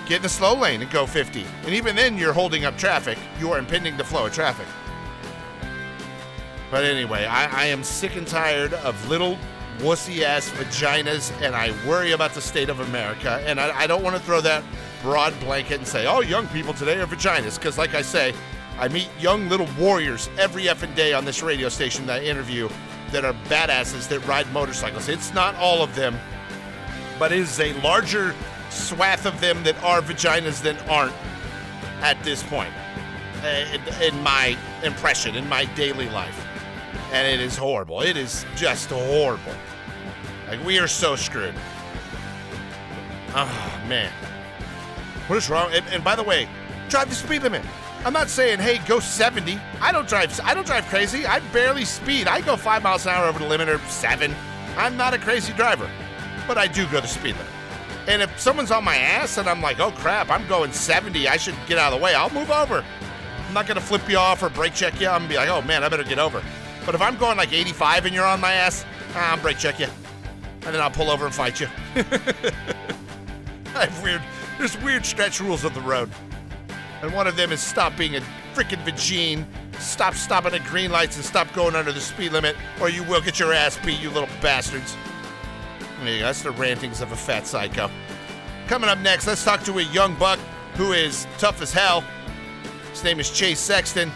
Get 0.09 0.17
in 0.17 0.21
the 0.23 0.29
slow 0.29 0.55
lane 0.55 0.81
and 0.81 0.89
go 0.89 1.05
50. 1.05 1.45
And 1.65 1.75
even 1.75 1.95
then, 1.95 2.17
you're 2.17 2.33
holding 2.33 2.65
up 2.65 2.75
traffic. 2.79 3.19
You 3.39 3.51
are 3.51 3.59
impeding 3.59 3.95
the 3.95 4.03
flow 4.03 4.25
of 4.25 4.33
traffic. 4.33 4.65
But 6.71 6.83
anyway, 6.83 7.27
I, 7.27 7.65
I 7.65 7.65
am 7.67 7.83
sick 7.83 8.15
and 8.15 8.27
tired 8.27 8.73
of 8.73 9.07
little 9.07 9.37
wussy 9.77 10.23
ass 10.23 10.49
vaginas, 10.49 11.31
and 11.43 11.55
I 11.55 11.73
worry 11.87 12.13
about 12.13 12.33
the 12.33 12.41
state 12.41 12.69
of 12.69 12.79
America. 12.79 13.39
And 13.45 13.59
I, 13.59 13.81
I 13.81 13.85
don't 13.85 14.01
want 14.01 14.15
to 14.15 14.21
throw 14.23 14.41
that 14.41 14.63
broad 15.03 15.39
blanket 15.41 15.77
and 15.77 15.87
say, 15.87 16.07
oh, 16.07 16.21
young 16.21 16.47
people 16.47 16.73
today 16.73 16.99
are 16.99 17.05
vaginas. 17.05 17.59
Because, 17.59 17.77
like 17.77 17.93
I 17.93 18.01
say, 18.01 18.33
I 18.79 18.87
meet 18.87 19.09
young 19.19 19.47
little 19.47 19.67
warriors 19.77 20.27
every 20.39 20.63
effing 20.63 20.95
day 20.95 21.13
on 21.13 21.23
this 21.23 21.43
radio 21.43 21.69
station 21.69 22.07
that 22.07 22.23
I 22.23 22.25
interview 22.25 22.67
that 23.11 23.25
are 23.25 23.33
badasses 23.47 24.07
that 24.07 24.25
ride 24.25 24.51
motorcycles. 24.53 25.07
It's 25.07 25.35
not 25.35 25.53
all 25.57 25.83
of 25.83 25.93
them, 25.93 26.19
but 27.19 27.31
it 27.31 27.37
is 27.37 27.59
a 27.59 27.73
larger 27.81 28.33
swath 28.69 29.25
of 29.25 29.39
them 29.41 29.63
that 29.63 29.81
are 29.83 30.01
vaginas 30.01 30.61
than 30.61 30.77
aren't 30.89 31.13
at 32.01 32.21
this 32.23 32.43
point, 32.43 32.73
uh, 33.43 33.77
in 34.01 34.21
my 34.23 34.57
impression, 34.83 35.35
in 35.35 35.47
my 35.49 35.65
daily 35.75 36.09
life. 36.09 36.45
And 37.11 37.27
it 37.27 37.39
is 37.39 37.57
horrible. 37.57 38.01
It 38.01 38.17
is 38.17 38.45
just 38.55 38.89
horrible. 38.89 39.53
Like, 40.47 40.63
we 40.63 40.79
are 40.79 40.87
so 40.87 41.15
screwed. 41.15 41.55
Oh, 43.35 43.81
man. 43.87 44.11
What 45.27 45.37
is 45.37 45.49
wrong? 45.49 45.71
And, 45.73 45.85
and 45.89 46.03
by 46.03 46.15
the 46.15 46.23
way, 46.23 46.47
drive 46.89 47.09
the 47.09 47.15
speed 47.15 47.43
limit. 47.43 47.63
I'm 48.05 48.13
not 48.13 48.29
saying, 48.29 48.59
hey, 48.59 48.79
go 48.87 48.99
70. 48.99 49.59
I 49.81 49.91
don't 49.91 50.07
drive. 50.07 50.39
I 50.43 50.53
don't 50.53 50.65
drive 50.65 50.85
crazy. 50.85 51.25
I 51.25 51.39
barely 51.51 51.85
speed. 51.85 52.27
I 52.27 52.41
go 52.41 52.55
five 52.55 52.81
miles 52.81 53.05
an 53.05 53.11
hour 53.11 53.27
over 53.27 53.39
the 53.39 53.47
limit 53.47 53.67
or 53.67 53.77
seven. 53.89 54.33
I'm 54.77 54.95
not 54.95 55.13
a 55.13 55.19
crazy 55.19 55.51
driver, 55.53 55.89
but 56.47 56.57
I 56.57 56.67
do 56.67 56.87
go 56.87 57.01
the 57.01 57.07
speed 57.07 57.35
limit. 57.35 57.58
And 58.09 58.23
if 58.23 58.39
someone's 58.39 58.71
on 58.71 58.83
my 58.83 58.95
ass 58.95 59.37
and 59.37 59.47
I'm 59.47 59.61
like, 59.61 59.79
oh 59.79 59.91
crap, 59.91 60.31
I'm 60.31 60.45
going 60.47 60.71
70, 60.71 61.27
I 61.27 61.37
should 61.37 61.53
get 61.67 61.77
out 61.77 61.93
of 61.93 61.99
the 61.99 62.03
way. 62.03 62.15
I'll 62.15 62.31
move 62.31 62.49
over. 62.49 62.83
I'm 63.47 63.53
not 63.53 63.67
gonna 63.67 63.79
flip 63.79 64.09
you 64.09 64.17
off 64.17 64.41
or 64.41 64.49
brake 64.49 64.73
check 64.73 64.99
you. 64.99 65.07
I'm 65.07 65.19
gonna 65.19 65.29
be 65.29 65.35
like, 65.35 65.49
oh 65.49 65.61
man, 65.61 65.83
I 65.83 65.89
better 65.89 66.03
get 66.03 66.17
over. 66.17 66.41
But 66.87 66.95
if 66.95 67.01
I'm 67.03 67.17
going 67.17 67.37
like 67.37 67.53
85 67.53 68.07
and 68.07 68.15
you're 68.15 68.25
on 68.25 68.41
my 68.41 68.51
ass, 68.51 68.83
ah, 69.13 69.33
I'll 69.33 69.37
brake 69.39 69.59
check 69.59 69.79
you, 69.79 69.85
and 70.65 70.73
then 70.73 70.81
I'll 70.81 70.89
pull 70.89 71.11
over 71.11 71.23
and 71.25 71.35
fight 71.35 71.59
you. 71.59 71.67
I 73.75 73.85
have 73.85 74.03
weird. 74.03 74.23
There's 74.57 74.75
weird 74.81 75.05
stretch 75.05 75.39
rules 75.39 75.63
of 75.63 75.75
the 75.75 75.81
road. 75.81 76.09
And 77.03 77.13
one 77.13 77.27
of 77.27 77.35
them 77.35 77.51
is 77.51 77.59
stop 77.59 77.95
being 77.95 78.15
a 78.15 78.21
freaking 78.55 78.83
vagine, 78.85 79.45
stop 79.79 80.15
stopping 80.15 80.55
at 80.55 80.63
green 80.65 80.89
lights, 80.89 81.15
and 81.15 81.23
stop 81.23 81.53
going 81.53 81.75
under 81.75 81.91
the 81.91 82.01
speed 82.01 82.31
limit, 82.31 82.55
or 82.81 82.89
you 82.89 83.03
will 83.03 83.21
get 83.21 83.39
your 83.39 83.53
ass 83.53 83.77
beat, 83.85 84.01
you 84.01 84.09
little 84.09 84.29
bastards. 84.41 84.95
There 86.01 86.13
you 86.13 86.19
go. 86.19 86.25
That's 86.25 86.41
the 86.41 86.51
rantings 86.51 87.01
of 87.01 87.11
a 87.11 87.15
fat 87.15 87.45
psycho. 87.47 87.89
Coming 88.67 88.89
up 88.89 88.99
next, 88.99 89.27
let's 89.27 89.43
talk 89.43 89.63
to 89.63 89.79
a 89.79 89.83
young 89.83 90.15
buck 90.15 90.39
who 90.75 90.93
is 90.93 91.27
tough 91.37 91.61
as 91.61 91.73
hell. 91.73 92.03
His 92.91 93.03
name 93.03 93.19
is 93.19 93.29
Chase 93.29 93.59
Sexton. 93.59 94.11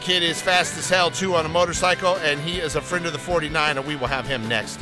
Kid 0.00 0.22
is 0.22 0.40
fast 0.40 0.76
as 0.76 0.88
hell 0.88 1.10
too 1.10 1.34
on 1.34 1.46
a 1.46 1.48
motorcycle, 1.48 2.16
and 2.16 2.38
he 2.40 2.58
is 2.58 2.76
a 2.76 2.80
friend 2.80 3.06
of 3.06 3.12
the 3.12 3.18
49, 3.18 3.78
and 3.78 3.86
we 3.86 3.96
will 3.96 4.06
have 4.06 4.26
him 4.26 4.46
next. 4.48 4.78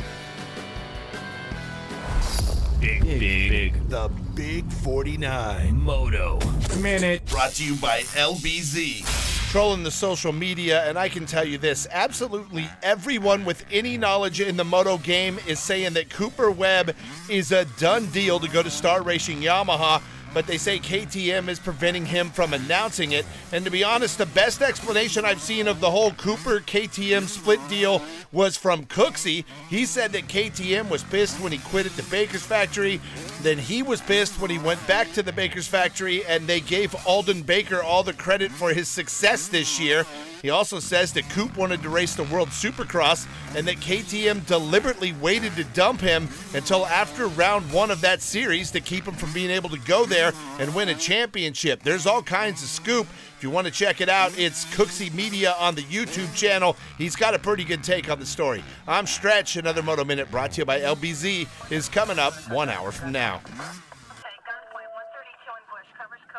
Big, 2.79 3.01
big, 3.03 3.49
big. 3.49 3.89
The 3.89 4.09
Big 4.35 4.69
49 4.71 5.79
Moto 5.79 6.39
Minute. 6.79 7.25
Brought 7.27 7.51
to 7.53 7.63
you 7.63 7.75
by 7.75 8.01
LBZ. 8.01 9.32
Trolling 9.53 9.83
the 9.83 9.91
social 9.91 10.33
media, 10.33 10.83
and 10.89 10.97
I 10.97 11.09
can 11.09 11.27
tell 11.27 11.45
you 11.45 11.59
this 11.59 11.85
absolutely 11.91 12.67
everyone 12.81 13.45
with 13.45 13.63
any 13.71 13.99
knowledge 13.99 14.41
in 14.41 14.57
the 14.57 14.63
moto 14.63 14.97
game 14.97 15.37
is 15.45 15.59
saying 15.59 15.93
that 15.93 16.09
Cooper 16.09 16.49
Webb 16.49 16.95
is 17.29 17.51
a 17.51 17.65
done 17.77 18.07
deal 18.07 18.39
to 18.39 18.49
go 18.49 18.63
to 18.63 18.71
Star 18.71 19.03
Racing 19.03 19.41
Yamaha 19.41 20.01
but 20.33 20.47
they 20.47 20.57
say 20.57 20.79
KTM 20.79 21.47
is 21.47 21.59
preventing 21.59 22.05
him 22.05 22.29
from 22.29 22.53
announcing 22.53 23.11
it. 23.11 23.25
And 23.51 23.63
to 23.65 23.71
be 23.71 23.83
honest, 23.83 24.17
the 24.17 24.25
best 24.25 24.61
explanation 24.61 25.25
I've 25.25 25.41
seen 25.41 25.67
of 25.67 25.79
the 25.79 25.91
whole 25.91 26.11
Cooper 26.11 26.59
KTM 26.59 27.27
split 27.27 27.59
deal 27.67 28.01
was 28.31 28.57
from 28.57 28.85
Cooksey. 28.85 29.45
He 29.69 29.85
said 29.85 30.11
that 30.13 30.27
KTM 30.27 30.89
was 30.89 31.03
pissed 31.03 31.39
when 31.39 31.51
he 31.51 31.57
quit 31.59 31.85
at 31.85 31.95
the 31.95 32.03
Baker's 32.03 32.43
factory. 32.43 32.99
Then 33.41 33.57
he 33.57 33.83
was 33.83 34.01
pissed 34.01 34.39
when 34.39 34.51
he 34.51 34.57
went 34.57 34.85
back 34.87 35.11
to 35.13 35.23
the 35.23 35.31
Baker's 35.31 35.67
factory, 35.67 36.25
and 36.25 36.47
they 36.47 36.59
gave 36.59 36.95
Aldon 37.05 37.43
Baker 37.43 37.81
all 37.81 38.03
the 38.03 38.13
credit 38.13 38.51
for 38.51 38.73
his 38.73 38.87
success 38.87 39.47
this 39.47 39.79
year. 39.79 40.05
He 40.43 40.49
also 40.49 40.81
says 40.81 41.13
that 41.13 41.29
Coop 41.29 41.55
wanted 41.55 41.81
to 41.83 41.89
race 41.89 42.15
the 42.15 42.25
World 42.25 42.49
Supercross 42.49 43.27
and 43.55 43.65
that 43.65 43.77
KTM 43.77 44.45
deliberately 44.45 45.13
waited 45.13 45.55
to 45.55 45.63
dump 45.63 46.01
him 46.01 46.27
until 46.53 46.85
after 46.85 47.27
round 47.27 47.71
one 47.71 47.89
of 47.89 48.01
that 48.01 48.21
series 48.21 48.69
to 48.71 48.81
keep 48.81 49.05
him 49.05 49.15
from 49.15 49.31
being 49.31 49.49
able 49.49 49.69
to 49.69 49.79
go 49.79 50.05
there 50.05 50.33
and 50.59 50.75
win 50.75 50.89
a 50.89 50.95
championship. 50.95 51.81
There's 51.81 52.05
all 52.05 52.21
kinds 52.21 52.61
of 52.61 52.67
scoop. 52.67 53.07
If 53.37 53.39
you 53.41 53.51
want 53.51 53.67
to 53.67 53.71
check 53.71 54.01
it 54.01 54.09
out, 54.09 54.37
it's 54.37 54.65
Cooksey 54.75 55.13
Media 55.13 55.55
on 55.59 55.75
the 55.75 55.83
YouTube 55.83 56.35
channel. 56.35 56.75
He's 56.97 57.15
got 57.15 57.33
a 57.33 57.39
pretty 57.39 57.63
good 57.63 57.81
take 57.81 58.11
on 58.11 58.19
the 58.19 58.25
story. 58.25 58.65
I'm 58.85 59.07
Stretch. 59.07 59.55
Another 59.55 59.81
Moto 59.81 60.03
Minute 60.03 60.29
brought 60.29 60.51
to 60.53 60.61
you 60.61 60.65
by 60.65 60.81
LBZ 60.81 61.47
is 61.71 61.87
coming 61.87 62.19
up 62.19 62.33
one 62.51 62.67
hour 62.67 62.91
from 62.91 63.13
now. 63.13 63.39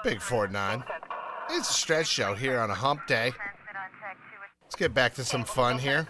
Big 0.03 0.21
4 0.21 0.49
9. 0.49 0.85
It's 1.53 1.71
a 1.71 1.73
stretch 1.73 2.07
show 2.07 2.35
here 2.35 2.59
on 2.59 2.71
a 2.71 2.75
hump 2.75 3.07
day. 3.07 3.33
Let's 4.65 4.77
get 4.77 4.95
back 4.95 5.15
to 5.15 5.25
some 5.25 5.45
fun 5.45 5.79
here. 5.79 6.07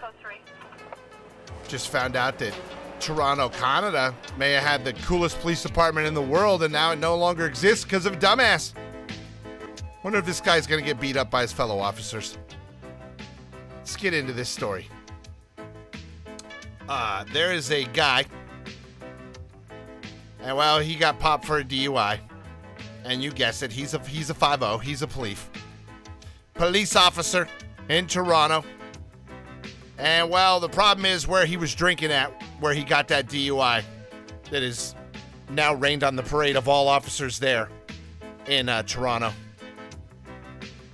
Just 1.69 1.89
found 1.89 2.17
out 2.17 2.39
that 2.39 2.55
Toronto, 3.01 3.49
Canada 3.49 4.15
may 4.39 4.53
have 4.53 4.63
had 4.63 4.85
the 4.85 4.93
coolest 5.05 5.39
police 5.41 5.63
department 5.63 6.07
in 6.07 6.15
the 6.15 6.23
world 6.23 6.63
and 6.63 6.73
now 6.73 6.93
it 6.93 6.99
no 6.99 7.17
longer 7.17 7.47
exists 7.47 7.85
because 7.85 8.07
of 8.07 8.19
dumbass. 8.19 8.73
Wonder 10.03 10.19
if 10.19 10.27
this 10.27 10.41
guy's 10.41 10.67
going 10.67 10.83
to 10.83 10.87
get 10.87 11.01
beat 11.01 11.17
up 11.17 11.31
by 11.31 11.43
his 11.43 11.53
fellow 11.53 11.79
officers. 11.79 12.37
Let's 13.77 13.97
get 13.97 14.15
into 14.15 14.33
this 14.33 14.49
story. 14.49 14.89
Uh, 16.89 17.25
there 17.33 17.53
is 17.55 17.71
a 17.71 17.85
guy, 17.85 18.27
and 20.41 20.57
well, 20.57 20.79
he 20.81 20.95
got 20.95 21.19
popped 21.19 21.47
for 21.47 21.59
a 21.59 21.65
DUI. 21.65 22.19
And 23.05 23.23
you 23.23 23.31
guessed 23.31 23.63
it, 23.63 23.71
he's 23.73 23.93
a 23.95 23.99
he's 24.01 24.31
a 24.31 24.35
5 24.35 24.81
he's 24.83 25.03
a 25.03 25.07
police. 25.07 25.49
Police 26.55 26.97
officer 26.97 27.49
in 27.89 28.07
Toronto. 28.07 28.65
And 29.99 30.31
well, 30.31 30.61
the 30.61 30.69
problem 30.69 31.07
is 31.07 31.27
where 31.27 31.47
he 31.47 31.57
was 31.57 31.75
drinking 31.75 32.11
at, 32.11 32.31
where 32.61 32.75
he 32.75 32.83
got 32.83 33.09
that 33.09 33.29
DUI, 33.29 33.85
that 34.51 34.63
is 34.63 34.95
now 35.51 35.75
rained 35.75 36.03
on 36.03 36.17
the 36.17 36.23
parade 36.23 36.57
of 36.57 36.69
all 36.69 36.89
officers 36.89 37.39
there 37.39 37.69
in 38.47 38.69
uh, 38.69 38.83
Toronto. 38.83 39.33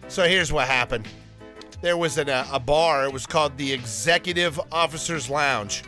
So 0.08 0.26
here's 0.28 0.52
what 0.52 0.66
happened. 0.66 1.08
There 1.82 1.96
was 1.96 2.18
an, 2.18 2.28
uh, 2.28 2.46
a 2.52 2.60
bar. 2.60 3.04
It 3.04 3.12
was 3.12 3.26
called 3.26 3.56
the 3.56 3.72
Executive 3.72 4.60
Officers 4.70 5.30
Lounge, 5.30 5.82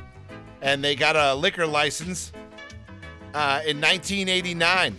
and 0.62 0.82
they 0.82 0.94
got 0.94 1.16
a 1.16 1.34
liquor 1.34 1.66
license 1.66 2.32
uh, 3.34 3.60
in 3.66 3.80
1989, 3.80 4.96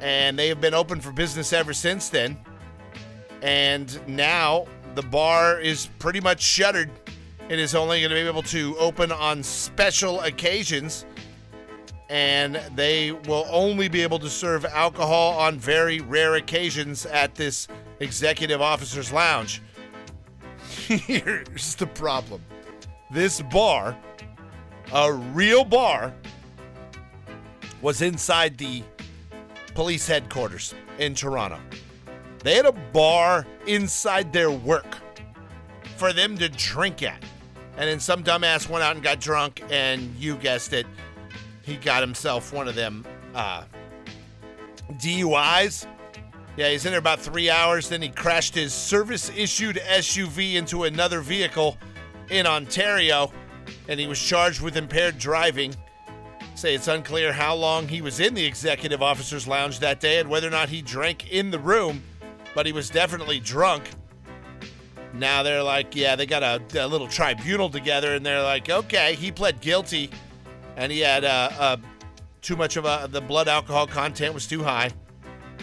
and 0.00 0.38
they 0.38 0.48
have 0.48 0.60
been 0.60 0.74
open 0.74 1.00
for 1.00 1.12
business 1.12 1.52
ever 1.52 1.74
since 1.74 2.08
then. 2.08 2.38
And 3.42 4.00
now 4.06 4.66
the 4.94 5.02
bar 5.02 5.60
is 5.60 5.88
pretty 5.98 6.20
much 6.20 6.40
shuttered. 6.42 6.90
It 7.48 7.58
is 7.58 7.74
only 7.74 8.00
going 8.00 8.10
to 8.10 8.16
be 8.16 8.26
able 8.26 8.42
to 8.44 8.76
open 8.78 9.10
on 9.10 9.42
special 9.42 10.20
occasions, 10.20 11.04
and 12.08 12.60
they 12.74 13.12
will 13.12 13.46
only 13.50 13.88
be 13.88 14.02
able 14.02 14.18
to 14.20 14.30
serve 14.30 14.64
alcohol 14.64 15.36
on 15.38 15.58
very 15.58 16.00
rare 16.00 16.36
occasions 16.36 17.06
at 17.06 17.34
this 17.34 17.68
executive 18.00 18.60
officer's 18.60 19.12
lounge. 19.12 19.62
Here's 20.86 21.74
the 21.74 21.86
problem 21.86 22.42
this 23.10 23.42
bar, 23.42 23.96
a 24.92 25.12
real 25.12 25.64
bar, 25.64 26.14
was 27.82 28.02
inside 28.02 28.58
the 28.58 28.82
police 29.74 30.06
headquarters 30.06 30.74
in 30.98 31.14
Toronto. 31.14 31.58
They 32.42 32.54
had 32.54 32.66
a 32.66 32.72
bar 32.72 33.46
inside 33.66 34.32
their 34.32 34.50
work 34.50 34.96
for 35.96 36.12
them 36.12 36.38
to 36.38 36.48
drink 36.48 37.02
at. 37.02 37.22
And 37.76 37.88
then 37.88 38.00
some 38.00 38.24
dumbass 38.24 38.68
went 38.68 38.82
out 38.82 38.94
and 38.94 39.02
got 39.02 39.20
drunk, 39.20 39.62
and 39.70 40.14
you 40.16 40.36
guessed 40.36 40.72
it, 40.72 40.86
he 41.62 41.76
got 41.76 42.02
himself 42.02 42.52
one 42.52 42.68
of 42.68 42.74
them 42.74 43.04
uh, 43.34 43.64
DUIs. 44.92 45.86
Yeah, 46.56 46.70
he's 46.70 46.84
in 46.84 46.92
there 46.92 46.98
about 46.98 47.20
three 47.20 47.48
hours. 47.48 47.88
Then 47.88 48.02
he 48.02 48.08
crashed 48.08 48.54
his 48.54 48.74
service 48.74 49.30
issued 49.36 49.76
SUV 49.76 50.54
into 50.54 50.84
another 50.84 51.20
vehicle 51.20 51.78
in 52.28 52.46
Ontario, 52.46 53.32
and 53.88 54.00
he 54.00 54.06
was 54.06 54.20
charged 54.20 54.60
with 54.60 54.76
impaired 54.76 55.18
driving. 55.18 55.74
Say 56.54 56.74
it's 56.74 56.88
unclear 56.88 57.32
how 57.32 57.54
long 57.54 57.88
he 57.88 58.02
was 58.02 58.20
in 58.20 58.34
the 58.34 58.44
executive 58.44 59.00
officer's 59.00 59.46
lounge 59.46 59.78
that 59.78 60.00
day 60.00 60.18
and 60.18 60.28
whether 60.28 60.48
or 60.48 60.50
not 60.50 60.68
he 60.68 60.82
drank 60.82 61.32
in 61.32 61.50
the 61.50 61.58
room 61.58 62.02
but 62.54 62.66
he 62.66 62.72
was 62.72 62.90
definitely 62.90 63.40
drunk. 63.40 63.90
Now 65.12 65.42
they're 65.42 65.62
like, 65.62 65.96
yeah, 65.96 66.14
they 66.14 66.26
got 66.26 66.42
a, 66.42 66.84
a 66.84 66.86
little 66.86 67.08
tribunal 67.08 67.68
together, 67.68 68.14
and 68.14 68.24
they're 68.24 68.42
like, 68.42 68.70
okay, 68.70 69.14
he 69.14 69.32
pled 69.32 69.60
guilty, 69.60 70.10
and 70.76 70.92
he 70.92 71.00
had 71.00 71.24
a, 71.24 71.80
too 72.42 72.56
much 72.56 72.76
of 72.76 72.84
a 72.84 73.08
the 73.10 73.20
blood 73.20 73.48
alcohol 73.48 73.86
content 73.86 74.32
was 74.32 74.46
too 74.46 74.62
high, 74.62 74.90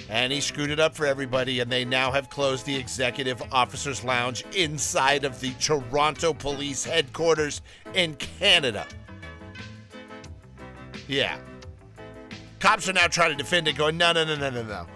and 0.10 0.34
he 0.34 0.42
screwed 0.42 0.70
it 0.70 0.80
up 0.80 0.96
for 0.96 1.06
everybody. 1.06 1.60
And 1.60 1.72
they 1.72 1.86
now 1.86 2.12
have 2.12 2.30
closed 2.30 2.66
the 2.66 2.76
executive 2.76 3.42
officers' 3.52 4.04
lounge 4.04 4.44
inside 4.54 5.24
of 5.24 5.40
the 5.40 5.52
Toronto 5.54 6.34
Police 6.34 6.84
headquarters 6.84 7.62
in 7.94 8.16
Canada. 8.16 8.86
Yeah, 11.08 11.38
cops 12.60 12.90
are 12.90 12.94
now 12.94 13.08
trying 13.08 13.32
to 13.32 13.38
defend 13.38 13.70
it, 13.70 13.78
going, 13.78 13.98
no, 13.98 14.12
no, 14.12 14.26
no, 14.26 14.36
no, 14.36 14.50
no, 14.50 14.64
no. 14.64 14.88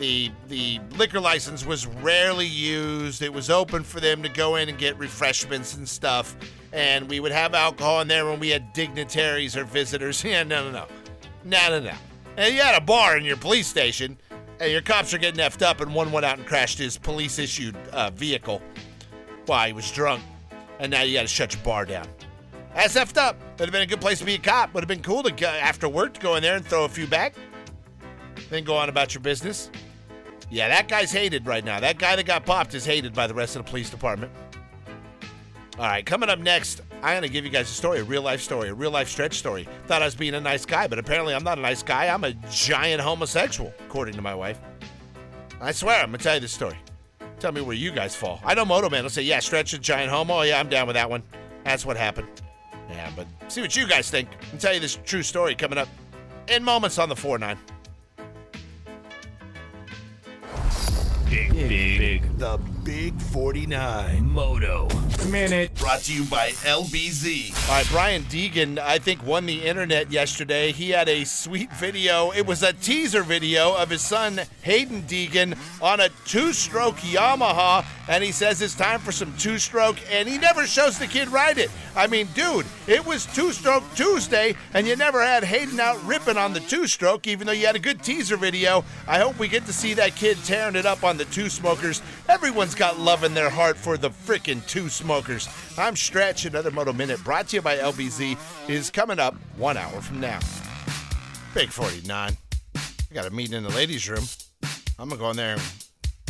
The 0.00 0.30
the 0.48 0.80
liquor 0.96 1.20
license 1.20 1.66
was 1.66 1.86
rarely 1.86 2.46
used. 2.46 3.20
It 3.20 3.30
was 3.30 3.50
open 3.50 3.84
for 3.84 4.00
them 4.00 4.22
to 4.22 4.30
go 4.30 4.56
in 4.56 4.70
and 4.70 4.78
get 4.78 4.98
refreshments 4.98 5.76
and 5.76 5.86
stuff, 5.86 6.34
and 6.72 7.06
we 7.06 7.20
would 7.20 7.32
have 7.32 7.52
alcohol 7.52 8.00
in 8.00 8.08
there 8.08 8.24
when 8.24 8.40
we 8.40 8.48
had 8.48 8.72
dignitaries 8.72 9.58
or 9.58 9.64
visitors. 9.64 10.24
Yeah, 10.30 10.42
no, 10.42 10.64
no, 10.64 10.72
no, 10.72 10.86
no, 11.44 11.68
no, 11.68 11.80
no. 11.80 11.92
And 12.38 12.54
you 12.54 12.62
had 12.62 12.80
a 12.80 12.80
bar 12.80 13.18
in 13.18 13.26
your 13.26 13.36
police 13.36 13.66
station, 13.66 14.16
and 14.58 14.72
your 14.72 14.80
cops 14.80 15.12
are 15.12 15.18
getting 15.18 15.44
effed 15.44 15.60
up, 15.60 15.82
and 15.82 15.94
one 15.94 16.10
went 16.12 16.24
out 16.24 16.38
and 16.38 16.46
crashed 16.46 16.78
his 16.78 16.96
police-issued 16.96 17.76
uh, 17.92 18.08
vehicle 18.08 18.62
while 19.44 19.66
he 19.66 19.74
was 19.74 19.90
drunk, 19.90 20.22
and 20.78 20.90
now 20.90 21.02
you 21.02 21.12
got 21.12 21.22
to 21.22 21.28
shut 21.28 21.54
your 21.54 21.62
bar 21.62 21.84
down. 21.84 22.06
That's 22.74 22.94
effed 22.94 23.18
up. 23.18 23.36
Would 23.58 23.68
have 23.68 23.72
been 23.72 23.82
a 23.82 23.86
good 23.86 24.00
place 24.00 24.20
to 24.20 24.24
be 24.24 24.36
a 24.36 24.38
cop. 24.38 24.72
Would 24.72 24.82
have 24.82 24.88
been 24.88 25.02
cool 25.02 25.22
to 25.24 25.30
go 25.30 25.46
after 25.46 25.90
work 25.90 26.14
to 26.14 26.20
go 26.20 26.36
in 26.36 26.42
there 26.42 26.56
and 26.56 26.64
throw 26.64 26.86
a 26.86 26.88
few 26.88 27.06
back, 27.06 27.34
then 28.48 28.64
go 28.64 28.76
on 28.76 28.88
about 28.88 29.12
your 29.12 29.20
business. 29.20 29.70
Yeah, 30.50 30.68
that 30.68 30.88
guy's 30.88 31.12
hated 31.12 31.46
right 31.46 31.64
now. 31.64 31.78
That 31.80 31.98
guy 31.98 32.16
that 32.16 32.26
got 32.26 32.44
popped 32.44 32.74
is 32.74 32.84
hated 32.84 33.14
by 33.14 33.26
the 33.26 33.34
rest 33.34 33.56
of 33.56 33.64
the 33.64 33.70
police 33.70 33.88
department. 33.88 34.32
All 35.78 35.86
right, 35.86 36.04
coming 36.04 36.28
up 36.28 36.40
next, 36.40 36.82
I'm 37.02 37.12
going 37.12 37.22
to 37.22 37.28
give 37.28 37.44
you 37.44 37.50
guys 37.50 37.70
a 37.70 37.72
story, 37.72 38.00
a 38.00 38.04
real 38.04 38.20
life 38.20 38.42
story, 38.42 38.68
a 38.68 38.74
real 38.74 38.90
life 38.90 39.08
stretch 39.08 39.38
story. 39.38 39.66
Thought 39.86 40.02
I 40.02 40.04
was 40.04 40.14
being 40.14 40.34
a 40.34 40.40
nice 40.40 40.66
guy, 40.66 40.86
but 40.88 40.98
apparently 40.98 41.34
I'm 41.34 41.44
not 41.44 41.56
a 41.56 41.60
nice 41.62 41.82
guy. 41.82 42.08
I'm 42.08 42.24
a 42.24 42.34
giant 42.50 43.00
homosexual, 43.00 43.72
according 43.80 44.14
to 44.16 44.22
my 44.22 44.34
wife. 44.34 44.58
I 45.60 45.72
swear, 45.72 46.02
I'm 46.02 46.10
going 46.10 46.18
to 46.18 46.24
tell 46.24 46.34
you 46.34 46.40
this 46.40 46.52
story. 46.52 46.76
Tell 47.38 47.52
me 47.52 47.62
where 47.62 47.76
you 47.76 47.92
guys 47.92 48.14
fall. 48.14 48.40
I 48.44 48.52
know 48.52 48.66
Moto 48.66 48.90
Man 48.90 49.04
will 49.04 49.10
say, 49.10 49.22
yeah, 49.22 49.38
stretch 49.38 49.72
a 49.72 49.78
giant 49.78 50.10
homo. 50.10 50.40
Oh, 50.40 50.42
yeah, 50.42 50.60
I'm 50.60 50.68
down 50.68 50.86
with 50.86 50.94
that 50.94 51.08
one. 51.08 51.22
That's 51.64 51.86
what 51.86 51.96
happened. 51.96 52.28
Yeah, 52.90 53.10
but 53.16 53.26
see 53.48 53.62
what 53.62 53.74
you 53.74 53.86
guys 53.86 54.10
think. 54.10 54.28
I'll 54.52 54.58
tell 54.58 54.74
you 54.74 54.80
this 54.80 54.98
true 55.04 55.22
story 55.22 55.54
coming 55.54 55.78
up 55.78 55.88
in 56.48 56.62
moments 56.62 56.98
on 56.98 57.08
the 57.08 57.16
4 57.16 57.38
9. 57.38 57.56
Big, 61.30 61.52
big, 61.68 61.98
big. 61.98 62.38
The 62.38 62.58
Big 62.84 63.20
49. 63.20 64.24
Moto. 64.30 64.88
Minute. 65.28 65.74
Brought 65.74 66.00
to 66.00 66.14
you 66.14 66.24
by 66.24 66.50
LBZ. 66.50 67.68
All 67.68 67.76
right, 67.76 67.86
Brian 67.90 68.22
Deegan, 68.24 68.78
I 68.78 68.98
think, 68.98 69.24
won 69.24 69.46
the 69.46 69.64
internet 69.64 70.10
yesterday. 70.10 70.72
He 70.72 70.90
had 70.90 71.08
a 71.08 71.24
sweet 71.24 71.70
video. 71.74 72.32
It 72.32 72.46
was 72.46 72.62
a 72.62 72.72
teaser 72.72 73.22
video 73.22 73.76
of 73.76 73.90
his 73.90 74.00
son, 74.00 74.40
Haiden 74.64 75.02
Deegan, 75.02 75.58
on 75.82 76.00
a 76.00 76.08
two 76.24 76.52
stroke 76.52 76.96
Yamaha. 76.96 77.84
And 78.08 78.24
he 78.24 78.32
says 78.32 78.60
it's 78.60 78.74
time 78.74 78.98
for 78.98 79.12
some 79.12 79.32
two 79.36 79.58
stroke, 79.58 79.98
and 80.10 80.28
he 80.28 80.36
never 80.38 80.66
shows 80.66 80.98
the 80.98 81.06
kid 81.06 81.28
ride 81.28 81.58
it. 81.58 81.70
I 81.94 82.06
mean, 82.08 82.28
dude, 82.34 82.66
it 82.88 83.06
was 83.06 83.26
two 83.26 83.52
stroke 83.52 83.84
Tuesday, 83.94 84.56
and 84.74 84.86
you 84.86 84.96
never 84.96 85.22
had 85.22 85.44
Haiden 85.44 85.78
out 85.78 86.02
ripping 86.04 86.36
on 86.36 86.52
the 86.52 86.60
two 86.60 86.88
stroke, 86.88 87.28
even 87.28 87.46
though 87.46 87.52
you 87.52 87.66
had 87.66 87.76
a 87.76 87.80
good 87.80 88.02
teaser 88.02 88.36
video. 88.36 88.84
I 89.06 89.20
hope 89.20 89.38
we 89.38 89.46
get 89.46 89.66
to 89.66 89.72
see 89.72 89.94
that 89.94 90.16
kid 90.16 90.38
tearing 90.44 90.74
it 90.74 90.86
up 90.86 91.04
on 91.04 91.18
the 91.18 91.24
two 91.26 91.48
smokers. 91.48 92.02
Everyone's 92.28 92.69
got 92.74 92.98
love 92.98 93.24
in 93.24 93.34
their 93.34 93.50
heart 93.50 93.76
for 93.76 93.96
the 93.96 94.10
frickin' 94.10 94.66
two 94.66 94.88
smokers. 94.88 95.48
I'm 95.78 95.96
Stretch. 95.96 96.44
Another 96.44 96.70
Moto 96.70 96.92
Minute 96.92 97.22
brought 97.24 97.48
to 97.48 97.56
you 97.56 97.62
by 97.62 97.76
LBZ 97.76 98.36
is 98.68 98.90
coming 98.90 99.18
up 99.18 99.34
one 99.56 99.76
hour 99.76 100.00
from 100.00 100.20
now. 100.20 100.38
Big 101.54 101.70
49. 101.70 102.36
I 102.76 103.14
got 103.14 103.26
a 103.26 103.30
meeting 103.30 103.56
in 103.56 103.62
the 103.62 103.70
ladies' 103.70 104.08
room. 104.08 104.24
I'm 104.98 105.08
gonna 105.08 105.20
go 105.20 105.30
in 105.30 105.36
there 105.36 105.54
and 105.54 105.62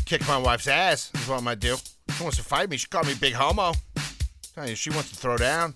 kick 0.04 0.26
my 0.28 0.38
wife's 0.38 0.68
ass. 0.68 1.10
Is 1.14 1.28
what 1.28 1.38
I'm 1.38 1.44
gonna 1.44 1.56
do. 1.56 1.76
She 2.16 2.22
wants 2.22 2.38
to 2.38 2.44
fight 2.44 2.70
me. 2.70 2.76
She 2.76 2.86
called 2.86 3.06
me 3.06 3.14
big 3.14 3.34
homo. 3.34 3.72
Tell 4.54 4.68
you, 4.68 4.74
she 4.76 4.90
wants 4.90 5.10
to 5.10 5.16
throw 5.16 5.36
down. 5.36 5.74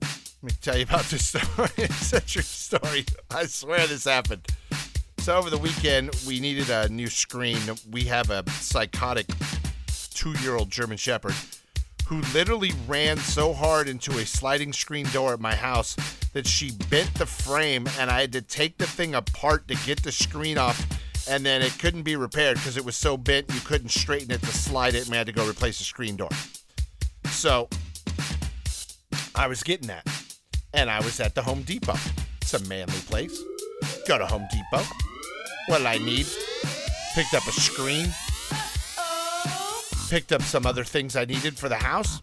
Let 0.00 0.42
me 0.42 0.50
tell 0.60 0.76
you 0.76 0.84
about 0.84 1.04
this 1.04 1.26
story. 1.28 1.70
it's 1.76 2.06
such 2.06 2.30
a 2.30 2.32
true 2.32 2.42
story. 2.42 3.04
I 3.30 3.46
swear 3.46 3.86
this 3.86 4.04
happened. 4.04 4.46
So 5.24 5.34
over 5.36 5.48
the 5.48 5.56
weekend, 5.56 6.14
we 6.26 6.38
needed 6.38 6.68
a 6.68 6.86
new 6.90 7.06
screen. 7.06 7.58
We 7.90 8.04
have 8.04 8.28
a 8.28 8.44
psychotic 8.50 9.26
two-year-old 10.14 10.70
German 10.70 10.96
Shepherd 10.96 11.34
who 12.06 12.20
literally 12.34 12.72
ran 12.86 13.16
so 13.16 13.52
hard 13.52 13.88
into 13.88 14.18
a 14.18 14.26
sliding 14.26 14.72
screen 14.72 15.06
door 15.06 15.32
at 15.32 15.40
my 15.40 15.54
house 15.54 15.96
that 16.34 16.46
she 16.46 16.70
bent 16.90 17.12
the 17.14 17.26
frame, 17.26 17.88
and 17.98 18.10
I 18.10 18.20
had 18.20 18.32
to 18.32 18.42
take 18.42 18.76
the 18.76 18.86
thing 18.86 19.14
apart 19.14 19.68
to 19.68 19.74
get 19.86 20.02
the 20.02 20.12
screen 20.12 20.58
off. 20.58 20.86
And 21.26 21.46
then 21.46 21.62
it 21.62 21.78
couldn't 21.78 22.02
be 22.02 22.16
repaired 22.16 22.56
because 22.56 22.76
it 22.76 22.84
was 22.84 22.96
so 22.96 23.16
bent 23.16 23.46
you 23.54 23.60
couldn't 23.60 23.88
straighten 23.88 24.30
it 24.30 24.40
to 24.40 24.46
slide 24.48 24.94
it, 24.94 25.04
and 25.04 25.10
we 25.10 25.16
had 25.16 25.26
to 25.26 25.32
go 25.32 25.48
replace 25.48 25.78
the 25.78 25.84
screen 25.84 26.16
door. 26.16 26.28
So 27.26 27.70
I 29.34 29.46
was 29.46 29.62
getting 29.62 29.88
that, 29.88 30.06
and 30.74 30.90
I 30.90 30.98
was 30.98 31.20
at 31.20 31.34
the 31.34 31.42
Home 31.42 31.62
Depot. 31.62 31.96
It's 32.42 32.52
a 32.52 32.62
manly 32.64 32.98
place. 33.06 33.42
Go 34.06 34.18
to 34.18 34.26
Home 34.26 34.46
Depot. 34.52 34.84
What 35.68 35.78
did 35.78 35.86
I 35.86 35.96
need? 35.96 36.26
Picked 37.14 37.32
up 37.32 37.46
a 37.46 37.52
screen. 37.52 38.08
Picked 40.14 40.30
up 40.30 40.42
some 40.42 40.64
other 40.64 40.84
things 40.84 41.16
I 41.16 41.24
needed 41.24 41.58
for 41.58 41.68
the 41.68 41.74
house. 41.74 42.22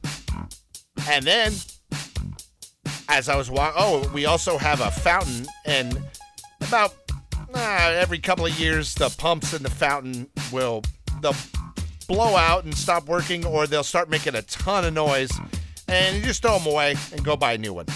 And 1.10 1.26
then, 1.26 1.52
as 3.10 3.28
I 3.28 3.36
was 3.36 3.52
walking, 3.52 3.76
oh, 3.78 4.10
we 4.14 4.26
also 4.26 4.58
have 4.58 4.80
a 4.80 4.90
fountain, 4.90 5.46
and 5.66 6.02
about 6.62 6.94
uh, 7.54 7.92
every 7.94 8.18
couple 8.20 8.46
of 8.46 8.58
years, 8.58 8.96
the 8.96 9.14
pumps 9.18 9.54
in 9.54 9.62
the 9.62 9.70
fountain 9.70 10.30
will 10.54 10.84
they'll 11.22 11.36
blow 12.08 12.38
out 12.38 12.64
and 12.64 12.74
stop 12.74 13.10
working, 13.10 13.46
or 13.46 13.68
they'll 13.68 13.84
start 13.84 14.10
making 14.10 14.36
a 14.36 14.42
ton 14.44 14.86
of 14.86 14.94
noise, 14.94 15.32
and 15.90 16.16
you 16.16 16.22
just 16.22 16.42
throw 16.42 16.60
them 16.60 16.72
away 16.72 16.96
and 17.12 17.26
go 17.26 17.36
buy 17.36 17.52
a 17.52 17.58
new 17.58 17.74
one. 17.74 17.88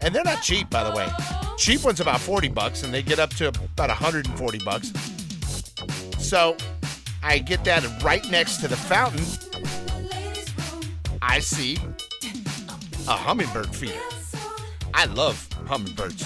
And 0.00 0.14
they're 0.14 0.22
not 0.22 0.42
cheap, 0.42 0.70
by 0.70 0.88
the 0.88 0.94
way. 0.94 1.08
Cheap 1.56 1.82
one's 1.82 1.98
about 1.98 2.20
40 2.20 2.50
bucks, 2.50 2.84
and 2.84 2.94
they 2.94 3.02
get 3.02 3.18
up 3.18 3.30
to 3.30 3.48
about 3.48 3.88
140 3.88 4.58
bucks. 4.64 4.92
So 6.20 6.56
I 7.24 7.38
get 7.38 7.64
that 7.64 8.02
right 8.02 8.22
next 8.30 8.58
to 8.58 8.68
the 8.68 8.76
fountain. 8.76 9.24
I 11.22 11.40
see 11.40 11.78
a 13.08 13.12
hummingbird 13.12 13.74
feeder. 13.74 13.98
I 14.92 15.06
love 15.06 15.48
hummingbirds. 15.66 16.22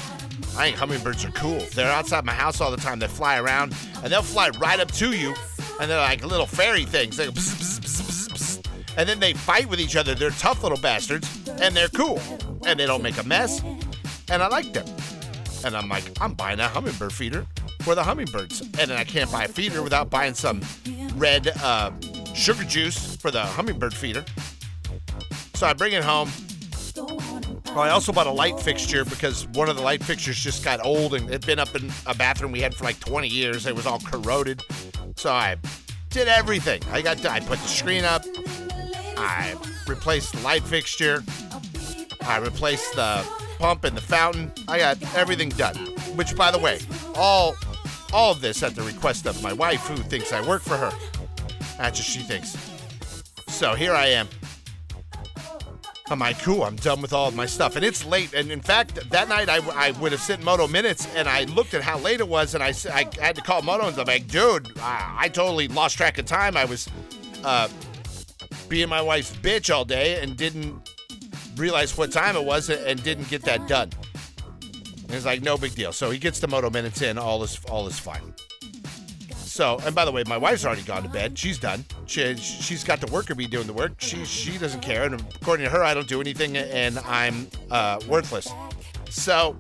I 0.57 0.65
think 0.65 0.77
hummingbirds 0.77 1.25
are 1.25 1.31
cool. 1.31 1.61
They're 1.73 1.91
outside 1.91 2.25
my 2.25 2.33
house 2.33 2.61
all 2.61 2.73
the 2.73 2.77
time. 2.77 2.99
They 2.99 3.07
fly 3.07 3.39
around, 3.39 3.77
and 4.03 4.13
they'll 4.13 4.23
fly 4.23 4.51
right 4.59 4.81
up 4.81 4.91
to 4.93 5.17
you, 5.17 5.35
and 5.81 5.89
they're 5.89 6.01
like 6.01 6.25
little 6.25 6.47
fairy 6.47 6.85
things. 6.85 7.17
They 7.17 7.27
go 7.27 7.33
and 8.97 9.09
then 9.09 9.21
they 9.21 9.35
fight 9.35 9.69
with 9.69 9.81
each 9.81 9.95
other. 9.95 10.17
They're 10.17 10.31
tough 10.31 10.65
little 10.65 10.79
bastards, 10.79 11.29
and 11.61 11.77
they're 11.77 11.89
cool, 11.89 12.21
and 12.67 12.79
they 12.79 12.87
don't 12.87 13.05
make 13.05 13.19
a 13.19 13.23
mess, 13.23 13.63
and 14.29 14.43
I 14.43 14.49
like 14.49 14.73
them. 14.73 14.87
And 15.65 15.77
I'm 15.77 15.89
like, 15.89 16.05
I'm 16.21 16.35
buying 16.35 16.59
a 16.59 16.67
hummingbird 16.67 17.13
feeder 17.13 17.47
for 17.89 17.95
the 17.95 18.05
hummingbirds, 18.05 18.61
and 18.61 18.91
then 18.91 18.99
I 18.99 19.05
can't 19.05 19.33
buy 19.33 19.45
a 19.45 19.49
feeder 19.49 19.83
without 19.83 20.11
buying 20.11 20.35
some 20.35 20.61
red 21.15 21.49
uh, 21.63 21.91
sugar 22.35 22.63
juice 22.65 23.17
for 23.17 23.31
the 23.31 23.41
hummingbird 23.41 23.95
feeder. 23.95 24.27
So 25.55 25.67
I 25.67 25.73
bring 25.73 25.95
it 25.95 26.05
home. 26.05 26.31
I 27.75 27.89
also 27.89 28.13
bought 28.13 28.27
a 28.27 28.31
light 28.31 28.61
fixture 28.61 29.07
because 29.07 29.49
one 29.49 29.71
of 29.71 29.77
the 29.77 29.81
light 29.81 30.05
fixtures 30.05 30.39
just 30.39 30.63
got 30.63 30.85
old 30.85 31.15
and 31.15 31.31
it'd 31.31 31.47
been 31.47 31.59
up 31.59 31.75
in 31.75 31.91
a 32.05 32.15
bathroom 32.15 32.53
we 32.53 32.61
had 32.61 32.75
for 32.75 32.85
like 32.85 33.01
20 33.01 33.27
years. 33.27 33.65
It 33.65 33.75
was 33.75 33.87
all 33.87 34.01
corroded. 34.01 34.63
So 35.17 35.33
I 35.33 35.57
did 36.11 36.29
everything. 36.29 36.83
I 36.93 37.01
got 37.01 37.25
I 37.25 37.41
put 37.41 37.59
the 37.59 37.69
screen 37.69 38.05
up. 38.05 38.23
I 39.17 39.55
replaced 39.87 40.35
the 40.35 40.41
light 40.43 40.63
fixture. 40.63 41.25
I 42.21 42.37
replaced 42.37 42.95
the 42.97 43.27
pump 43.59 43.85
and 43.85 43.97
the 43.97 44.03
fountain. 44.03 44.53
I 44.69 44.79
got 44.79 45.03
everything 45.15 45.49
done. 45.49 45.77
Which 46.17 46.37
by 46.37 46.51
the 46.51 46.59
way, 46.59 46.81
all 47.15 47.55
all 48.13 48.35
this 48.35 48.63
at 48.63 48.75
the 48.75 48.83
request 48.83 49.27
of 49.27 49.43
my 49.43 49.53
wife 49.53 49.87
who 49.87 49.97
thinks 49.97 50.33
I 50.33 50.47
work 50.47 50.63
for 50.63 50.77
her. 50.77 50.93
That's 51.77 51.99
what 51.99 52.07
she 52.07 52.21
thinks. 52.21 52.57
So 53.49 53.75
here 53.75 53.93
I 53.93 54.07
am. 54.07 54.29
I'm 56.11 56.21
like, 56.21 56.41
cool, 56.43 56.65
I'm 56.65 56.77
done 56.77 57.03
with 57.03 57.13
all 57.13 57.29
of 57.29 57.35
my 57.35 57.45
stuff. 57.45 57.77
And 57.77 57.85
it's 57.85 58.05
late. 58.05 58.33
And 58.33 58.51
in 58.51 58.61
fact, 58.61 59.11
that 59.11 59.29
night 59.29 59.49
I, 59.49 59.59
I 59.75 59.91
would 59.93 60.13
have 60.13 60.23
sent 60.23 60.43
Moto 60.43 60.67
minutes 60.67 61.07
and 61.15 61.29
I 61.29 61.45
looked 61.45 61.75
at 61.75 61.83
how 61.83 61.99
late 61.99 62.21
it 62.21 62.29
was 62.29 62.55
and 62.55 62.63
I, 62.63 62.73
I 62.93 63.07
had 63.21 63.37
to 63.37 63.43
call 63.43 63.61
Moto 63.63 63.89
and 63.89 63.99
I'm 63.99 64.07
like, 64.07 64.27
dude, 64.27 64.79
I, 64.81 65.17
I 65.19 65.29
totally 65.29 65.69
lost 65.69 65.97
track 65.97 66.19
of 66.19 66.25
time. 66.25 66.57
I 66.57 66.65
was 66.65 66.89
uh, 67.45 67.69
being 68.69 68.89
my 68.89 69.03
wife's 69.03 69.35
bitch 69.37 69.75
all 69.75 69.85
day 69.85 70.21
and 70.23 70.37
didn't 70.37 70.91
realize 71.57 71.97
what 71.97 72.11
time 72.11 72.37
it 72.37 72.45
was 72.45 72.71
and 72.71 73.03
didn't 73.03 73.29
get 73.29 73.43
that 73.43 73.69
done. 73.69 73.91
And 75.09 75.17
it's 75.17 75.27
like, 75.27 75.43
no 75.43 75.57
big 75.57 75.75
deal. 75.75 75.93
So 75.93 76.11
he 76.11 76.19
gets 76.19 76.39
the 76.39 76.47
Moto 76.47 76.71
minutes 76.71 77.03
in, 77.03 77.19
all 77.19 77.43
is, 77.43 77.59
all 77.71 77.87
is 77.89 77.99
fine. 77.99 78.35
So, 79.35 79.81
and 79.85 79.93
by 79.93 80.05
the 80.05 80.13
way, 80.13 80.23
my 80.27 80.37
wife's 80.37 80.65
already 80.65 80.83
gone 80.83 81.03
to 81.03 81.09
bed. 81.09 81.37
She's 81.37 81.59
done. 81.59 81.85
She, 82.07 82.37
she's 82.37 82.85
got 82.85 83.01
the 83.01 83.11
worker 83.11 83.35
bee 83.35 83.49
doing 83.49 83.67
the 83.67 83.73
work. 83.73 83.95
She 83.99 84.25
she 84.25 84.57
doesn't 84.57 84.83
care, 84.83 85.03
and 85.03 85.21
according 85.35 85.65
to 85.65 85.71
her, 85.71 85.83
I 85.83 85.95
don't 85.95 86.07
do 86.07 86.21
anything, 86.21 86.57
and 86.57 86.97
I'm 87.01 87.49
uh, 87.69 87.99
worthless. 88.07 88.49
So, 89.11 89.59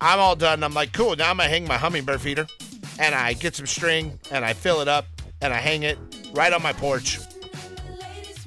I'm 0.00 0.20
all 0.20 0.36
done. 0.36 0.62
I'm 0.62 0.72
like, 0.72 0.92
cool. 0.92 1.16
Now 1.16 1.30
I'm 1.30 1.38
gonna 1.38 1.48
hang 1.48 1.66
my 1.66 1.76
hummingbird 1.76 2.20
feeder, 2.20 2.46
and 2.98 3.14
I 3.14 3.32
get 3.32 3.56
some 3.56 3.66
string 3.66 4.18
and 4.30 4.44
I 4.44 4.52
fill 4.52 4.80
it 4.80 4.88
up 4.88 5.06
and 5.40 5.52
I 5.52 5.58
hang 5.58 5.82
it 5.82 5.98
right 6.32 6.52
on 6.52 6.62
my 6.62 6.72
porch, 6.72 7.18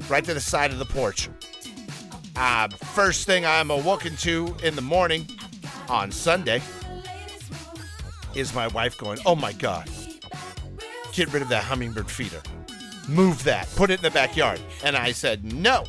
right 0.10 0.24
to 0.24 0.34
the 0.34 0.40
side 0.40 0.72
of 0.72 0.80
the 0.80 0.86
porch. 0.86 1.30
Uh, 2.36 2.68
first 2.68 3.26
thing 3.26 3.46
I'm 3.46 3.72
awoken 3.72 4.16
to 4.18 4.56
in 4.64 4.76
the 4.76 4.82
morning 4.82 5.28
on 5.90 6.12
Sunday 6.12 6.62
is 8.36 8.54
my 8.54 8.68
wife 8.68 8.98
going, 8.98 9.20
"Oh 9.26 9.36
my 9.36 9.54
god, 9.54 9.90
get 11.14 11.32
rid 11.34 11.42
of 11.42 11.50
that 11.50 11.64
hummingbird 11.64 12.10
feeder, 12.10 12.42
move 13.08 13.44
that, 13.44 13.68
put 13.76 13.90
it 13.90 13.96
in 13.96 14.04
the 14.04 14.12
backyard." 14.12 14.60
And 14.84 14.96
I 14.96 15.12
said, 15.12 15.44
"No, 15.54 15.86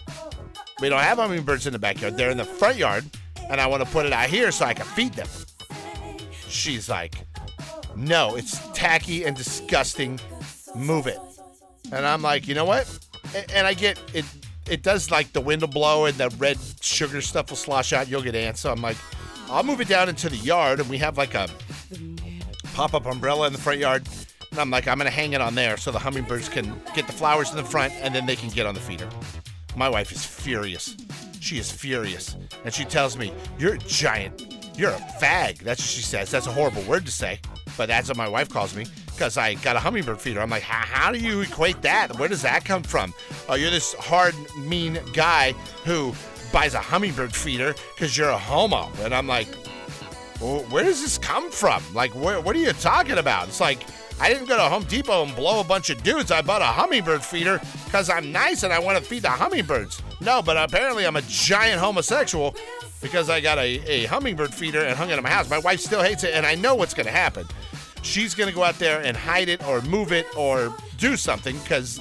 we 0.81 0.89
don't 0.89 1.01
have 1.01 1.19
hummingbirds 1.19 1.67
in 1.67 1.73
the 1.73 1.79
backyard. 1.79 2.17
They're 2.17 2.31
in 2.31 2.37
the 2.39 2.45
front 2.45 2.77
yard, 2.77 3.05
and 3.51 3.61
I 3.61 3.67
want 3.67 3.83
to 3.85 3.89
put 3.91 4.07
it 4.07 4.13
out 4.13 4.29
here 4.29 4.51
so 4.51 4.65
I 4.65 4.75
can 4.75 4.87
feed 4.87 5.15
them." 5.15 5.29
She's 6.49 6.89
like, 6.89 7.27
"No, 7.97 8.37
it's 8.37 8.59
tacky 8.73 9.25
and 9.25 9.37
disgusting. 9.37 10.19
Move 10.75 11.07
it." 11.07 11.19
And 11.93 12.07
I'm 12.07 12.23
like, 12.23 12.47
"You 12.47 12.55
know 12.55 12.65
what?" 12.65 12.87
And 13.53 13.67
I 13.67 13.75
get 13.75 14.01
it. 14.15 14.25
It 14.71 14.83
does 14.83 15.11
like 15.11 15.33
the 15.33 15.41
wind 15.41 15.63
will 15.63 15.69
blow 15.69 16.05
and 16.05 16.17
the 16.19 16.29
red 16.37 16.59
sugar 16.83 17.23
stuff 17.23 17.49
will 17.49 17.57
slosh 17.57 17.95
out. 17.95 18.07
You'll 18.09 18.23
get 18.23 18.35
ants. 18.35 18.61
So 18.61 18.71
I'm 18.71 18.83
like, 18.83 18.99
I'll 19.51 19.63
move 19.63 19.81
it 19.81 19.89
down 19.89 20.09
into 20.09 20.29
the 20.29 20.37
yard, 20.37 20.81
and 20.81 20.89
we 20.89 20.99
have 20.99 21.17
like 21.17 21.35
a 21.35 21.49
pop-up 22.75 23.07
umbrella 23.07 23.47
in 23.47 23.53
the 23.53 23.59
front 23.59 23.79
yard. 23.79 24.07
And 24.51 24.59
I'm 24.59 24.71
like, 24.71 24.89
I'm 24.89 24.99
gonna 24.99 25.11
hang 25.11 25.33
it 25.33 25.41
on 25.41 25.55
there 25.55 25.77
so 25.77 25.91
the 25.91 25.99
hummingbirds 25.99 26.49
can 26.49 26.81
get 26.95 27.07
the 27.07 27.13
flowers 27.13 27.51
in 27.51 27.57
the 27.57 27.65
front, 27.65 27.93
and 27.95 28.15
then 28.15 28.27
they 28.27 28.37
can 28.37 28.49
get 28.51 28.67
on 28.67 28.75
the 28.75 28.81
feeder. 28.81 29.09
My 29.77 29.89
wife 29.89 30.13
is 30.13 30.25
furious. 30.25 30.97
She 31.41 31.59
is 31.59 31.71
furious, 31.71 32.37
and 32.65 32.75
she 32.75 32.85
tells 32.85 33.17
me, 33.17 33.33
"You're 33.59 33.75
a 33.75 33.79
giant. 33.79 34.57
You're 34.77 34.91
a 34.91 34.99
fag." 35.21 35.61
That's 35.61 35.81
what 35.81 35.89
she 35.89 36.03
says. 36.03 36.31
That's 36.31 36.47
a 36.47 36.53
horrible 36.53 36.83
word 36.83 37.07
to 37.07 37.13
say, 37.13 37.41
but 37.77 37.87
that's 37.87 38.09
what 38.09 38.17
my 38.17 38.29
wife 38.29 38.49
calls 38.49 38.75
me 38.75 38.87
because 39.07 39.37
I 39.37 39.55
got 39.55 39.75
a 39.75 39.81
hummingbird 39.81 40.21
feeder. 40.21 40.41
I'm 40.41 40.51
like, 40.51 40.63
how 40.63 41.11
do 41.11 41.19
you 41.19 41.41
equate 41.41 41.83
that? 41.83 42.17
Where 42.19 42.29
does 42.29 42.43
that 42.43 42.65
come 42.65 42.85
from? 42.85 43.13
Oh, 43.49 43.55
you're 43.55 43.71
this 43.71 43.95
hard, 43.95 44.35
mean 44.57 44.99
guy 45.13 45.53
who 45.85 46.15
buys 46.53 46.75
a 46.75 46.81
hummingbird 46.81 47.35
feeder 47.35 47.75
because 47.95 48.17
you're 48.17 48.29
a 48.29 48.39
homo, 48.39 48.91
and 49.01 49.15
I'm 49.15 49.27
like, 49.27 49.49
well, 50.41 50.61
where 50.71 50.85
does 50.85 51.03
this 51.03 51.19
come 51.19 51.51
from? 51.51 51.83
Like, 51.95 52.13
where, 52.15 52.41
what 52.41 52.55
are 52.55 52.61
you 52.61 52.73
talking 52.73 53.19
about? 53.19 53.49
It's 53.49 53.61
like, 53.61 53.85
I 54.21 54.29
didn't 54.29 54.47
go 54.47 54.57
to 54.57 54.65
Home 54.65 54.85
Depot 54.85 55.25
and 55.25 55.35
blow 55.35 55.61
a 55.61 55.65
bunch 55.65 55.91
of 55.91 56.03
dudes. 56.03 56.33
I 56.33 56.43
bought 56.43 56.63
a 56.63 56.67
hummingbird 56.67 57.23
feeder 57.23 57.61
because 57.85 58.11
I'm 58.11 58.33
nice 58.33 58.65
and 58.65 58.73
I 58.73 58.79
want 58.79 58.99
to 58.99 59.05
feed 59.05 59.23
the 59.23 59.31
hummingbirds. 59.31 60.03
No, 60.21 60.43
but 60.43 60.57
apparently 60.57 61.07
I'm 61.07 61.17
a 61.17 61.23
giant 61.23 61.81
homosexual 61.81 62.57
because 63.01 63.31
I 63.31 63.41
got 63.41 63.59
a, 63.59 63.81
a 63.89 64.07
hummingbird 64.07 64.53
feeder 64.53 64.81
and 64.81 64.97
hung 64.97 65.11
it 65.11 65.19
in 65.19 65.23
my 65.23 65.31
house. 65.31 65.49
My 65.49 65.59
wife 65.59 65.81
still 65.81 66.03
hates 66.03 66.25
it, 66.25 66.35
and 66.35 66.45
I 66.45 66.57
know 66.57 66.75
what's 66.75 66.95
going 66.95 67.07
to 67.07 67.13
happen. 67.13 67.47
She's 68.03 68.35
going 68.35 68.49
to 68.49 68.55
go 68.55 68.65
out 68.65 68.79
there 68.79 69.01
and 69.03 69.17
hide 69.17 69.49
it 69.49 69.65
or 69.67 69.81
move 69.83 70.13
it 70.13 70.27
or 70.37 70.75
do 70.99 71.17
something 71.17 71.57
because 71.59 72.01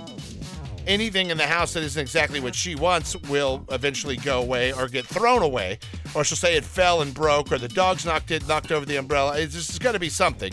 anything 0.87 1.29
in 1.29 1.37
the 1.37 1.45
house 1.45 1.73
that 1.73 1.83
isn't 1.83 2.01
exactly 2.01 2.39
what 2.39 2.55
she 2.55 2.73
wants 2.75 3.15
will 3.29 3.65
eventually 3.69 4.15
go 4.17 4.41
away 4.41 4.73
or 4.73 4.87
get 4.87 5.05
thrown 5.05 5.43
away. 5.43 5.79
Or 6.15 6.23
she'll 6.23 6.37
say 6.37 6.55
it 6.55 6.63
fell 6.63 7.01
and 7.01 7.13
broke, 7.13 7.51
or 7.51 7.57
the 7.57 7.67
dogs 7.67 8.05
knocked 8.05 8.31
it, 8.31 8.47
knocked 8.47 8.71
over 8.71 8.85
the 8.85 8.95
umbrella. 8.95 9.37
It's 9.37 9.53
just 9.53 9.81
going 9.81 9.93
to 9.93 9.99
be 9.99 10.09
something. 10.09 10.51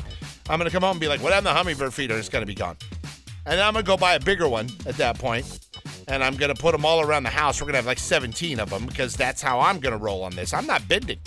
I'm 0.49 0.59
going 0.59 0.69
to 0.69 0.73
come 0.73 0.83
home 0.83 0.93
and 0.93 1.01
be 1.01 1.09
like, 1.09 1.23
what 1.23 1.33
happened 1.33 1.47
to 1.47 1.53
the 1.53 1.57
hummingbird 1.57 1.95
feeder? 1.95 2.19
It's 2.19 2.29
going 2.29 2.43
to 2.43 2.47
be 2.47 2.55
gone. 2.55 2.77
And 3.47 3.59
then 3.59 3.67
I'm 3.67 3.73
going 3.73 3.85
to 3.85 3.89
go 3.89 3.97
buy 3.97 4.15
a 4.15 4.21
bigger 4.21 4.49
one 4.49 4.69
at 4.87 4.97
that 4.97 5.19
point, 5.19 5.61
And 6.09 6.25
I'm 6.25 6.37
going 6.37 6.55
to 6.55 6.61
put 6.61 6.73
them 6.73 6.85
all 6.85 7.01
around 7.01 7.23
the 7.23 7.31
house. 7.31 7.61
We're 7.61 7.67
going 7.67 7.75
to 7.75 7.79
have 7.79 7.87
like 7.87 7.99
17 7.99 8.59
of 8.59 8.71
them 8.71 8.87
because 8.87 9.17
that's 9.17 9.41
how 9.41 9.61
I'm 9.61 9.81
going 9.81 9.97
to 9.97 10.03
roll 10.03 10.23
on 10.23 10.35
this. 10.35 10.53
I'm 10.53 10.67
not 10.67 10.87
bending. 10.89 11.19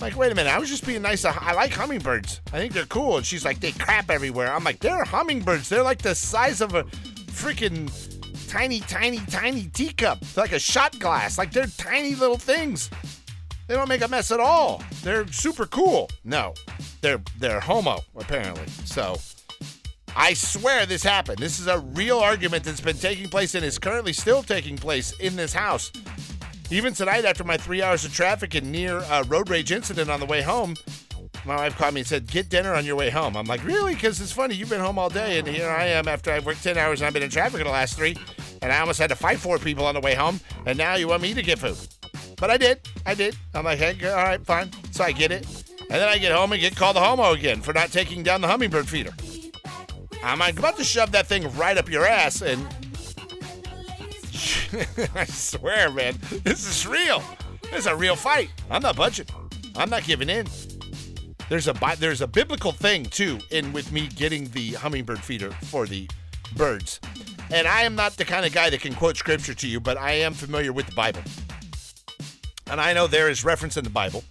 Like, 0.00 0.16
wait 0.16 0.32
a 0.32 0.34
minute. 0.34 0.50
I 0.50 0.58
was 0.58 0.70
just 0.70 0.86
being 0.86 1.02
nice. 1.02 1.24
I 1.24 1.52
like 1.52 1.72
hummingbirds. 1.72 2.40
I 2.52 2.58
think 2.58 2.72
they're 2.72 2.86
cool. 2.86 3.18
And 3.18 3.26
she's 3.26 3.44
like, 3.44 3.60
they 3.60 3.72
crap 3.72 4.10
everywhere. 4.10 4.52
I'm 4.52 4.64
like, 4.64 4.80
they're 4.80 5.04
hummingbirds. 5.04 5.68
They're 5.68 5.82
like 5.82 6.00
the 6.00 6.14
size 6.14 6.60
of 6.60 6.74
a 6.74 6.86
freaking 7.40 7.90
tiny, 8.48 8.80
tiny, 8.80 9.18
tiny 9.30 9.64
teacup. 9.68 10.18
Like 10.36 10.52
a 10.52 10.58
shot 10.58 10.98
glass. 10.98 11.38
Like, 11.38 11.52
they're 11.52 11.66
tiny 11.66 12.14
little 12.14 12.36
things. 12.36 12.90
They 13.70 13.76
don't 13.76 13.88
make 13.88 14.02
a 14.02 14.08
mess 14.08 14.32
at 14.32 14.40
all. 14.40 14.82
They're 15.02 15.26
super 15.28 15.64
cool. 15.64 16.10
No, 16.24 16.54
they're 17.02 17.22
they're 17.38 17.60
homo 17.60 18.00
apparently. 18.16 18.66
So 18.84 19.16
I 20.16 20.34
swear 20.34 20.86
this 20.86 21.04
happened. 21.04 21.38
This 21.38 21.60
is 21.60 21.68
a 21.68 21.78
real 21.78 22.18
argument 22.18 22.64
that's 22.64 22.80
been 22.80 22.96
taking 22.96 23.28
place 23.28 23.54
and 23.54 23.64
is 23.64 23.78
currently 23.78 24.12
still 24.12 24.42
taking 24.42 24.76
place 24.76 25.12
in 25.20 25.36
this 25.36 25.52
house. 25.52 25.92
Even 26.72 26.94
tonight, 26.94 27.24
after 27.24 27.44
my 27.44 27.56
three 27.56 27.80
hours 27.80 28.04
of 28.04 28.12
traffic 28.12 28.56
and 28.56 28.72
near 28.72 28.98
uh, 28.98 29.22
road 29.28 29.48
rage 29.48 29.70
incident 29.70 30.10
on 30.10 30.18
the 30.18 30.26
way 30.26 30.42
home, 30.42 30.74
my 31.44 31.56
wife 31.56 31.76
called 31.76 31.94
me 31.94 32.00
and 32.00 32.08
said, 32.08 32.26
"Get 32.26 32.48
dinner 32.48 32.74
on 32.74 32.84
your 32.84 32.96
way 32.96 33.10
home." 33.10 33.36
I'm 33.36 33.46
like, 33.46 33.64
"Really?" 33.64 33.94
Because 33.94 34.20
it's 34.20 34.32
funny. 34.32 34.54
You've 34.54 34.70
been 34.70 34.80
home 34.80 34.98
all 34.98 35.10
day, 35.10 35.38
and 35.38 35.48
here 35.48 35.68
I 35.68 35.86
am 35.86 36.08
after 36.08 36.32
I've 36.32 36.46
worked 36.46 36.62
ten 36.62 36.76
hours 36.76 37.00
and 37.00 37.06
I've 37.06 37.14
been 37.14 37.22
in 37.22 37.30
traffic 37.30 37.62
the 37.62 37.70
last 37.70 37.96
three, 37.96 38.16
and 38.62 38.72
I 38.72 38.80
almost 38.80 38.98
had 38.98 39.10
to 39.10 39.16
fight 39.16 39.38
four 39.38 39.58
people 39.58 39.86
on 39.86 39.94
the 39.94 40.00
way 40.00 40.14
home, 40.14 40.40
and 40.66 40.76
now 40.76 40.94
you 40.94 41.08
want 41.08 41.22
me 41.22 41.34
to 41.34 41.42
get 41.42 41.58
food. 41.58 41.76
But 42.36 42.50
I 42.50 42.56
did. 42.56 42.80
I 43.04 43.14
did. 43.14 43.36
I'm 43.54 43.64
like, 43.64 43.78
hey, 43.78 43.96
all 44.08 44.16
right, 44.16 44.44
fine. 44.44 44.70
So 44.92 45.04
I 45.04 45.12
get 45.12 45.30
it. 45.30 45.46
And 45.80 46.00
then 46.00 46.08
I 46.08 46.18
get 46.18 46.32
home 46.32 46.52
and 46.52 46.60
get 46.60 46.76
called 46.76 46.96
a 46.96 47.00
homo 47.00 47.32
again 47.32 47.60
for 47.60 47.72
not 47.72 47.90
taking 47.90 48.22
down 48.22 48.40
the 48.40 48.48
hummingbird 48.48 48.88
feeder. 48.88 49.10
I'm 50.22 50.38
like, 50.38 50.58
about 50.58 50.76
to 50.76 50.84
shove 50.84 51.12
that 51.12 51.26
thing 51.26 51.50
right 51.56 51.76
up 51.76 51.88
your 51.88 52.06
ass, 52.06 52.42
and 52.42 52.66
I 55.14 55.24
swear, 55.24 55.90
man, 55.90 56.16
this 56.44 56.66
is 56.66 56.86
real. 56.86 57.22
This 57.62 57.80
is 57.80 57.86
a 57.86 57.96
real 57.96 58.16
fight. 58.16 58.50
I'm 58.70 58.82
not 58.82 58.96
budging. 58.96 59.26
I'm 59.76 59.90
not 59.90 60.04
giving 60.04 60.28
in. 60.28 60.46
There's 61.50 61.66
a 61.66 61.74
there's 61.98 62.20
a 62.20 62.28
biblical 62.28 62.70
thing 62.70 63.04
too 63.04 63.40
in 63.50 63.72
with 63.72 63.90
me 63.90 64.06
getting 64.06 64.48
the 64.50 64.74
hummingbird 64.74 65.18
feeder 65.18 65.50
for 65.50 65.84
the 65.84 66.08
birds. 66.54 67.00
And 67.50 67.66
I 67.66 67.82
am 67.82 67.96
not 67.96 68.12
the 68.12 68.24
kind 68.24 68.46
of 68.46 68.52
guy 68.52 68.70
that 68.70 68.80
can 68.80 68.94
quote 68.94 69.16
scripture 69.16 69.54
to 69.54 69.66
you, 69.66 69.80
but 69.80 69.98
I 69.98 70.12
am 70.12 70.32
familiar 70.32 70.72
with 70.72 70.86
the 70.86 70.94
Bible. 70.94 71.22
And 72.70 72.80
I 72.80 72.92
know 72.92 73.08
there 73.08 73.28
is 73.28 73.44
reference 73.44 73.76
in 73.76 73.82
the 73.82 73.90
Bible 73.90 74.22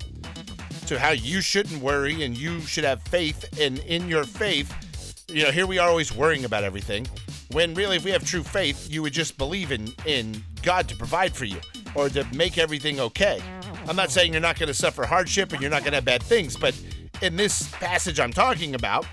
to 0.87 0.97
how 0.97 1.09
you 1.11 1.41
shouldn't 1.41 1.81
worry 1.81 2.23
and 2.23 2.37
you 2.37 2.61
should 2.61 2.85
have 2.85 3.01
faith. 3.01 3.59
And 3.59 3.79
in 3.79 4.07
your 4.07 4.23
faith, 4.23 5.25
you 5.27 5.43
know, 5.43 5.51
here 5.51 5.67
we 5.67 5.77
are 5.77 5.89
always 5.89 6.15
worrying 6.15 6.45
about 6.45 6.63
everything. 6.63 7.05
When 7.51 7.73
really, 7.73 7.97
if 7.97 8.05
we 8.05 8.11
have 8.11 8.23
true 8.23 8.43
faith, 8.43 8.89
you 8.89 9.01
would 9.01 9.11
just 9.11 9.37
believe 9.37 9.73
in, 9.73 9.91
in 10.05 10.41
God 10.61 10.87
to 10.87 10.95
provide 10.95 11.35
for 11.35 11.43
you 11.43 11.57
or 11.95 12.07
to 12.07 12.25
make 12.33 12.57
everything 12.57 13.01
okay. 13.01 13.41
I'm 13.89 13.97
not 13.97 14.09
saying 14.09 14.31
you're 14.31 14.41
not 14.41 14.57
going 14.57 14.67
to 14.67 14.73
suffer 14.73 15.05
hardship 15.05 15.51
and 15.51 15.61
you're 15.61 15.71
not 15.71 15.81
going 15.81 15.91
to 15.91 15.97
have 15.97 16.05
bad 16.05 16.23
things, 16.23 16.55
but 16.55 16.79
in 17.21 17.35
this 17.35 17.69
passage 17.73 18.19
I'm 18.19 18.33
talking 18.33 18.75
about, 18.75 19.05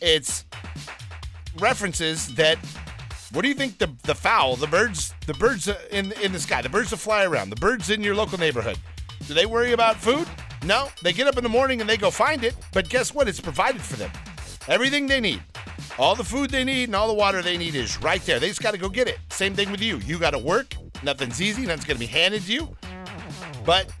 it's 0.00 0.44
references 1.58 2.34
that 2.34 2.58
what 3.32 3.42
do 3.42 3.48
you 3.48 3.54
think 3.54 3.78
the 3.78 3.90
the 4.04 4.14
fowl, 4.14 4.56
the 4.56 4.66
birds, 4.66 5.14
the 5.26 5.34
birds 5.34 5.68
in 5.90 6.12
in 6.12 6.32
the 6.32 6.40
sky, 6.40 6.62
the 6.62 6.68
birds 6.68 6.90
that 6.90 6.98
fly 6.98 7.24
around, 7.24 7.50
the 7.50 7.56
birds 7.56 7.90
in 7.90 8.02
your 8.02 8.14
local 8.14 8.38
neighborhood, 8.38 8.78
do 9.26 9.34
they 9.34 9.46
worry 9.46 9.72
about 9.72 9.96
food? 9.96 10.26
No, 10.64 10.88
they 11.02 11.12
get 11.12 11.26
up 11.26 11.36
in 11.36 11.42
the 11.42 11.48
morning 11.48 11.80
and 11.80 11.88
they 11.88 11.96
go 11.96 12.10
find 12.10 12.42
it. 12.42 12.54
But 12.72 12.88
guess 12.88 13.14
what? 13.14 13.28
It's 13.28 13.40
provided 13.40 13.80
for 13.80 13.96
them. 13.96 14.10
Everything 14.66 15.06
they 15.06 15.20
need, 15.20 15.42
all 15.98 16.14
the 16.14 16.24
food 16.24 16.50
they 16.50 16.64
need 16.64 16.84
and 16.84 16.96
all 16.96 17.08
the 17.08 17.14
water 17.14 17.42
they 17.42 17.56
need 17.56 17.74
is 17.74 18.00
right 18.02 18.22
there. 18.22 18.40
They 18.40 18.48
just 18.48 18.62
got 18.62 18.72
to 18.72 18.78
go 18.78 18.88
get 18.88 19.08
it. 19.08 19.18
Same 19.30 19.54
thing 19.54 19.70
with 19.70 19.80
you. 19.80 19.98
You 19.98 20.18
got 20.18 20.30
to 20.30 20.38
work. 20.38 20.74
Nothing's 21.02 21.40
easy. 21.40 21.64
Nothing's 21.64 21.86
to 21.86 21.94
be 21.94 22.06
handed 22.06 22.42
to 22.42 22.52
you. 22.52 22.76
But 23.64 23.92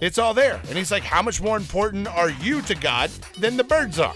it's 0.00 0.18
all 0.18 0.34
there. 0.34 0.60
And 0.68 0.76
he's 0.76 0.90
like, 0.90 1.02
how 1.02 1.22
much 1.22 1.40
more 1.40 1.56
important 1.56 2.06
are 2.08 2.30
you 2.30 2.62
to 2.62 2.74
God 2.74 3.10
than 3.38 3.56
the 3.56 3.64
birds 3.64 3.98
are? 3.98 4.14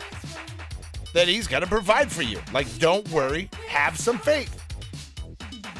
That 1.14 1.28
he's 1.28 1.46
got 1.46 1.60
to 1.60 1.66
provide 1.66 2.10
for 2.12 2.22
you. 2.22 2.40
Like, 2.52 2.78
don't 2.78 3.08
worry, 3.10 3.48
have 3.68 3.98
some 3.98 4.18
faith. 4.18 4.54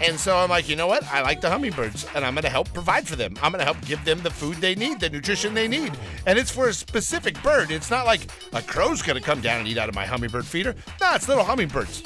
And 0.01 0.19
so 0.19 0.37
I'm 0.37 0.49
like, 0.49 0.69
you 0.69 0.77
know 0.77 0.87
what? 0.87 1.03
I 1.13 1.23
like 1.23 1.41
the 1.41 1.51
hummingbirds, 1.51 2.07
and 2.15 2.25
I'm 2.25 2.35
going 2.35 2.45
to 2.45 2.49
help 2.49 2.73
provide 2.73 3.09
for 3.09 3.17
them. 3.17 3.37
I'm 3.43 3.51
going 3.51 3.59
to 3.59 3.65
help 3.65 3.81
give 3.85 4.05
them 4.05 4.21
the 4.23 4.31
food 4.31 4.57
they 4.59 4.77
need, 4.77 5.01
the 5.01 5.11
nutrition 5.11 5.55
they 5.55 5.67
need. 5.67 5.93
And 6.25 6.39
it's 6.39 6.53
for 6.53 6.69
a 6.69 6.73
specific 6.73 7.43
bird. 7.43 7.73
It's 7.73 7.91
not 7.91 8.07
like 8.07 8.21
a 8.53 8.63
crow's 8.63 9.03
going 9.03 9.19
to 9.19 9.23
come 9.23 9.41
down 9.41 9.59
and 9.59 9.69
eat 9.69 9.77
out 9.77 9.89
of 9.89 9.97
my 9.97 10.07
hummingbird 10.07 10.47
feeder. 10.47 10.77
No, 11.01 11.15
it's 11.15 11.29
little 11.29 11.43
hummingbirds. 11.43 12.05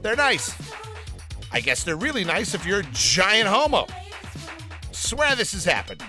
They're 0.00 0.16
nice. 0.16 0.54
I 1.52 1.60
guess 1.60 1.84
they're 1.84 1.96
really 1.96 2.24
nice 2.24 2.54
if 2.54 2.64
you're 2.64 2.80
a 2.80 2.86
giant 2.92 3.48
homo. 3.48 3.86
Swear 4.92 5.36
this 5.36 5.52
has 5.52 5.64
happened. 5.64 6.02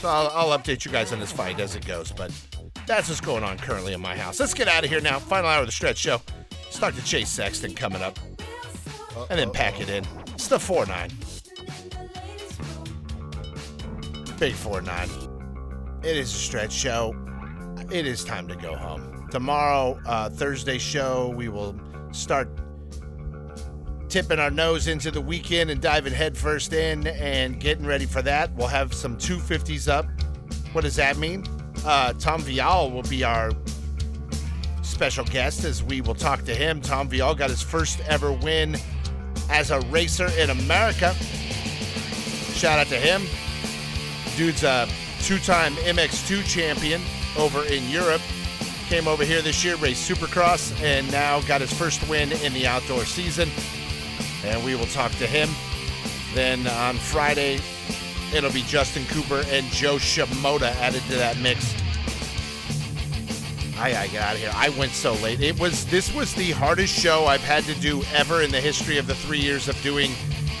So 0.00 0.08
I'll, 0.08 0.50
I'll 0.50 0.58
update 0.58 0.86
you 0.86 0.90
guys 0.90 1.12
on 1.12 1.20
this 1.20 1.30
fight 1.30 1.60
as 1.60 1.76
it 1.76 1.84
goes, 1.84 2.10
but 2.10 2.32
that's 2.86 3.10
what's 3.10 3.20
going 3.20 3.44
on 3.44 3.58
currently 3.58 3.92
in 3.92 4.00
my 4.00 4.16
house. 4.16 4.40
Let's 4.40 4.54
get 4.54 4.66
out 4.66 4.82
of 4.82 4.88
here 4.88 5.02
now. 5.02 5.18
Final 5.18 5.50
hour 5.50 5.60
of 5.60 5.66
the 5.66 5.72
stretch 5.72 5.98
show. 5.98 6.22
Start 6.70 6.94
the 6.94 7.02
Chase 7.02 7.28
Sexton 7.28 7.74
coming 7.74 8.00
up. 8.00 8.18
And 9.28 9.38
then 9.38 9.50
pack 9.50 9.78
it 9.78 9.90
in. 9.90 10.06
It's 10.28 10.48
the 10.48 10.58
4 10.58 10.86
9. 10.86 11.10
Big 14.38 14.54
4 14.54 14.80
9. 14.80 15.08
It 16.02 16.16
is 16.16 16.32
a 16.32 16.38
stretch 16.38 16.72
show. 16.72 17.14
It 17.92 18.06
is 18.06 18.24
time 18.24 18.48
to 18.48 18.56
go 18.56 18.74
home. 18.76 19.28
Tomorrow, 19.30 20.00
uh, 20.06 20.30
Thursday 20.30 20.78
show, 20.78 21.28
we 21.36 21.50
will 21.50 21.78
start 22.12 22.48
tipping 24.10 24.40
our 24.40 24.50
nose 24.50 24.88
into 24.88 25.10
the 25.10 25.20
weekend 25.20 25.70
and 25.70 25.80
diving 25.80 26.12
headfirst 26.12 26.72
in 26.72 27.06
and 27.06 27.60
getting 27.60 27.86
ready 27.86 28.06
for 28.06 28.22
that. 28.22 28.52
We'll 28.54 28.66
have 28.66 28.92
some 28.92 29.16
250s 29.16 29.88
up. 29.88 30.06
What 30.72 30.82
does 30.82 30.96
that 30.96 31.16
mean? 31.16 31.46
Uh, 31.84 32.12
Tom 32.14 32.42
Vialle 32.42 32.92
will 32.92 33.04
be 33.04 33.22
our 33.22 33.52
special 34.82 35.24
guest 35.24 35.64
as 35.64 35.84
we 35.84 36.00
will 36.00 36.14
talk 36.14 36.44
to 36.44 36.54
him. 36.54 36.80
Tom 36.80 37.08
Vialle 37.08 37.38
got 37.38 37.50
his 37.50 37.62
first 37.62 38.00
ever 38.00 38.32
win 38.32 38.76
as 39.48 39.70
a 39.70 39.80
racer 39.82 40.28
in 40.38 40.50
America. 40.50 41.14
Shout 42.52 42.80
out 42.80 42.88
to 42.88 42.96
him. 42.96 43.22
Dude's 44.36 44.64
a 44.64 44.88
two 45.22 45.38
time 45.38 45.74
MX2 45.76 46.44
champion 46.44 47.00
over 47.38 47.64
in 47.64 47.88
Europe. 47.88 48.22
Came 48.88 49.06
over 49.06 49.24
here 49.24 49.40
this 49.40 49.64
year, 49.64 49.76
raced 49.76 50.10
Supercross, 50.10 50.78
and 50.82 51.10
now 51.12 51.40
got 51.42 51.60
his 51.60 51.72
first 51.72 52.06
win 52.08 52.32
in 52.32 52.52
the 52.52 52.66
outdoor 52.66 53.04
season. 53.04 53.48
And 54.44 54.64
we 54.64 54.74
will 54.74 54.86
talk 54.86 55.12
to 55.12 55.26
him. 55.26 55.48
Then 56.34 56.66
on 56.66 56.96
Friday, 56.96 57.60
it'll 58.34 58.52
be 58.52 58.62
Justin 58.62 59.04
Cooper 59.06 59.44
and 59.48 59.66
Joe 59.66 59.96
Shimoda 59.96 60.74
added 60.76 61.02
to 61.10 61.16
that 61.16 61.38
mix. 61.38 61.74
I 63.78 63.92
gotta 63.92 64.10
get 64.10 64.22
out 64.22 64.34
of 64.34 64.40
here. 64.40 64.52
I 64.54 64.68
went 64.70 64.92
so 64.92 65.14
late. 65.14 65.40
It 65.40 65.58
was 65.58 65.86
this 65.86 66.14
was 66.14 66.34
the 66.34 66.50
hardest 66.50 66.92
show 66.92 67.24
I've 67.24 67.42
had 67.42 67.64
to 67.64 67.74
do 67.80 68.02
ever 68.14 68.42
in 68.42 68.50
the 68.50 68.60
history 68.60 68.98
of 68.98 69.06
the 69.06 69.14
three 69.14 69.38
years 69.38 69.68
of 69.68 69.82
doing 69.82 70.12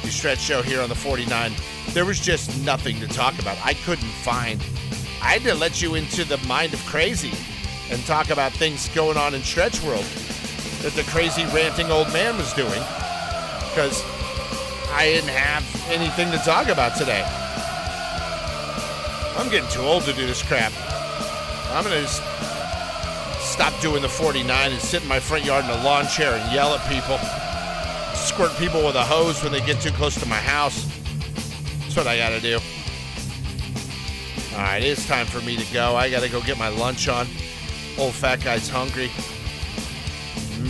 the 0.02 0.10
stretch 0.10 0.38
show 0.38 0.62
here 0.62 0.80
on 0.80 0.88
the 0.88 0.94
49. 0.94 1.52
There 1.88 2.06
was 2.06 2.18
just 2.18 2.64
nothing 2.64 2.98
to 3.00 3.06
talk 3.06 3.38
about. 3.38 3.58
I 3.62 3.74
couldn't 3.74 4.08
find. 4.22 4.60
I 5.22 5.34
had 5.34 5.42
to 5.42 5.54
let 5.54 5.82
you 5.82 5.96
into 5.96 6.24
the 6.24 6.38
mind 6.46 6.72
of 6.72 6.80
crazy 6.86 7.32
and 7.90 8.02
talk 8.06 8.30
about 8.30 8.52
things 8.52 8.88
going 8.94 9.18
on 9.18 9.34
in 9.34 9.42
stretch 9.42 9.82
world 9.82 10.04
that 10.80 10.92
the 10.94 11.02
crazy 11.10 11.44
ranting 11.46 11.90
old 11.90 12.10
man 12.14 12.38
was 12.38 12.54
doing 12.54 12.82
because 13.70 14.04
I 14.92 15.04
didn't 15.06 15.30
have 15.30 15.64
anything 15.88 16.30
to 16.32 16.38
talk 16.38 16.68
about 16.68 16.96
today. 16.96 17.24
I'm 19.36 19.48
getting 19.48 19.70
too 19.70 19.80
old 19.80 20.02
to 20.04 20.12
do 20.12 20.26
this 20.26 20.42
crap. 20.42 20.72
I'm 21.72 21.84
gonna 21.84 22.02
just 22.02 22.22
stop 23.40 23.78
doing 23.80 24.02
the 24.02 24.08
49 24.08 24.72
and 24.72 24.80
sit 24.80 25.02
in 25.02 25.08
my 25.08 25.20
front 25.20 25.44
yard 25.44 25.64
in 25.64 25.70
a 25.70 25.84
lawn 25.84 26.06
chair 26.08 26.34
and 26.34 26.52
yell 26.52 26.74
at 26.74 26.86
people, 26.88 27.18
squirt 28.14 28.54
people 28.58 28.84
with 28.84 28.96
a 28.96 29.04
hose 29.04 29.42
when 29.42 29.52
they 29.52 29.60
get 29.60 29.80
too 29.80 29.92
close 29.92 30.18
to 30.20 30.26
my 30.26 30.36
house. 30.36 30.84
That's 31.80 31.96
what 31.96 32.06
I 32.06 32.18
gotta 32.18 32.40
do. 32.40 32.58
All 34.52 34.58
right, 34.58 34.82
it's 34.82 35.06
time 35.06 35.26
for 35.26 35.40
me 35.40 35.56
to 35.56 35.72
go. 35.72 35.96
I 35.96 36.10
gotta 36.10 36.28
go 36.28 36.40
get 36.42 36.58
my 36.58 36.68
lunch 36.68 37.08
on. 37.08 37.26
Old 37.98 38.14
fat 38.14 38.42
guy's 38.42 38.68
hungry. 38.68 39.10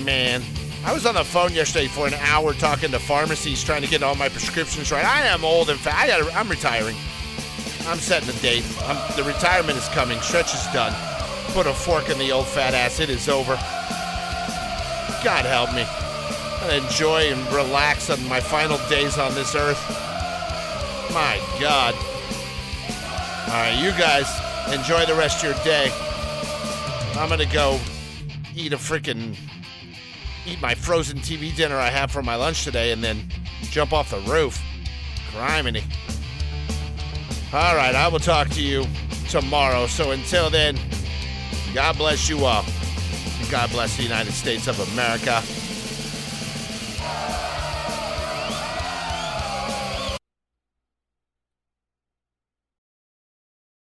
Man, 0.05 0.43
I 0.83 0.95
was 0.95 1.05
on 1.05 1.15
the 1.15 1.25
phone 1.25 1.53
yesterday 1.53 1.89
for 1.89 2.07
an 2.07 2.15
hour 2.15 2.55
talking 2.55 2.91
to 2.91 2.99
pharmacies 2.99 3.63
trying 3.63 3.83
to 3.83 3.89
get 3.89 4.03
all 4.03 4.15
my 4.15 4.31
prescriptions 4.31 4.91
right. 4.91 5.05
I 5.05 5.27
am 5.27 5.45
old 5.45 5.69
and 5.69 5.79
fat. 5.79 5.95
I 5.95 6.07
gotta, 6.07 6.33
I'm 6.33 6.49
retiring. 6.49 6.97
I'm 7.87 7.99
setting 7.99 8.31
a 8.31 8.39
date. 8.41 8.65
I'm, 8.85 9.17
the 9.17 9.23
retirement 9.23 9.77
is 9.77 9.89
coming. 9.89 10.19
Stretch 10.21 10.55
is 10.55 10.67
done. 10.73 10.95
Put 11.53 11.67
a 11.67 11.75
fork 11.75 12.09
in 12.09 12.19
the 12.19 12.33
old 12.33 12.47
fat 12.47 12.73
ass. 12.73 12.99
It 12.99 13.11
is 13.11 13.29
over. 13.29 13.57
God 15.23 15.45
help 15.45 15.75
me. 15.75 15.85
Enjoy 16.75 17.31
and 17.31 17.53
relax 17.53 18.09
on 18.09 18.27
my 18.27 18.41
final 18.41 18.79
days 18.89 19.19
on 19.19 19.35
this 19.35 19.55
earth. 19.55 19.81
My 21.13 21.39
God. 21.61 21.95
All 23.49 23.57
right, 23.57 23.77
you 23.79 23.91
guys 23.93 24.29
enjoy 24.73 25.05
the 25.05 25.15
rest 25.15 25.45
of 25.45 25.51
your 25.51 25.65
day. 25.65 25.91
I'm 27.17 27.29
gonna 27.29 27.45
go 27.45 27.79
eat 28.55 28.73
a 28.73 28.77
freaking 28.77 29.37
eat 30.47 30.61
my 30.61 30.75
frozen 30.75 31.19
TV 31.19 31.55
dinner 31.55 31.77
I 31.77 31.89
have 31.89 32.11
for 32.11 32.23
my 32.23 32.35
lunch 32.35 32.65
today, 32.65 32.93
and 32.93 33.03
then 33.03 33.29
jump 33.63 33.93
off 33.93 34.11
the 34.11 34.21
roof. 34.21 34.63
Criminy. 35.33 35.83
All 37.53 37.75
right, 37.75 37.95
I 37.95 38.09
will 38.09 38.21
talk 38.21 38.49
to 38.51 38.63
you 38.63 38.87
tomorrow. 39.29 39.87
So 39.87 40.13
until 40.13 40.51
then, 40.51 40.79
God 41.75 41.97
bless 41.97 42.29
you 42.29 42.45
all. 42.45 42.65
God 43.51 43.71
bless 43.71 43.97
the 43.97 44.03
United 44.03 44.33
States 44.33 44.69
of 44.69 44.79
America. 44.93 45.43